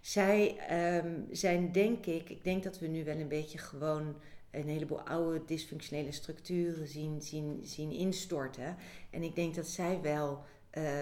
zij 0.00 0.56
um, 1.04 1.26
zijn 1.30 1.72
denk 1.72 2.06
ik, 2.06 2.30
ik 2.30 2.44
denk 2.44 2.62
dat 2.62 2.78
we 2.78 2.86
nu 2.86 3.04
wel 3.04 3.16
een 3.16 3.28
beetje 3.28 3.58
gewoon 3.58 4.16
een 4.50 4.68
heleboel 4.68 5.00
oude 5.00 5.44
dysfunctionele 5.44 6.12
structuren 6.12 6.88
zien, 6.88 7.22
zien, 7.22 7.60
zien 7.62 7.90
instorten. 7.90 8.76
En 9.10 9.22
ik 9.22 9.34
denk 9.34 9.54
dat 9.54 9.66
zij 9.66 10.00
wel 10.00 10.42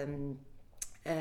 um, 0.03 0.39
uh, 1.07 1.13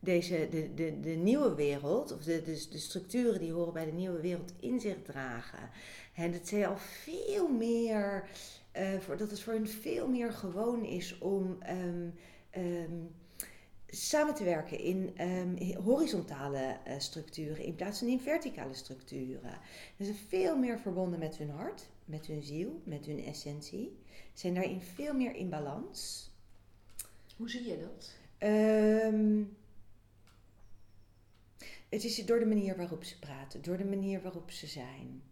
deze, 0.00 0.48
de, 0.50 0.74
de, 0.74 1.00
de 1.00 1.10
nieuwe 1.10 1.54
wereld, 1.54 2.12
of 2.12 2.24
de, 2.24 2.42
de, 2.42 2.66
de 2.70 2.78
structuren 2.78 3.40
die 3.40 3.52
horen 3.52 3.72
bij 3.72 3.84
de 3.84 3.92
nieuwe 3.92 4.20
wereld 4.20 4.52
in 4.60 4.80
zich 4.80 5.02
dragen. 5.02 5.70
En 6.14 6.32
dat 6.32 6.48
zij 6.48 6.66
al 6.66 6.76
veel 6.76 7.48
meer, 7.48 8.28
uh, 8.76 8.98
voor, 8.98 9.16
dat 9.16 9.30
het 9.30 9.40
voor 9.40 9.52
hen 9.52 9.68
veel 9.68 10.08
meer 10.08 10.32
gewoon 10.32 10.84
is 10.84 11.18
om 11.18 11.58
um, 11.70 12.14
um, 12.56 13.14
samen 13.94 14.34
te 14.34 14.44
werken 14.44 14.78
in 14.78 15.20
um, 15.20 15.76
horizontale 15.82 16.78
uh, 16.86 16.98
structuren 16.98 17.64
in 17.64 17.74
plaats 17.74 17.98
van 17.98 18.08
in 18.08 18.20
verticale 18.20 18.74
structuren. 18.74 19.58
Ze 19.96 20.04
zijn 20.04 20.16
veel 20.16 20.56
meer 20.56 20.78
verbonden 20.78 21.18
met 21.18 21.36
hun 21.36 21.50
hart, 21.50 21.88
met 22.04 22.26
hun 22.26 22.42
ziel, 22.42 22.82
met 22.84 23.06
hun 23.06 23.24
essentie. 23.24 23.98
Zijn 24.32 24.54
daarin 24.54 24.80
veel 24.80 25.14
meer 25.14 25.34
in 25.34 25.48
balans. 25.48 26.30
Hoe 27.36 27.50
zie 27.50 27.64
je 27.64 27.78
dat? 27.78 28.14
Um, 28.48 29.56
het 31.88 32.04
is 32.04 32.26
door 32.26 32.38
de 32.38 32.46
manier 32.46 32.76
waarop 32.76 33.04
ze 33.04 33.18
praten, 33.18 33.62
door 33.62 33.76
de 33.76 33.84
manier 33.84 34.22
waarop 34.22 34.50
ze 34.50 34.66
zijn. 34.66 35.22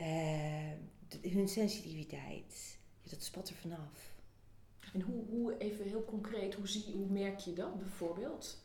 Uh, 0.00 1.32
hun 1.32 1.48
sensitiviteit, 1.48 2.78
dat 3.02 3.22
spat 3.22 3.48
er 3.48 3.54
vanaf. 3.54 4.15
En 4.92 5.00
hoe, 5.00 5.24
hoe 5.28 5.58
even 5.58 5.84
heel 5.84 6.04
concreet, 6.04 6.54
hoe, 6.54 6.68
zie, 6.68 6.84
hoe 6.92 7.10
merk 7.10 7.38
je 7.38 7.52
dat 7.52 7.78
bijvoorbeeld? 7.78 8.64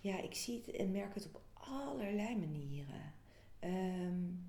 Ja, 0.00 0.22
ik 0.22 0.34
zie 0.34 0.62
het 0.66 0.74
en 0.74 0.90
merk 0.90 1.14
het 1.14 1.26
op 1.26 1.40
allerlei 1.52 2.36
manieren. 2.36 3.14
Um, 3.64 4.44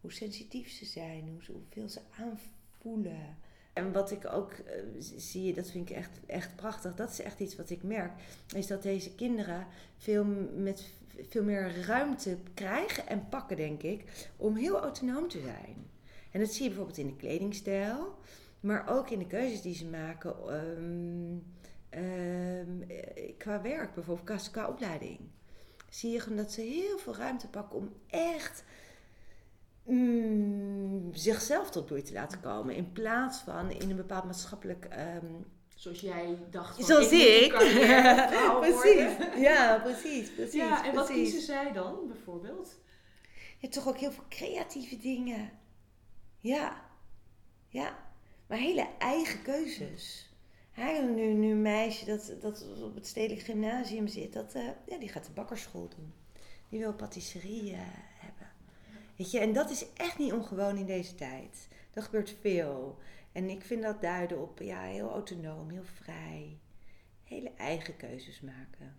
hoe 0.00 0.12
sensitief 0.12 0.70
ze 0.70 0.84
zijn, 0.84 1.28
hoe, 1.28 1.56
hoeveel 1.56 1.88
ze 1.88 2.00
aanvoelen. 2.10 3.36
En 3.72 3.92
wat 3.92 4.10
ik 4.10 4.26
ook 4.26 4.52
uh, 4.52 4.64
zie, 5.16 5.54
dat 5.54 5.70
vind 5.70 5.90
ik 5.90 5.96
echt, 5.96 6.10
echt 6.26 6.56
prachtig, 6.56 6.94
dat 6.94 7.10
is 7.10 7.20
echt 7.20 7.40
iets 7.40 7.56
wat 7.56 7.70
ik 7.70 7.82
merk, 7.82 8.12
is 8.54 8.66
dat 8.66 8.82
deze 8.82 9.14
kinderen 9.14 9.66
veel, 9.96 10.24
met 10.56 10.90
veel 11.28 11.42
meer 11.42 11.84
ruimte 11.84 12.38
krijgen 12.54 13.06
en 13.06 13.28
pakken, 13.28 13.56
denk 13.56 13.82
ik, 13.82 14.28
om 14.36 14.56
heel 14.56 14.80
autonoom 14.80 15.28
te 15.28 15.40
zijn. 15.40 15.90
En 16.30 16.40
dat 16.40 16.52
zie 16.52 16.62
je 16.62 16.68
bijvoorbeeld 16.68 16.98
in 16.98 17.06
de 17.06 17.16
kledingstijl, 17.16 18.14
maar 18.62 18.88
ook 18.88 19.10
in 19.10 19.18
de 19.18 19.26
keuzes 19.26 19.62
die 19.62 19.74
ze 19.74 19.86
maken 19.86 20.54
um, 20.54 21.54
um, 21.90 22.86
qua 23.38 23.62
werk, 23.62 23.94
bijvoorbeeld 23.94 24.50
qua 24.50 24.68
opleiding 24.68 25.18
zie 25.94 26.10
je 26.10 26.34
dat 26.34 26.52
ze 26.52 26.60
heel 26.60 26.98
veel 26.98 27.16
ruimte 27.16 27.48
pakken 27.48 27.76
om 27.78 27.92
echt 28.06 28.64
mm, 29.84 31.14
zichzelf 31.14 31.70
tot 31.70 31.86
bloei 31.86 32.02
te 32.02 32.12
laten 32.12 32.40
komen. 32.40 32.74
In 32.74 32.92
plaats 32.92 33.38
van 33.38 33.70
in 33.70 33.90
een 33.90 33.96
bepaald 33.96 34.24
maatschappelijk. 34.24 34.88
Um, 35.22 35.46
Zoals 35.74 36.00
jij 36.00 36.38
dacht. 36.50 36.74
Van, 36.74 36.84
zoals 36.84 37.10
ik. 37.10 37.52
precies. 38.60 39.16
Ja, 39.36 39.78
precies, 39.82 40.34
precies. 40.34 40.54
Ja, 40.54 40.84
en 40.84 40.94
wat 40.94 41.08
kiezen 41.08 41.40
zij 41.40 41.72
dan 41.72 42.06
bijvoorbeeld? 42.06 42.80
Ja, 43.58 43.68
toch 43.68 43.88
ook 43.88 43.98
heel 43.98 44.12
veel 44.12 44.24
creatieve 44.28 44.96
dingen. 44.96 45.50
Ja. 46.40 46.84
Ja. 47.68 48.11
Maar 48.52 48.60
hele 48.60 48.88
eigen 48.98 49.42
keuzes. 49.42 50.30
Hij, 50.70 51.04
nu, 51.04 51.32
nu 51.32 51.50
een 51.50 51.62
meisje 51.62 52.04
dat, 52.04 52.34
dat 52.40 52.66
op 52.82 52.94
het 52.94 53.06
stedelijk 53.06 53.40
gymnasium 53.40 54.06
zit, 54.06 54.32
dat, 54.32 54.54
uh, 54.54 54.68
ja, 54.86 54.98
die 54.98 55.08
gaat 55.08 55.24
de 55.24 55.32
bakkerschool 55.32 55.88
doen. 55.96 56.12
Die 56.68 56.78
wil 56.78 56.94
patisserie 56.94 57.72
uh, 57.72 57.78
hebben. 58.18 58.50
Weet 59.16 59.30
je, 59.30 59.38
en 59.38 59.52
dat 59.52 59.70
is 59.70 59.86
echt 59.96 60.18
niet 60.18 60.32
ongewoon 60.32 60.76
in 60.76 60.86
deze 60.86 61.14
tijd. 61.14 61.68
Er 61.92 62.02
gebeurt 62.02 62.36
veel. 62.40 62.98
En 63.32 63.50
ik 63.50 63.62
vind 63.62 63.82
dat 63.82 64.00
duiden 64.00 64.42
op 64.42 64.58
ja, 64.58 64.82
heel 64.82 65.10
autonoom, 65.10 65.70
heel 65.70 65.84
vrij. 65.84 66.58
Hele 67.24 67.52
eigen 67.56 67.96
keuzes 67.96 68.40
maken. 68.40 68.96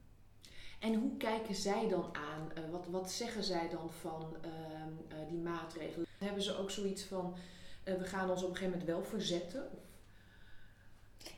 En 0.80 0.94
hoe 0.94 1.18
kijken 1.18 1.56
zij 1.56 1.88
dan 1.88 2.16
aan? 2.16 2.52
Uh, 2.58 2.72
wat, 2.72 2.88
wat 2.88 3.12
zeggen 3.12 3.44
zij 3.44 3.70
dan 3.70 3.92
van 3.92 4.36
ehm, 4.42 5.28
die 5.30 5.40
maatregelen? 5.40 6.08
Hebben 6.18 6.44
ze 6.44 6.58
ook 6.58 6.72
zoiets 6.72 7.04
van, 7.04 7.36
we 7.84 8.04
gaan 8.04 8.30
ons 8.30 8.44
op 8.44 8.50
een 8.50 8.56
gegeven 8.56 8.80
moment 8.80 8.96
wel 8.96 9.04
verzetten? 9.04 9.70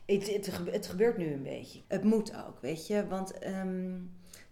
Het, 0.05 0.27
het, 0.71 0.87
gebeurt 0.87 1.17
nu 1.17 1.33
een 1.33 1.43
beetje. 1.43 1.81
Het 1.87 2.03
moet 2.03 2.35
ook, 2.35 2.59
weet 2.61 2.87
je. 2.87 3.07
Want 3.07 3.39
ehm, 3.39 3.97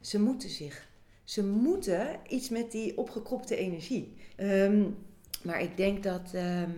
ze 0.02 0.20
moeten 0.20 0.50
zich. 0.50 0.88
Ze 1.24 1.46
moeten 1.46 2.20
iets 2.28 2.50
met 2.50 2.72
die 2.72 2.98
opgekropte 2.98 3.56
energie. 3.56 4.14
Um, 4.38 4.98
maar 5.44 5.62
ik 5.62 5.78
denk 5.78 6.04
dat 6.04 6.34
ehm, 6.34 6.72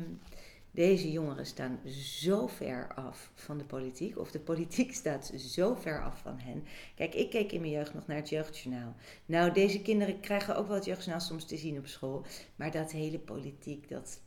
deze 0.71 1.11
jongeren 1.11 1.45
staan 1.45 1.79
zo 2.19 2.47
ver 2.47 2.93
af 2.95 3.31
van 3.33 3.57
de 3.57 3.63
politiek. 3.63 4.17
Of 4.17 4.31
de 4.31 4.39
politiek 4.39 4.93
staat 5.03 5.31
zo 5.37 5.75
ver 5.75 6.03
af 6.03 6.19
van 6.19 6.39
hen. 6.39 6.63
Kijk, 6.95 7.15
ik 7.15 7.29
keek 7.29 7.51
in 7.51 7.61
mijn 7.61 7.73
jeugd 7.73 7.93
nog 7.93 8.07
naar 8.07 8.17
het 8.17 8.29
jeugdjournaal. 8.29 8.95
Nou, 9.25 9.51
deze 9.51 9.81
kinderen 9.81 10.19
krijgen 10.19 10.55
ook 10.55 10.67
wel 10.67 10.75
het 10.75 10.85
jeugdjournaal 10.85 11.25
soms 11.25 11.45
te 11.45 11.57
zien 11.57 11.77
op 11.77 11.87
school. 11.87 12.25
Maar 12.55 12.71
dat 12.71 12.91
hele 12.91 13.19
politiek, 13.19 13.89
dat 13.89 14.19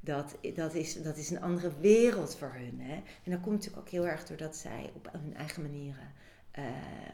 dat, 0.00 0.36
dat, 0.54 0.74
is, 0.74 1.02
dat 1.02 1.16
is 1.16 1.30
een 1.30 1.42
andere 1.42 1.72
wereld 1.80 2.36
voor 2.36 2.52
hun. 2.54 2.80
Hè? 2.80 2.94
En 2.94 3.30
dat 3.30 3.40
komt 3.40 3.54
natuurlijk 3.54 3.86
ook 3.86 3.88
heel 3.88 4.06
erg 4.06 4.26
doordat 4.26 4.56
zij 4.56 4.90
op 4.94 5.08
hun 5.12 5.34
eigen 5.34 5.62
manieren 5.62 6.12
uh, 6.58 6.64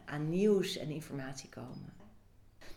aan 0.04 0.28
nieuws 0.28 0.76
en 0.76 0.88
informatie 0.88 1.48
komen. 1.48 1.92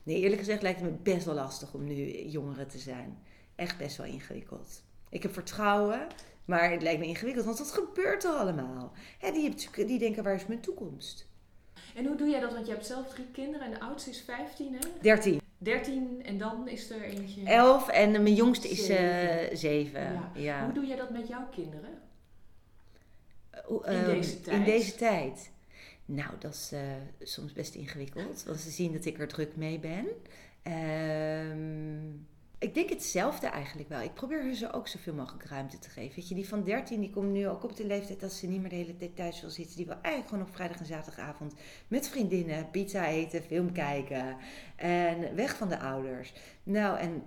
Nee, 0.03 0.20
eerlijk 0.20 0.39
gezegd 0.39 0.62
lijkt 0.62 0.82
het 0.82 0.91
me 0.91 0.97
best 0.97 1.26
wel 1.26 1.36
lastig 1.36 1.74
om 1.74 1.84
nu 1.84 2.22
jongeren 2.22 2.68
te 2.68 2.78
zijn. 2.78 3.18
Echt 3.55 3.78
best 3.78 3.97
wel 3.97 4.05
ingewikkeld. 4.05 4.84
Ik 5.10 5.24
heb 5.24 5.34
vertrouwen, 5.34 6.08
maar 6.45 6.72
het 6.72 6.82
lijkt 6.82 6.99
me 6.99 7.05
ingewikkeld, 7.05 7.45
want 7.45 7.58
wat 7.58 7.72
gebeurt 7.72 8.24
er 8.24 8.32
allemaal? 8.32 8.91
Hè, 9.18 9.32
die, 9.32 9.55
die 9.86 9.99
denken, 9.99 10.24
waar 10.24 10.36
is 10.36 10.45
mijn 10.45 10.62
toekomst? 10.62 11.27
En 11.98 12.06
hoe 12.06 12.16
doe 12.16 12.30
jij 12.30 12.39
dat? 12.39 12.54
Want 12.54 12.66
je 12.66 12.72
hebt 12.72 12.86
zelf 12.86 13.08
drie 13.08 13.28
kinderen 13.32 13.66
en 13.66 13.72
de 13.72 13.80
oudste 13.80 14.10
is 14.10 14.22
15, 14.22 14.74
hè? 14.74 14.80
13. 15.02 15.41
13 15.58 16.22
en 16.26 16.38
dan 16.38 16.68
is 16.68 16.89
er 16.89 17.02
eentje. 17.02 17.43
11 17.43 17.89
en 17.89 18.12
mijn 18.12 18.36
jongste 18.36 18.70
is 18.70 18.86
7. 18.86 19.54
Uh, 19.54 19.91
ja. 19.93 20.32
ja. 20.34 20.64
Hoe 20.64 20.74
doe 20.74 20.86
jij 20.86 20.95
dat 20.95 21.10
met 21.10 21.28
jouw 21.28 21.48
kinderen? 21.50 22.02
Uh, 23.70 24.00
in 24.00 24.06
deze 24.06 24.41
tijd? 24.41 24.58
In 24.58 24.64
deze 24.64 24.95
tijd. 24.95 25.52
Nou, 26.06 26.32
dat 26.39 26.54
is 26.54 26.72
uh, 26.74 26.80
soms 27.22 27.54
best 27.54 27.76
ingewikkeld, 27.76 28.43
want 28.43 28.60
ze 28.60 28.70
zien 28.70 28.93
dat 28.93 29.06
ik 29.06 29.20
er 29.20 29.28
druk 29.28 29.56
mee 29.56 29.80
ben. 29.80 30.06
Ehm 30.62 32.36
ik 32.60 32.74
denk 32.74 32.89
hetzelfde 32.89 33.47
eigenlijk 33.47 33.89
wel. 33.89 34.01
Ik 34.01 34.14
probeer 34.14 34.53
ze 34.53 34.74
ook 34.74 34.88
zoveel 34.88 35.14
mogelijk 35.14 35.45
ruimte 35.45 35.80
te 35.80 35.89
geven. 35.89 36.16
Weet 36.16 36.30
je, 36.30 36.36
die 36.36 36.47
van 36.47 36.64
13 36.64 36.99
die 36.99 37.10
komt 37.10 37.32
nu 37.32 37.47
ook 37.47 37.64
op 37.64 37.76
de 37.76 37.86
leeftijd 37.86 38.20
dat 38.20 38.34
ze 38.34 38.47
niet 38.47 38.62
meer 38.62 38.70
de 38.70 38.76
hele 38.76 38.97
tijd 38.97 39.16
thuis 39.16 39.41
wil 39.41 39.49
zitten. 39.49 39.76
Die 39.76 39.86
wil 39.86 40.01
eigenlijk 40.01 40.28
gewoon 40.28 40.47
op 40.47 40.55
vrijdag 40.55 40.80
en 40.80 40.86
zaterdagavond 40.86 41.53
met 41.88 42.08
vriendinnen 42.10 42.72
pizza 42.72 43.08
eten, 43.08 43.43
film 43.43 43.72
kijken 43.72 44.38
en 44.76 45.36
weg 45.36 45.58
van 45.58 45.70
de 45.70 45.80
ouders. 45.80 46.34
Nou, 46.64 46.99
en 46.99 47.24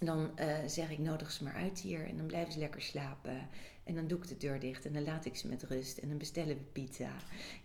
dan 0.00 0.30
uh, 0.40 0.56
zeg 0.66 0.90
ik 0.90 0.98
nodig 0.98 1.30
ze 1.30 1.44
maar 1.44 1.54
uit 1.54 1.80
hier 1.80 2.06
en 2.06 2.16
dan 2.16 2.26
blijven 2.26 2.52
ze 2.52 2.58
lekker 2.58 2.82
slapen. 2.82 3.48
En 3.84 3.94
dan 3.94 4.06
doe 4.06 4.18
ik 4.18 4.28
de 4.28 4.36
deur 4.36 4.60
dicht 4.60 4.86
en 4.86 4.92
dan 4.92 5.04
laat 5.04 5.24
ik 5.24 5.36
ze 5.36 5.48
met 5.48 5.62
rust 5.62 5.98
en 5.98 6.08
dan 6.08 6.18
bestellen 6.18 6.56
we 6.56 6.62
pizza. 6.72 7.10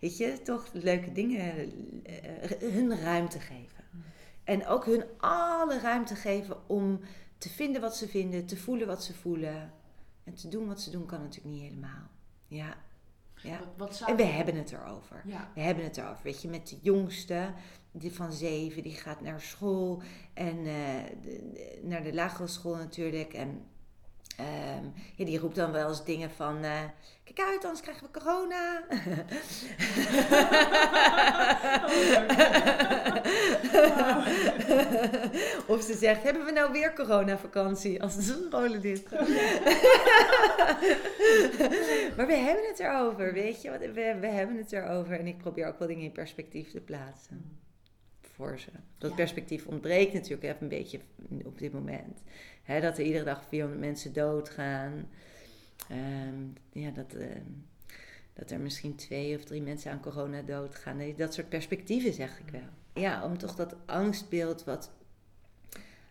Weet 0.00 0.16
je, 0.16 0.42
toch 0.42 0.68
leuke 0.72 1.12
dingen, 1.12 1.72
uh, 2.06 2.72
hun 2.72 3.00
ruimte 3.00 3.40
geven. 3.40 3.84
En 4.46 4.66
ook 4.66 4.84
hun 4.84 5.04
alle 5.18 5.80
ruimte 5.80 6.14
geven 6.14 6.68
om 6.68 7.00
te 7.38 7.48
vinden 7.48 7.80
wat 7.80 7.96
ze 7.96 8.08
vinden, 8.08 8.46
te 8.46 8.56
voelen 8.56 8.86
wat 8.86 9.04
ze 9.04 9.14
voelen. 9.14 9.72
En 10.24 10.34
te 10.34 10.48
doen 10.48 10.66
wat 10.66 10.80
ze 10.80 10.90
doen 10.90 11.06
kan 11.06 11.20
natuurlijk 11.20 11.54
niet 11.54 11.62
helemaal. 11.62 12.08
Ja. 12.46 12.76
ja. 13.42 13.58
Wat, 13.58 13.68
wat 13.76 13.96
zou... 13.96 14.10
En 14.10 14.16
we 14.16 14.22
hebben 14.22 14.56
het 14.56 14.72
erover. 14.72 15.22
Ja. 15.24 15.50
We 15.54 15.60
hebben 15.60 15.84
het 15.84 15.96
erover. 15.96 16.22
Weet 16.22 16.42
je, 16.42 16.48
met 16.48 16.68
de 16.68 16.78
jongste, 16.82 17.52
die 17.90 18.12
van 18.12 18.32
zeven, 18.32 18.82
die 18.82 18.94
gaat 18.94 19.20
naar 19.20 19.40
school. 19.40 20.02
En 20.34 20.56
uh, 20.56 20.64
de, 21.22 21.80
naar 21.82 22.02
de 22.02 22.14
lagere 22.14 22.48
school 22.48 22.76
natuurlijk. 22.76 23.32
En 23.32 23.64
Um, 24.40 24.92
ja, 25.14 25.24
die 25.24 25.38
roept 25.38 25.56
dan 25.56 25.72
wel 25.72 25.88
eens 25.88 26.04
dingen 26.04 26.30
van: 26.30 26.64
uh, 26.64 26.80
Kijk 27.24 27.48
uit, 27.48 27.64
anders 27.64 27.80
krijgen 27.80 28.06
we 28.06 28.18
corona. 28.18 28.82
of 35.74 35.82
ze 35.82 35.94
zegt: 35.94 36.22
Hebben 36.22 36.44
we 36.44 36.50
nou 36.52 36.72
weer 36.72 36.92
coronavakantie 36.92 38.02
als 38.02 38.16
de 38.16 38.22
scholen 38.22 38.80
dicht 38.80 39.10
maar 42.16 42.26
we 42.26 42.34
hebben 42.34 42.66
het 42.68 42.78
erover, 42.78 43.32
weet 43.32 43.62
je? 43.62 43.70
We, 43.70 44.16
we 44.20 44.26
hebben 44.26 44.56
het 44.56 44.72
erover. 44.72 45.18
En 45.18 45.26
ik 45.26 45.38
probeer 45.38 45.66
ook 45.66 45.78
wel 45.78 45.88
dingen 45.88 46.04
in 46.04 46.12
perspectief 46.12 46.70
te 46.70 46.80
plaatsen 46.80 47.65
voor 48.36 48.58
ze. 48.58 48.70
Dat 48.98 49.14
perspectief 49.14 49.66
ontbreekt 49.66 50.12
natuurlijk 50.12 50.42
even 50.42 50.62
een 50.62 50.68
beetje 50.68 51.00
op 51.44 51.58
dit 51.58 51.72
moment. 51.72 52.22
dat 52.66 52.98
er 52.98 53.04
iedere 53.04 53.24
dag 53.24 53.44
400 53.48 53.80
mensen 53.80 54.12
doodgaan. 54.12 55.08
Um, 55.90 56.52
ja, 56.72 56.90
dat, 56.90 57.14
ehm, 57.14 57.50
dat 58.32 58.50
er 58.50 58.60
misschien 58.60 58.96
twee 58.96 59.36
of 59.36 59.44
drie 59.44 59.62
mensen 59.62 59.90
aan 59.90 60.00
corona 60.00 60.42
doodgaan. 60.42 61.14
Dat 61.16 61.34
soort 61.34 61.48
perspectieven 61.48 62.12
zeg 62.12 62.40
ik 62.40 62.50
wel. 62.50 63.02
Ja, 63.02 63.24
om 63.24 63.38
toch 63.38 63.54
dat 63.54 63.76
angstbeeld 63.86 64.64
wat, 64.64 64.90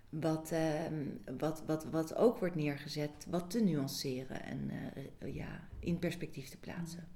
wat, 0.09 0.51
ehm, 0.51 1.05
wat, 1.37 1.63
wat, 1.65 1.85
wat 1.85 2.15
ook 2.15 2.39
wordt 2.39 2.55
neergezet, 2.55 3.25
wat 3.29 3.49
te 3.49 3.63
nuanceren 3.63 4.43
en 4.43 4.71
uh, 5.23 5.35
ja, 5.35 5.67
in 5.79 5.99
perspectief 5.99 6.49
te 6.49 6.57
plaatsen. 6.57 7.07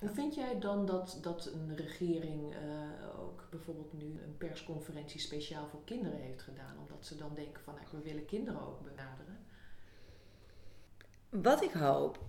Hoe 0.00 0.08
vind 0.08 0.34
jij 0.34 0.58
dan 0.58 0.86
dat, 0.86 1.18
dat 1.22 1.46
een 1.46 1.76
regering 1.76 2.54
uh, 2.54 3.20
ook 3.20 3.46
bijvoorbeeld 3.50 3.92
nu 3.92 4.04
een 4.04 4.36
persconferentie 4.38 5.20
speciaal 5.20 5.68
voor 5.68 5.84
kinderen 5.84 6.18
heeft 6.18 6.42
gedaan? 6.42 6.78
Omdat 6.78 7.06
ze 7.06 7.16
dan 7.16 7.34
denken 7.34 7.62
van 7.62 7.74
nou, 7.74 7.86
we 7.90 8.02
willen 8.02 8.24
kinderen 8.24 8.66
ook 8.66 8.82
benaderen. 8.82 9.38
Wat 11.28 11.62
ik 11.62 11.72
hoop, 11.72 12.24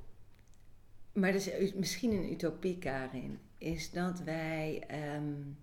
maar 1.13 1.31
dat 1.31 1.47
is 1.47 1.73
misschien 1.73 2.11
een 2.11 2.31
utopie 2.31 2.77
Karin, 2.77 3.39
is 3.57 3.91
dat 3.91 4.19
wij 4.19 4.83
um, 5.15 5.57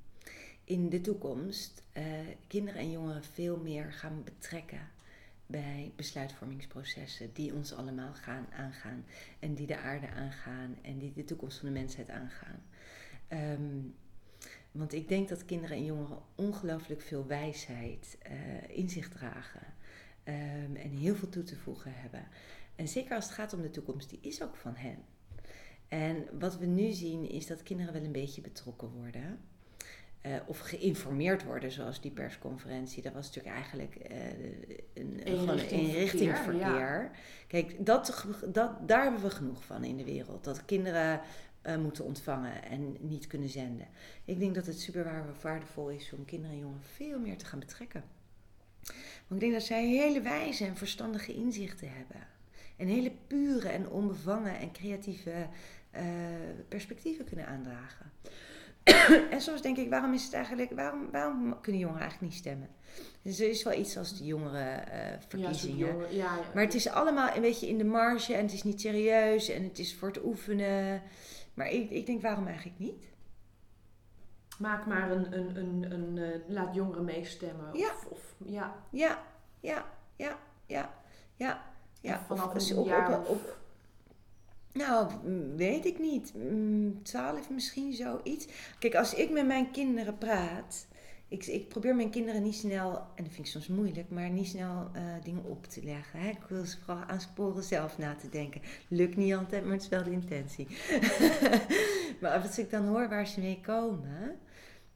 in 0.65 0.89
de 0.89 1.01
toekomst 1.01 1.83
uh, 1.97 2.05
kinderen 2.47 2.81
en 2.81 2.91
jongeren 2.91 3.25
veel 3.25 3.57
meer 3.57 3.93
gaan 3.93 4.25
betrekken 4.25 4.91
bij 5.51 5.93
besluitvormingsprocessen 5.97 7.33
die 7.33 7.55
ons 7.55 7.73
allemaal 7.75 8.15
gaan 8.15 8.47
aangaan 8.53 9.05
en 9.39 9.55
die 9.55 9.67
de 9.67 9.79
aarde 9.79 10.11
aangaan 10.11 10.77
en 10.83 10.99
die 10.99 11.13
de 11.13 11.25
toekomst 11.25 11.59
van 11.59 11.69
de 11.69 11.75
mensheid 11.75 12.11
aangaan. 12.11 12.63
Um, 13.29 13.95
want 14.73 14.93
ik 14.93 15.09
denk 15.09 15.29
dat 15.29 15.45
kinderen 15.45 15.77
en 15.77 15.85
jongeren 15.85 16.23
ongelooflijk 16.35 17.01
veel 17.01 17.27
wijsheid 17.27 18.19
uh, 18.31 18.77
in 18.79 18.89
zich 18.89 19.09
dragen 19.09 19.75
um, 20.25 20.77
en 20.77 20.91
heel 20.91 21.15
veel 21.15 21.29
toe 21.29 21.43
te 21.43 21.57
voegen 21.57 21.93
hebben. 21.95 22.29
En 22.77 22.89
zeker 22.89 23.15
als 23.15 23.25
het 23.25 23.35
gaat 23.35 23.53
om 23.53 23.63
de 23.63 23.71
toekomst, 23.71 24.11
die 24.11 24.21
is 24.23 24.43
ook 24.43 24.57
van 24.57 24.75
hen. 24.75 25.05
En 25.89 26.39
wat 26.39 26.59
we 26.59 26.67
nu 26.67 26.93
zien 26.93 27.31
is 27.31 27.47
dat 27.47 27.63
kinderen 27.63 27.93
wel 27.93 28.03
een 28.03 28.13
beetje 28.13 28.41
betrokken 28.41 28.91
worden. 28.91 29.41
Eh, 30.21 30.33
of 30.47 30.59
geïnformeerd 30.59 31.45
worden, 31.45 31.71
zoals 31.71 32.01
die 32.01 32.11
persconferentie. 32.11 33.03
Dat 33.03 33.13
was 33.13 33.27
natuurlijk 33.27 33.55
eigenlijk 33.55 33.97
uh, 34.11 34.17
een, 34.95 35.21
gewoon 35.25 35.59
een 35.59 35.71
inrichtingverkeer. 35.71 37.11
Kijk, 37.47 37.87
dat, 37.87 38.27
dat, 38.53 38.89
daar 38.89 39.03
hebben 39.03 39.23
we 39.23 39.31
genoeg 39.31 39.65
van 39.65 39.85
in 39.85 39.97
de 39.97 40.05
wereld. 40.05 40.45
Dat 40.45 40.65
kinderen 40.65 41.21
uh, 41.67 41.77
moeten 41.77 42.05
ontvangen 42.05 42.65
en 42.65 42.97
niet 43.01 43.27
kunnen 43.27 43.49
zenden. 43.49 43.87
Ik 44.25 44.39
denk 44.39 44.55
dat 44.55 44.67
het 44.67 44.81
super 44.81 45.25
waardevol 45.43 45.89
is 45.89 46.13
om 46.13 46.25
kinderen 46.25 46.55
en 46.55 46.61
jongeren 46.61 46.83
veel 46.83 47.19
meer 47.19 47.37
te 47.37 47.47
gaan 47.47 47.59
betrekken. 47.59 48.05
Want 49.27 49.41
ik 49.41 49.41
denk 49.41 49.53
dat 49.53 49.63
zij 49.63 49.87
hele 49.87 50.21
wijze 50.21 50.65
en 50.65 50.77
verstandige 50.77 51.35
inzichten 51.35 51.93
hebben. 51.93 52.27
En 52.77 52.87
hele 52.87 53.13
pure 53.27 53.69
en 53.69 53.91
onbevangen 53.91 54.59
en 54.59 54.73
creatieve 54.73 55.47
perspectieven 56.69 57.25
kunnen 57.25 57.47
aandragen. 57.47 58.11
en 59.31 59.41
soms 59.41 59.63
denk 59.63 59.77
ik, 59.77 59.91
waarom 59.91 60.13
is 60.13 60.25
het 60.25 60.33
eigenlijk, 60.33 60.71
waarom, 60.73 61.11
waarom 61.11 61.61
kunnen 61.61 61.81
jongeren 61.81 62.03
eigenlijk 62.03 62.33
niet 62.33 62.41
stemmen? 62.41 62.69
Dus 63.23 63.41
er 63.41 63.49
is 63.49 63.63
wel 63.63 63.79
iets 63.79 63.97
als 63.97 64.19
de 64.19 64.25
jongerenverkiezingen. 64.25 65.97
Uh, 65.97 66.13
ja, 66.13 66.37
ja, 66.37 66.41
maar 66.55 66.65
het 66.65 66.75
is 66.75 66.89
allemaal 66.89 67.35
een 67.35 67.41
beetje 67.41 67.69
in 67.69 67.79
de 67.79 67.85
marge 67.85 68.35
en 68.35 68.43
het 68.43 68.53
is 68.53 68.63
niet 68.63 68.81
serieus 68.81 69.49
en 69.49 69.63
het 69.63 69.79
is 69.79 69.97
voor 69.97 70.09
het 70.09 70.25
oefenen. 70.25 71.03
Maar 71.55 71.71
ik, 71.71 71.91
ik 71.91 72.07
denk, 72.07 72.23
waarom 72.23 72.47
eigenlijk 72.47 72.79
niet? 72.79 73.05
Maak 74.59 74.87
maar 74.87 75.11
een, 75.11 75.37
een, 75.39 75.57
een, 75.57 75.93
een 75.93 76.17
uh, 76.17 76.49
laat 76.49 76.75
jongeren 76.75 77.05
meestemmen. 77.05 77.73
Of, 77.73 77.79
ja. 77.79 77.93
Of, 78.09 78.35
ja. 78.45 78.75
ja, 78.91 79.23
ja, 79.61 79.85
ja, 80.17 80.39
ja, 80.67 80.91
ja. 81.37 81.63
ja. 82.01 82.25
vanaf 82.27 82.71
een 82.71 82.77
op, 82.77 82.87
jaar 82.87 83.19
op, 83.19 83.29
op, 83.29 83.57
nou, 84.79 85.11
weet 85.57 85.85
ik 85.85 85.99
niet. 85.99 86.33
Twaalf 87.03 87.51
misschien 87.51 87.93
zoiets. 87.93 88.47
Kijk, 88.79 88.95
als 88.95 89.15
ik 89.15 89.31
met 89.31 89.47
mijn 89.47 89.71
kinderen 89.71 90.19
praat. 90.19 90.87
Ik, 91.31 91.47
ik 91.47 91.69
probeer 91.69 91.95
mijn 91.95 92.11
kinderen 92.11 92.43
niet 92.43 92.55
snel, 92.55 92.97
en 93.15 93.25
dat 93.25 93.33
vind 93.33 93.39
ik 93.39 93.47
soms 93.47 93.67
moeilijk, 93.67 94.11
maar 94.11 94.31
niet 94.31 94.47
snel 94.47 94.91
uh, 94.97 95.03
dingen 95.25 95.45
op 95.45 95.67
te 95.67 95.83
leggen. 95.83 96.21
Hè? 96.21 96.29
Ik 96.29 96.45
wil 96.49 96.65
ze 96.65 96.79
vooral 96.85 97.05
aansporen 97.05 97.63
zelf 97.63 97.99
na 97.99 98.15
te 98.15 98.29
denken. 98.29 98.61
Lukt 98.89 99.17
niet 99.17 99.35
altijd, 99.35 99.63
maar 99.63 99.73
het 99.73 99.83
is 99.83 99.89
wel 99.89 100.03
de 100.03 100.11
intentie. 100.11 100.67
maar 102.21 102.43
als 102.43 102.59
ik 102.59 102.71
dan 102.71 102.87
hoor 102.87 103.09
waar 103.09 103.27
ze 103.27 103.41
mee 103.41 103.61
komen, 103.61 104.39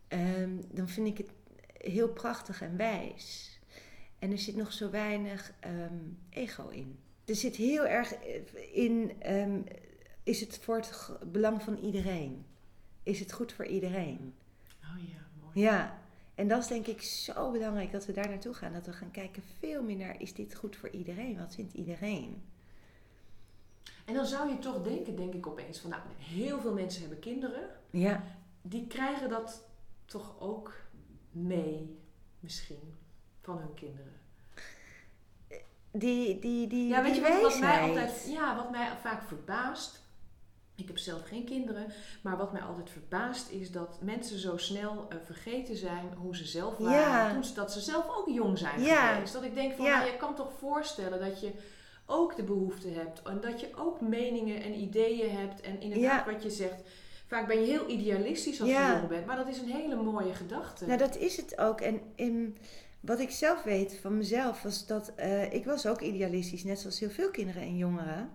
um, 0.09 0.65
dan 0.71 0.89
vind 0.89 1.07
ik 1.07 1.19
het 1.19 1.31
heel 1.93 2.09
prachtig 2.09 2.63
en 2.63 2.77
wijs. 2.77 3.59
En 4.19 4.31
er 4.31 4.39
zit 4.39 4.57
nog 4.57 4.73
zo 4.73 4.91
weinig 4.91 5.53
um, 5.67 6.19
ego 6.31 6.69
in 6.69 6.99
er 7.25 7.35
zit 7.35 7.57
heel 7.57 7.87
erg 7.87 8.15
in, 8.73 9.13
um, 9.27 9.65
is 10.23 10.41
het 10.41 10.59
voor 10.59 10.77
het 10.77 11.33
belang 11.33 11.63
van 11.63 11.77
iedereen? 11.77 12.47
Is 13.03 13.21
het 13.21 13.33
goed 13.33 13.53
voor 13.53 13.67
iedereen? 13.67 14.35
Oh 14.83 15.09
ja, 15.09 15.27
mooi. 15.43 15.61
Ja, 15.61 15.99
en 16.35 16.49
dat 16.49 16.63
is 16.63 16.69
denk 16.69 16.87
ik 16.87 17.03
zo 17.03 17.51
belangrijk 17.51 17.93
dat 17.93 18.07
we 18.07 18.13
daar 18.13 18.29
naartoe 18.29 18.55
gaan. 18.55 18.73
Dat 18.73 18.87
we 18.87 18.93
gaan 18.93 19.11
kijken 19.11 19.43
veel 19.59 19.83
meer 19.83 19.97
naar, 19.97 20.21
is 20.21 20.35
dit 20.35 20.55
goed 20.55 20.77
voor 20.77 20.89
iedereen? 20.89 21.39
Wat 21.39 21.55
vindt 21.55 21.75
iedereen? 21.75 22.43
En 24.05 24.15
dan 24.15 24.27
zou 24.27 24.49
je 24.49 24.59
toch 24.59 24.83
denken, 24.83 25.17
denk 25.17 25.35
ik 25.35 25.47
opeens, 25.47 25.79
van 25.79 25.91
nou, 25.91 26.03
heel 26.19 26.61
veel 26.61 26.73
mensen 26.73 27.01
hebben 27.01 27.19
kinderen. 27.19 27.69
Ja. 27.91 28.25
Die 28.63 28.87
krijgen 28.87 29.29
dat 29.29 29.65
toch 30.05 30.41
ook 30.41 30.75
mee, 31.31 31.99
misschien, 32.41 32.95
van 33.41 33.59
hun 33.59 33.75
kinderen 33.75 34.22
die, 35.93 36.39
die, 36.39 36.67
die, 36.67 36.89
ja, 36.89 37.03
weet 37.03 37.15
die 37.15 37.23
je 37.23 37.41
wat, 37.43 37.61
mij 37.61 37.81
altijd, 37.81 38.27
ja, 38.29 38.57
wat 38.57 38.71
mij 38.71 38.89
vaak 39.03 39.23
verbaast. 39.23 40.01
Ik 40.75 40.87
heb 40.87 40.99
zelf 40.99 41.23
geen 41.23 41.45
kinderen, 41.45 41.93
maar 42.23 42.37
wat 42.37 42.53
mij 42.53 42.63
altijd 42.63 42.91
verbaast 42.91 43.51
is 43.51 43.71
dat 43.71 43.99
mensen 44.01 44.39
zo 44.39 44.57
snel 44.57 45.09
uh, 45.13 45.19
vergeten 45.25 45.77
zijn 45.77 46.15
hoe 46.17 46.37
ze 46.37 46.45
zelf 46.45 46.77
waren. 46.77 46.99
Ja. 46.99 47.33
Toen 47.33 47.45
ze, 47.45 47.55
dat 47.55 47.73
ze 47.73 47.81
zelf 47.81 48.17
ook 48.17 48.29
jong 48.29 48.59
zijn 48.59 48.83
ja. 48.83 49.13
geweest. 49.13 49.33
Dat 49.33 49.43
ik 49.43 49.55
denk 49.55 49.75
van, 49.75 49.85
ja. 49.85 49.99
nou, 49.99 50.11
je 50.11 50.17
kan 50.17 50.35
toch 50.35 50.53
voorstellen 50.59 51.21
dat 51.21 51.41
je 51.41 51.53
ook 52.07 52.37
de 52.37 52.43
behoefte 52.43 52.89
hebt. 52.89 53.23
En 53.23 53.41
dat 53.41 53.61
je 53.61 53.71
ook 53.77 54.01
meningen 54.01 54.63
en 54.63 54.75
ideeën 54.75 55.37
hebt. 55.37 55.61
En 55.61 55.81
inderdaad 55.81 56.27
wat 56.27 56.43
je 56.43 56.51
zegt, 56.51 56.83
vaak 57.27 57.47
ben 57.47 57.61
je 57.61 57.67
heel 57.67 57.89
idealistisch 57.89 58.61
als 58.61 58.71
je 58.71 58.95
jong 58.97 59.09
bent. 59.09 59.27
Maar 59.27 59.37
dat 59.37 59.49
is 59.49 59.59
een 59.59 59.71
hele 59.71 59.97
mooie 59.97 60.35
gedachte. 60.35 60.87
Nou, 60.87 60.99
dat 60.99 61.17
is 61.17 61.37
het 61.37 61.59
ook. 61.59 61.81
En 61.81 62.01
in 62.15 62.57
wat 63.03 63.21
ik 63.21 63.31
zelf 63.31 63.63
weet 63.63 63.99
van 64.01 64.17
mezelf 64.17 64.63
was 64.63 64.87
dat 64.87 65.13
uh, 65.19 65.53
ik 65.53 65.65
was 65.65 65.87
ook 65.87 66.01
idealistisch, 66.01 66.65
net 66.65 66.79
zoals 66.79 67.01
heel 67.01 67.11
veel 67.11 67.31
kinderen 67.31 67.63
en 67.63 67.77
jongeren. 67.77 68.31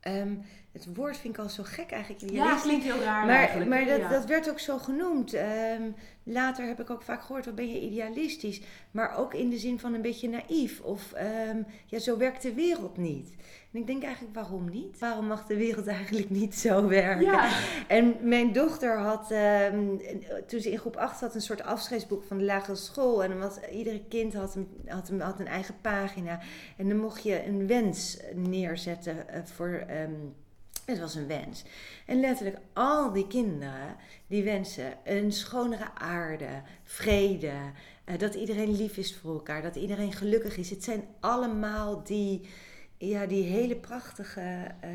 Um, 0.00 0.42
het 0.74 0.94
woord 0.94 1.16
vind 1.16 1.34
ik 1.34 1.42
al 1.42 1.48
zo 1.48 1.62
gek 1.66 1.90
eigenlijk. 1.90 2.32
Ja, 2.32 2.60
klinkt 2.60 2.84
heel 2.84 3.02
raar 3.02 3.26
maar, 3.26 3.68
Maar 3.68 3.84
dat, 3.84 4.10
dat 4.10 4.24
werd 4.24 4.50
ook 4.50 4.58
zo 4.58 4.78
genoemd. 4.78 5.34
Um, 5.34 5.94
later 6.22 6.66
heb 6.66 6.80
ik 6.80 6.90
ook 6.90 7.02
vaak 7.02 7.22
gehoord, 7.22 7.44
wat 7.44 7.54
ben 7.54 7.72
je 7.72 7.80
idealistisch? 7.80 8.60
Maar 8.90 9.16
ook 9.16 9.34
in 9.34 9.50
de 9.50 9.58
zin 9.58 9.80
van 9.80 9.94
een 9.94 10.02
beetje 10.02 10.28
naïef. 10.28 10.80
Of 10.80 11.12
um, 11.48 11.66
ja, 11.86 11.98
zo 11.98 12.16
werkt 12.16 12.42
de 12.42 12.54
wereld 12.54 12.96
niet. 12.96 13.34
En 13.72 13.80
ik 13.80 13.86
denk 13.86 14.02
eigenlijk, 14.02 14.34
waarom 14.34 14.70
niet? 14.70 14.98
Waarom 14.98 15.26
mag 15.26 15.46
de 15.46 15.56
wereld 15.56 15.86
eigenlijk 15.98 16.30
niet 16.30 16.54
zo 16.54 16.88
werken? 16.88 17.24
Ja. 17.24 17.50
En 17.88 18.16
mijn 18.20 18.52
dochter 18.52 18.98
had, 18.98 19.30
um, 19.72 20.00
toen 20.46 20.60
ze 20.60 20.70
in 20.70 20.78
groep 20.78 20.96
8 20.96 21.20
had, 21.20 21.34
een 21.34 21.40
soort 21.40 21.62
afscheidsboek 21.62 22.24
van 22.24 22.38
de 22.38 22.44
lagere 22.44 22.76
school. 22.76 23.24
En 23.24 23.38
was, 23.38 23.56
iedere 23.72 24.04
kind 24.08 24.34
had 24.34 24.54
een, 24.54 24.68
had, 24.86 25.08
een, 25.08 25.20
had 25.20 25.40
een 25.40 25.46
eigen 25.46 25.74
pagina. 25.80 26.40
En 26.76 26.88
dan 26.88 26.98
mocht 26.98 27.22
je 27.22 27.46
een 27.46 27.66
wens 27.66 28.18
neerzetten 28.34 29.16
uh, 29.30 29.38
voor... 29.44 29.86
Um, 29.90 30.42
het 30.84 30.98
was 30.98 31.14
een 31.14 31.26
wens. 31.26 31.64
En 32.06 32.20
letterlijk 32.20 32.58
al 32.72 33.12
die 33.12 33.26
kinderen 33.26 33.96
die 34.26 34.44
wensen 34.44 34.96
een 35.04 35.32
schonere 35.32 35.94
aarde, 35.94 36.62
vrede, 36.82 37.52
uh, 38.06 38.18
dat 38.18 38.34
iedereen 38.34 38.76
lief 38.76 38.96
is 38.96 39.16
voor 39.16 39.34
elkaar, 39.34 39.62
dat 39.62 39.76
iedereen 39.76 40.12
gelukkig 40.12 40.56
is. 40.56 40.70
Het 40.70 40.84
zijn 40.84 41.04
allemaal 41.20 42.04
die, 42.04 42.48
ja, 42.98 43.26
die 43.26 43.44
hele 43.44 43.76
prachtige 43.76 44.74
uh, 44.84 44.90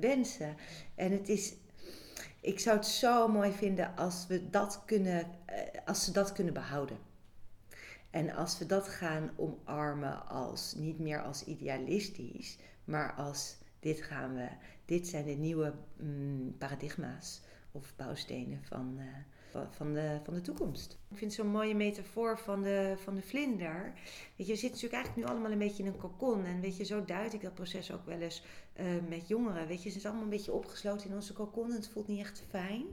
wensen. 0.00 0.56
En 0.94 1.12
het 1.12 1.28
is, 1.28 1.54
ik 2.40 2.60
zou 2.60 2.76
het 2.76 2.86
zo 2.86 3.28
mooi 3.28 3.52
vinden 3.52 3.96
als 3.96 4.26
we 4.28 4.50
dat 4.50 4.82
kunnen, 4.86 5.26
uh, 5.50 5.56
als 5.84 6.04
ze 6.04 6.12
dat 6.12 6.32
kunnen 6.32 6.54
behouden. 6.54 6.98
En 8.10 8.30
als 8.30 8.58
we 8.58 8.66
dat 8.66 8.88
gaan 8.88 9.30
omarmen 9.36 10.28
als 10.28 10.74
niet 10.76 10.98
meer 10.98 11.22
als 11.22 11.44
idealistisch, 11.44 12.58
maar 12.84 13.12
als 13.12 13.56
dit 13.84 14.02
gaan 14.02 14.34
we, 14.34 14.48
dit 14.84 15.08
zijn 15.08 15.24
de 15.24 15.30
nieuwe 15.30 15.74
mm, 15.96 16.54
paradigma's 16.58 17.40
of 17.72 17.96
bouwstenen 17.96 18.62
van, 18.62 18.98
uh, 18.98 19.60
van, 19.70 19.92
de, 19.92 20.20
van 20.24 20.34
de 20.34 20.40
toekomst. 20.40 20.98
Ik 21.10 21.18
vind 21.18 21.32
zo'n 21.32 21.46
mooie 21.46 21.74
metafoor 21.74 22.38
van 22.38 22.62
de, 22.62 22.94
van 22.96 23.14
de 23.14 23.22
vlinder. 23.22 23.92
Weet 24.36 24.46
je, 24.46 24.52
we 24.52 24.58
zitten 24.58 24.70
natuurlijk 24.70 24.92
eigenlijk 24.92 25.16
nu 25.16 25.32
allemaal 25.32 25.52
een 25.52 25.58
beetje 25.58 25.82
in 25.82 25.88
een 25.88 25.96
kokon. 25.96 26.44
En 26.44 26.60
weet 26.60 26.76
je, 26.76 26.84
zo 26.84 27.04
duid 27.04 27.32
ik 27.32 27.42
dat 27.42 27.54
proces 27.54 27.92
ook 27.92 28.06
wel 28.06 28.18
eens 28.18 28.42
uh, 28.80 28.86
met 29.08 29.28
jongeren. 29.28 29.66
Weet 29.66 29.82
je, 29.82 29.90
ze 29.90 30.00
zijn 30.00 30.12
allemaal 30.12 30.30
een 30.30 30.36
beetje 30.36 30.52
opgesloten 30.52 31.08
in 31.08 31.14
onze 31.14 31.32
kokon 31.32 31.70
en 31.70 31.76
het 31.76 31.88
voelt 31.88 32.08
niet 32.08 32.20
echt 32.20 32.44
fijn. 32.48 32.84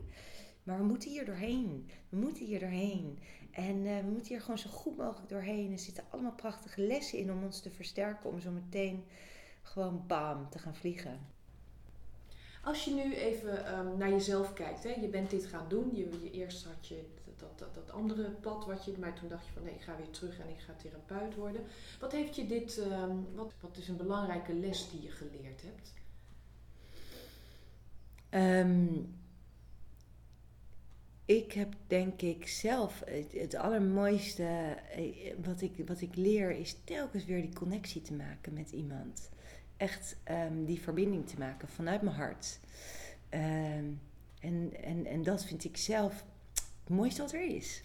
Maar 0.63 0.77
we 0.77 0.83
moeten 0.83 1.09
hier 1.09 1.25
doorheen. 1.25 1.89
We 2.09 2.17
moeten 2.17 2.45
hier 2.45 2.59
doorheen. 2.59 3.19
En 3.51 3.75
uh, 3.85 3.99
we 3.99 4.09
moeten 4.09 4.27
hier 4.27 4.41
gewoon 4.41 4.57
zo 4.57 4.69
goed 4.69 4.97
mogelijk 4.97 5.29
doorheen. 5.29 5.71
Er 5.71 5.79
zitten 5.79 6.03
allemaal 6.09 6.35
prachtige 6.35 6.81
lessen 6.81 7.17
in 7.17 7.31
om 7.31 7.43
ons 7.43 7.61
te 7.61 7.69
versterken. 7.69 8.29
Om 8.29 8.39
zo 8.39 8.51
meteen 8.51 9.03
gewoon 9.72 10.03
bam 10.07 10.49
te 10.49 10.59
gaan 10.59 10.76
vliegen. 10.76 11.19
Als 12.63 12.84
je 12.84 12.93
nu 12.93 13.15
even 13.15 13.80
um, 13.80 13.97
naar 13.97 14.09
jezelf 14.09 14.53
kijkt, 14.53 14.84
hè? 14.84 14.89
je 14.89 15.07
bent 15.07 15.30
dit 15.30 15.45
gaan 15.45 15.65
doen. 15.67 15.89
Je, 15.93 16.09
je, 16.24 16.32
eerst 16.32 16.65
had 16.65 16.88
je 16.88 17.09
dat, 17.38 17.59
dat, 17.59 17.74
dat 17.76 17.91
andere 17.91 18.30
pad 18.30 18.65
wat 18.65 18.86
je, 18.86 18.93
maar 18.99 19.13
toen 19.13 19.30
dacht 19.30 19.45
je 19.45 19.51
van 19.51 19.63
nee, 19.63 19.74
ik 19.74 19.82
ga 19.82 19.97
weer 19.97 20.09
terug 20.09 20.39
en 20.39 20.49
ik 20.49 20.59
ga 20.59 20.74
therapeut 20.74 21.36
worden. 21.36 21.61
Wat 21.99 22.11
heeft 22.11 22.36
je 22.36 22.47
dit, 22.47 22.78
um, 22.78 23.28
wat, 23.36 23.53
wat 23.59 23.78
is 23.78 23.88
een 23.88 23.97
belangrijke 23.97 24.53
les 24.53 24.89
die 24.89 25.01
je 25.01 25.11
geleerd 25.11 25.61
hebt? 25.61 25.93
Um, 28.34 29.19
ik 31.26 31.51
heb 31.51 31.74
denk 31.88 32.22
ik 32.22 32.47
zelf 32.47 33.01
het, 33.05 33.32
het, 33.34 33.55
allermooiste 33.55 34.78
eh, 34.95 35.34
wat 35.43 35.61
ik, 35.61 35.84
wat 35.86 36.01
ik 36.01 36.15
leer 36.15 36.51
is 36.51 36.78
telkens 36.84 37.26
weer 37.26 37.41
die 37.41 37.53
connectie 37.53 38.01
te 38.01 38.13
maken 38.13 38.53
met 38.53 38.72
iemand 38.72 39.30
echt 39.82 40.17
um, 40.32 40.65
die 40.65 40.82
verbinding 40.82 41.27
te 41.27 41.38
maken 41.38 41.67
vanuit 41.67 42.01
mijn 42.01 42.15
hart. 42.15 42.59
Um, 43.29 44.01
en, 44.39 44.71
en, 44.84 45.05
en 45.05 45.23
dat 45.23 45.45
vind 45.45 45.63
ik 45.63 45.77
zelf 45.77 46.25
het 46.84 46.89
mooiste 46.89 47.21
wat 47.21 47.34
er 47.34 47.55
is. 47.55 47.84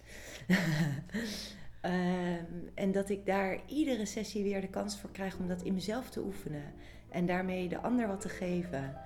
um, 1.82 2.70
en 2.74 2.92
dat 2.92 3.08
ik 3.08 3.26
daar 3.26 3.60
iedere 3.66 4.06
sessie 4.06 4.42
weer 4.42 4.60
de 4.60 4.68
kans 4.68 4.98
voor 4.98 5.10
krijg 5.10 5.38
om 5.38 5.48
dat 5.48 5.62
in 5.62 5.74
mezelf 5.74 6.10
te 6.10 6.20
oefenen. 6.20 6.72
En 7.08 7.26
daarmee 7.26 7.68
de 7.68 7.80
ander 7.80 8.06
wat 8.06 8.20
te 8.20 8.28
geven. 8.28 8.96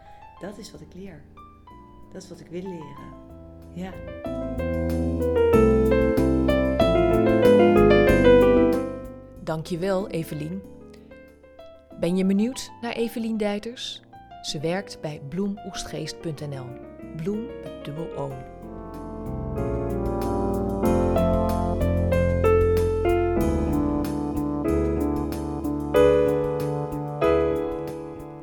Dat 0.41 0.59
is 0.59 0.71
wat 0.71 0.81
ik 0.81 0.95
leer. 0.95 1.23
Dat 2.13 2.23
is 2.23 2.29
wat 2.29 2.41
ik 2.41 2.47
wil 2.47 2.63
leren. 2.63 3.19
Ja. 3.75 3.93
Dankjewel, 9.43 10.09
Evelien. 10.09 10.80
Ben 12.01 12.17
je 12.17 12.25
benieuwd 12.25 12.71
naar 12.81 12.93
Evelien 12.93 13.37
Dijters? 13.37 14.01
Ze 14.43 14.61
werkt 14.61 15.01
bij 15.01 15.21
bloemoestgeest.nl. 15.29 16.67
Bloem 17.17 17.47
met 17.63 17.85
dubbel 17.85 18.17
O. 18.17 18.33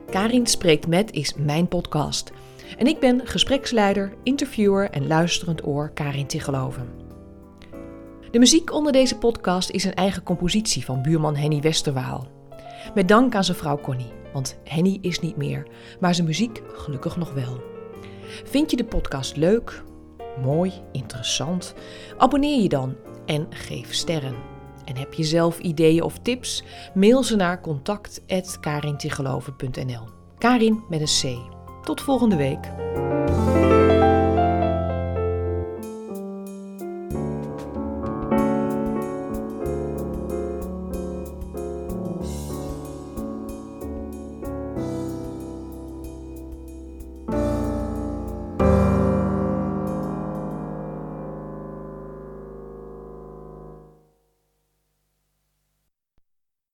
Karin 0.09 0.47
Spreekt 0.47 0.87
Met 0.87 1.11
is 1.11 1.33
mijn 1.33 1.67
podcast. 1.67 2.31
En 2.77 2.87
ik 2.87 2.99
ben 2.99 3.27
gespreksleider, 3.27 4.13
interviewer 4.23 4.89
en 4.89 5.07
luisterend 5.07 5.65
oor 5.65 5.91
Karin 5.93 6.27
Tigeloven. 6.27 6.89
De 8.31 8.39
muziek 8.39 8.73
onder 8.73 8.91
deze 8.91 9.17
podcast 9.17 9.69
is 9.69 9.83
een 9.83 9.93
eigen 9.93 10.23
compositie 10.23 10.85
van 10.85 11.01
buurman 11.01 11.35
Henny 11.35 11.61
Westerwaal. 11.61 12.36
Met 12.93 13.07
dank 13.07 13.35
aan 13.35 13.43
zijn 13.43 13.57
vrouw 13.57 13.79
Connie, 13.79 14.11
want 14.33 14.57
Henny 14.63 14.97
is 15.01 15.19
niet 15.19 15.38
meer, 15.38 15.67
maar 15.99 16.15
zijn 16.15 16.27
muziek 16.27 16.61
gelukkig 16.73 17.17
nog 17.17 17.33
wel. 17.33 17.61
Vind 18.43 18.71
je 18.71 18.77
de 18.77 18.85
podcast 18.85 19.35
leuk, 19.35 19.83
mooi, 20.43 20.73
interessant? 20.91 21.73
Abonneer 22.17 22.61
je 22.61 22.69
dan 22.69 22.95
en 23.25 23.47
geef 23.49 23.93
sterren. 23.93 24.35
En 24.85 24.95
heb 24.95 25.13
je 25.13 25.23
zelf 25.23 25.59
ideeën 25.59 26.03
of 26.03 26.19
tips? 26.19 26.63
Mail 26.93 27.23
ze 27.23 27.35
naar 27.35 27.61
contact.karintigeloven.nl 27.61 30.07
Karin 30.38 30.83
met 30.89 31.01
een 31.01 31.05
C. 31.05 31.38
Tot 31.85 32.01
volgende 32.01 32.35
week. 32.35 32.71